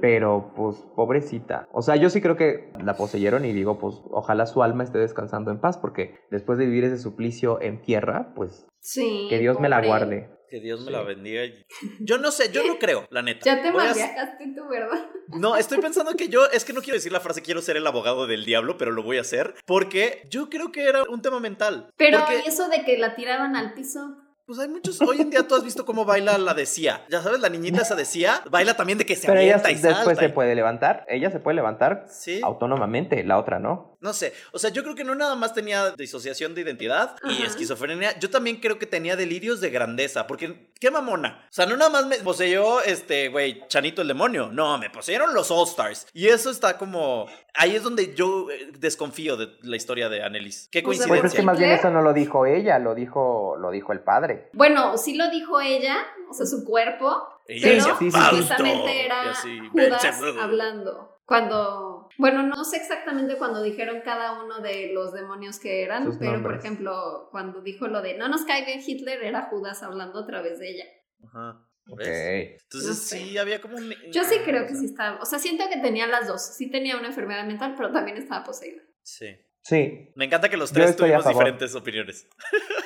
[0.01, 1.67] pero pues pobrecita.
[1.71, 4.97] O sea, yo sí creo que la poseyeron y digo, pues ojalá su alma esté
[4.97, 9.27] descansando en paz, porque después de vivir ese suplicio en tierra, pues Sí.
[9.29, 10.29] que Dios me la guarde.
[10.53, 10.91] Que Dios me Sí.
[10.91, 11.41] la bendiga.
[11.99, 13.39] Yo no sé, yo no creo, la neta.
[13.43, 15.03] Ya te a- tú, ¿verdad?
[15.29, 17.87] No, estoy pensando que yo, es que no quiero decir la frase quiero ser el
[17.87, 21.39] abogado del diablo, pero lo voy a hacer porque yo creo que era un tema
[21.39, 21.89] mental.
[21.97, 24.15] Pero Porque, ¿y eso de que la tiraban al piso?
[24.45, 27.03] pues hay muchos, hoy en día tú has visto cómo baila la de Cia.
[27.09, 29.73] Ya sabes, la niñita esa de Cia baila también de que se Pero ella y
[29.75, 30.15] después salta.
[30.21, 32.41] se puede levantar, ella se puede levantar Sí.
[32.43, 33.92] autónomamente, la otra no.
[34.03, 37.35] No sé, o sea, yo creo que no nada más tenía disociación de identidad y
[37.35, 37.45] Ajá.
[37.45, 41.45] esquizofrenia, yo también creo que tenía delirios de grandeza, porque qué mamona.
[41.49, 45.33] O sea, no nada más me poseyó este, güey, Chanito el demonio, no, me poseyeron
[45.33, 46.07] los All Stars.
[46.13, 50.67] Y eso está como, ahí es donde yo eh, desconfío de la historia de Annelies.
[50.69, 51.27] Qué Pues, Pues coincidencia.
[51.27, 54.49] es que más bien eso no lo dijo ella, lo dijo, lo dijo el padre.
[54.51, 55.95] Bueno, sí lo dijo ella,
[56.29, 58.17] o sea, su cuerpo, pero sí, sí, sí.
[58.29, 60.05] Precisamente era así, Judas
[60.41, 61.12] hablando.
[61.25, 66.17] Cuando, bueno, no sé exactamente cuando dijeron cada uno de los demonios que eran, Sus
[66.17, 70.19] pero por ejemplo, cuando dijo lo de no nos cae bien Hitler, era Judas hablando
[70.19, 70.85] a través de ella.
[71.25, 71.65] Ajá.
[71.87, 71.99] Ok.
[71.99, 72.61] ¿Ves?
[72.63, 73.17] Entonces No sé.
[73.17, 73.93] sí, había como un...
[74.11, 76.41] Yo sí creo que sí estaba, o sea, siento que tenía las dos.
[76.55, 78.81] Sí tenía una enfermedad mental, pero también estaba poseída.
[79.01, 79.27] Sí.
[79.61, 80.11] Sí.
[80.15, 82.27] Me encanta que los tres tuvimos diferentes opiniones.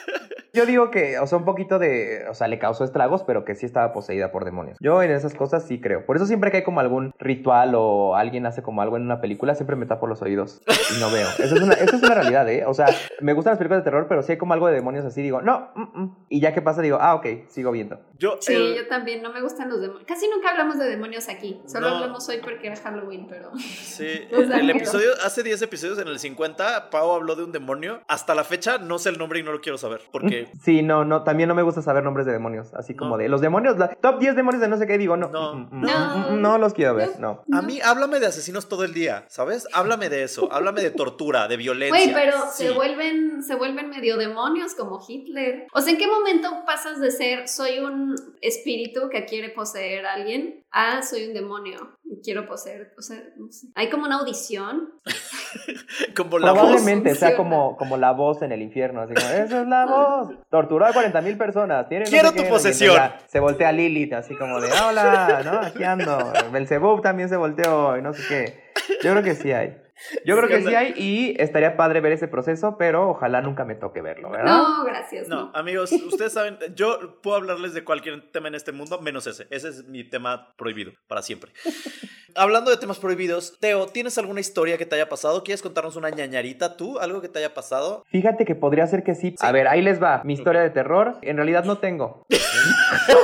[0.58, 3.56] Yo digo que, o sea, un poquito de, o sea, le causó estragos, pero que
[3.56, 4.78] sí estaba poseída por demonios.
[4.82, 6.06] Yo en esas cosas sí creo.
[6.06, 9.22] Por eso siempre que hay como algún ritual o alguien hace como algo en una
[9.22, 10.62] película, siempre me tapo los oídos
[10.96, 11.28] y no veo.
[11.40, 12.66] Eso es una, eso es una realidad, ¿eh?
[12.66, 12.88] O sea,
[13.22, 15.42] me gustan las películas de terror, pero si hay como algo de demonios así, digo,
[15.42, 16.16] no, mm, mm.
[16.30, 18.00] y ya que pasa, digo, ah, ok, sigo viendo.
[18.18, 20.06] Yo, Sí, el- yo también, no me gustan los demonios.
[20.08, 21.62] Casi nunca hablamos de demonios aquí.
[21.68, 21.96] Solo No.
[21.98, 23.52] hablamos hoy porque era Halloween, pero...
[23.58, 27.44] Sí, O sea, el pero- episodio, hace 10 episodios, en el 50, Pau habló de
[27.44, 28.02] un demonio.
[28.08, 30.02] Hasta la fecha no sé el nombre y no lo quiero saber.
[30.12, 32.74] Porque Sí, no, no, también no me gusta saber nombres de demonios.
[32.74, 33.18] Así como No.
[33.18, 35.30] de los demonios, la- top 10 demonios de no sé qué, digo, no.
[35.30, 35.88] No, mm, mm, no.
[36.18, 37.44] mm, mm, no los quiero ver, no.
[37.54, 39.68] a mí háblame de asesinos todo el día, ¿sabes?
[39.74, 40.52] Háblame de eso.
[40.52, 41.90] Háblame de tortura, de violencia.
[42.00, 42.66] Güey, pero Sí.
[42.66, 45.68] se vuelven, se vuelven medio demonios como Hitler.
[45.74, 50.14] O sea, ¿en qué momento pasas de ser soy un espíritu que quiere poseer a
[50.14, 52.94] alguien a soy un demonio quiero poseer?
[52.98, 53.68] O sea, no sé.
[53.76, 54.94] Hay como una audición.
[56.16, 56.62] Como la voz.
[56.62, 60.36] Probablemente sea como, como la voz en el infierno, así como, esa es la voz.
[60.50, 61.88] Torturó a 40 mil personas.
[61.88, 63.12] Tiene no Quiero sé tu qué", posesión.
[63.28, 65.60] Se voltea Lilith, así como de, hola, ¿no?
[65.60, 66.34] Aquí ando.
[66.52, 68.64] Belzebub también se volteó y no sé qué.
[69.04, 69.78] Yo creo que sí hay.
[70.26, 73.66] Yo creo Sí, que sí hay y estaría padre ver ese proceso, pero ojalá nunca
[73.66, 74.46] me toque verlo, ¿verdad?
[74.58, 75.28] No, gracias.
[75.28, 75.52] No, No.
[75.56, 79.48] amigos, ustedes saben, yo puedo hablarles de cualquier tema en este mundo, menos ese.
[79.50, 81.52] Ese es mi tema prohibido, para siempre.
[82.36, 85.44] Hablando de temas prohibidos, Teo, ¿tienes alguna historia que te haya pasado?
[85.44, 87.00] ¿Quieres contarnos una ñañarita tú?
[87.00, 88.04] ¿Algo que te haya pasado?
[88.12, 89.34] Fíjate que podría ser que sí.
[89.40, 90.22] A ver, ahí les va.
[90.24, 92.28] Mi historia de terror, en realidad no tengo.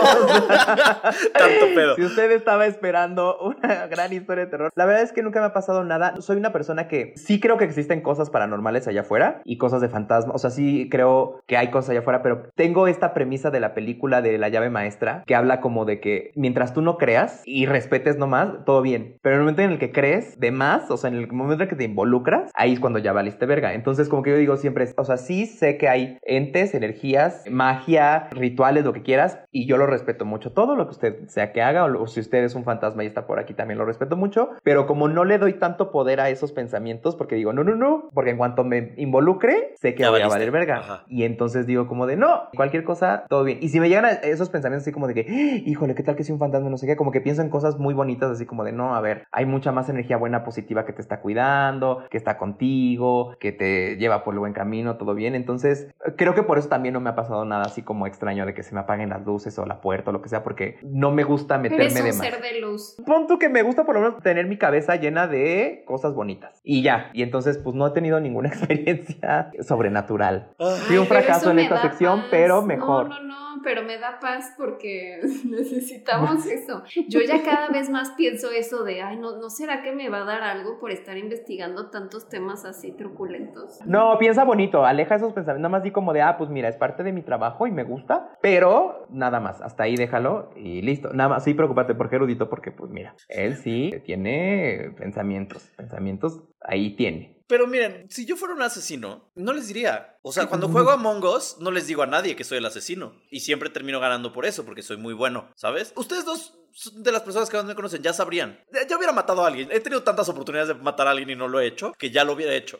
[1.33, 1.95] Tanto pedo.
[1.95, 5.47] Si usted estaba esperando una gran historia de terror, la verdad es que nunca me
[5.47, 6.19] ha pasado nada.
[6.21, 9.89] Soy una persona que sí creo que existen cosas paranormales allá afuera y cosas de
[9.89, 10.33] fantasma.
[10.33, 13.73] O sea, sí creo que hay cosas allá afuera, pero tengo esta premisa de la
[13.73, 17.65] película de la llave maestra que habla como de que mientras tú no creas y
[17.65, 19.17] respetes nomás, todo bien.
[19.21, 21.63] Pero en el momento en el que crees de más, o sea, en el momento
[21.63, 23.73] en el que te involucras, ahí es cuando ya valiste verga.
[23.73, 28.27] Entonces, como que yo digo siempre, o sea, sí sé que hay entes, energías, magia,
[28.31, 30.51] rituales, lo que quieras, y yo lo respeto mucho.
[30.51, 33.27] Todo lo que usted sea que haga, o si usted es un fantasma y está
[33.27, 34.51] por aquí, también lo respeto mucho.
[34.63, 38.09] Pero como no le doy tanto poder a esos pensamientos, porque digo, no, no, no,
[38.13, 40.77] porque en cuanto me involucre, sé que Ya voy a valer verga.
[40.77, 41.03] Ajá.
[41.07, 43.59] Y entonces digo como de, no, cualquier cosa, todo bien.
[43.61, 46.15] Y si me llegan a esos pensamientos así como de que, "Ah, híjole, ¿qué tal
[46.15, 46.69] que soy un fantasma?
[46.69, 49.01] No sé qué, como que pienso en cosas muy bonitas, así como de, no, a
[49.01, 53.51] ver, hay mucha más energía buena, positiva que te está cuidando, que está contigo, que
[53.51, 55.35] te lleva por el buen camino, todo bien.
[55.35, 58.53] Entonces, creo que por eso también no me ha pasado nada así como extraño de
[58.53, 61.11] que se me apaguen las luces o la puerta o lo que sea, porque no
[61.11, 62.17] me gusta meterme Eres un de más.
[62.27, 62.95] ser de luz.
[63.05, 66.42] Pon tú que me gusta por lo menos tener mi cabeza llena de cosas bonitas.
[66.63, 67.09] Y ya.
[67.13, 70.53] Y entonces, pues no he tenido ninguna experiencia sobrenatural.
[70.87, 72.27] Fui un fracaso en esta sección, paz.
[72.31, 73.09] pero mejor.
[73.09, 76.83] No, no, no, pero me da paz porque necesitamos eso.
[77.07, 80.21] Yo ya cada vez más pienso eso de, ay, no, ¿no será que me va
[80.21, 83.79] a dar algo por estar investigando tantos temas así truculentos?
[83.85, 85.61] No, piensa bonito, aleja esos pensamientos.
[85.61, 87.83] Nada más di como de, ah, pues mira, es parte de mi trabajo y me
[87.83, 89.61] gusta, pero nada más.
[89.61, 91.13] Hasta ahí déjalo y listo.
[91.13, 95.71] Nada más, sí, preocúpate por Gerudito, porque pues mira, él sí tiene pensamientos.
[95.77, 97.33] Pensamientos ahí tiene.
[97.47, 100.17] Pero miren, si yo fuera un asesino, no les diría.
[100.21, 102.65] O sea, cuando juego a Among Us, no les digo a nadie que soy el
[102.65, 103.21] asesino.
[103.29, 105.93] Y siempre termino ganando por eso, porque soy muy bueno, ¿sabes?
[105.95, 106.57] Ustedes dos
[106.93, 108.59] de las personas que más me conocen ya sabrían.
[108.89, 109.69] Ya hubiera matado a alguien.
[109.71, 112.23] He tenido tantas oportunidades de matar a alguien y no lo he hecho, que ya
[112.23, 112.79] lo hubiera hecho.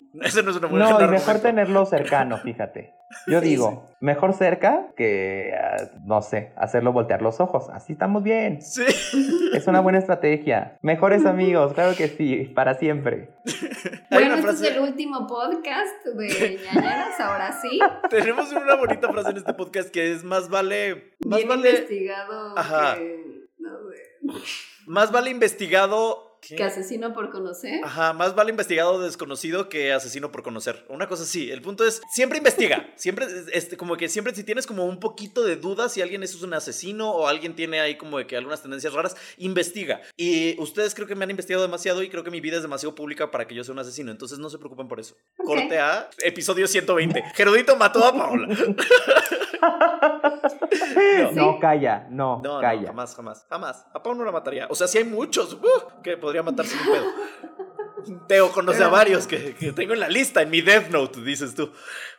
[0.22, 2.94] Ese no es una buena No, y mejor tenerlo cercano, fíjate.
[3.28, 7.68] Yo Sí, digo, mejor cerca que, ah, no sé, hacerlo voltear los ojos.
[7.72, 8.60] Así estamos bien.
[8.62, 8.82] Sí.
[9.54, 10.76] Es una buena estrategia.
[10.82, 13.30] Mejores amigos, claro que sí, para siempre.
[14.10, 17.78] Bueno, este frase- es el último podcast de ñañaras, ahora sí.
[18.08, 21.12] Tenemos una bonita frase en este podcast que es más vale.
[21.26, 21.68] Más Bien vale.
[21.70, 22.94] investigado Ajá.
[22.96, 24.42] que, no sé,
[24.86, 26.25] Más vale investigado.
[26.48, 26.56] ¿Qué?
[26.56, 27.80] que asesino por conocer.
[27.84, 30.84] Ajá, más vale investigado desconocido que asesino por conocer.
[30.88, 31.50] Una cosa así.
[31.50, 32.90] El punto es, siempre investiga.
[32.96, 36.42] Siempre, este, como que siempre si tienes como un poquito de dudas si alguien es
[36.42, 40.00] un asesino o alguien tiene ahí como de que algunas tendencias raras, investiga.
[40.16, 42.94] Y ustedes creo que me han investigado demasiado y creo que mi vida es demasiado
[42.94, 44.10] pública para que yo sea un asesino.
[44.10, 45.16] Entonces no se preocupen por eso.
[45.36, 47.22] Corte a episodio 120.
[47.34, 48.48] Gerudito mató a Paola.
[51.32, 52.80] No, calla, no, No, calla.
[52.80, 53.86] no, jamás, jamás, jamás.
[53.92, 54.66] A Pau no la mataría.
[54.70, 57.06] O sea, sí hay muchos uh, que podría matar sin un pedo.
[58.28, 61.54] Teo conoce a varios que, que tengo en la lista, en mi Death Note, dices
[61.54, 61.72] tú.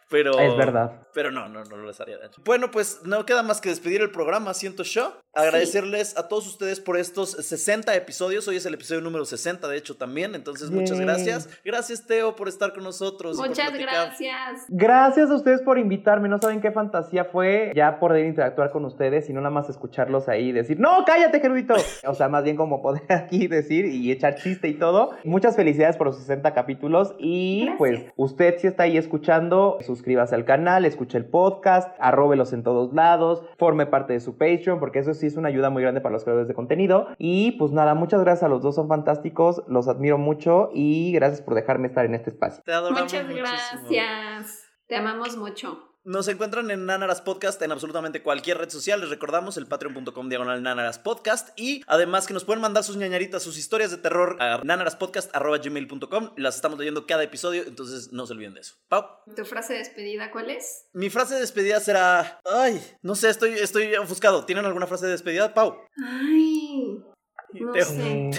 [0.09, 0.37] Pero.
[0.39, 1.06] Es verdad.
[1.17, 2.33] Pero no, no, no les haría daño.
[2.45, 5.19] Bueno, pues no queda más que despedir el programa, siento yo.
[5.33, 8.47] Agradecerles a todos ustedes por estos 60 episodios.
[8.47, 10.35] Hoy es el episodio número 60, de hecho, también.
[10.35, 11.49] Entonces, muchas gracias.
[11.65, 13.35] Gracias, Teo, por estar con nosotros.
[13.35, 14.65] y por Muchas gracias.
[14.67, 16.29] Gracias a ustedes por invitarme.
[16.29, 20.27] No saben qué fantasía fue ya poder interactuar con ustedes y no nada más escucharlos
[20.29, 21.75] ahí y decir, no, cállate, Gerudito.
[22.05, 25.11] O sea, más bien como poder aquí decir y echar chiste y todo.
[25.23, 27.77] Muchas felicidades por los 60 capítulos y Gracias.
[27.79, 32.93] pues usted si está ahí escuchando, suscríbase al canal, escuche el podcast, arróbelos en todos
[32.93, 36.11] lados, forme parte de su Patreon porque eso sí es una ayuda muy grande para
[36.13, 37.07] los creadores de contenido.
[37.17, 41.41] Y pues nada, muchas gracias a los dos, son fantásticos, los admiro mucho y gracias
[41.41, 42.61] por dejarme estar en este espacio.
[42.65, 43.47] Te adoramos Muchas muchísimo.
[43.47, 44.65] gracias.
[44.87, 45.96] Te amamos mucho.
[46.07, 49.01] Nos encuentran en Nanaras Podcast en absolutamente cualquier red social.
[49.01, 51.49] Les recordamos el patreon.com diagonal Nanaras Podcast.
[51.59, 56.31] Y además que nos pueden mandar sus ñañaritas, sus historias de terror a nanaraspodcast.gmail.com.
[56.37, 58.75] Las estamos leyendo cada episodio, entonces no se olviden de eso.
[58.87, 59.05] Pau.
[59.35, 60.85] ¿Tu frase de despedida cuál es?
[60.93, 62.39] Mi frase de despedida será.
[62.45, 64.45] Ay, no sé, estoy, estoy ofuscado.
[64.45, 65.75] ¿Tienen alguna frase de despedida, Pau?
[66.01, 67.03] Ay,
[67.53, 67.85] no Teo.
[67.85, 68.31] sé.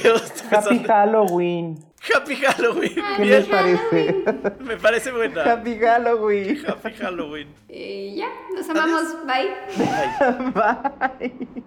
[0.50, 1.84] Happy Halloween.
[2.14, 2.94] Happy Halloween.
[3.16, 4.24] ¿Qué les parece?
[4.60, 5.42] me parece buena.
[5.44, 6.64] Happy Halloween.
[6.66, 7.54] Happy Halloween.
[7.68, 9.02] Eh, ya, los amamos.
[9.26, 9.50] Bye.
[9.76, 10.52] Bye.
[11.20, 11.62] Bye.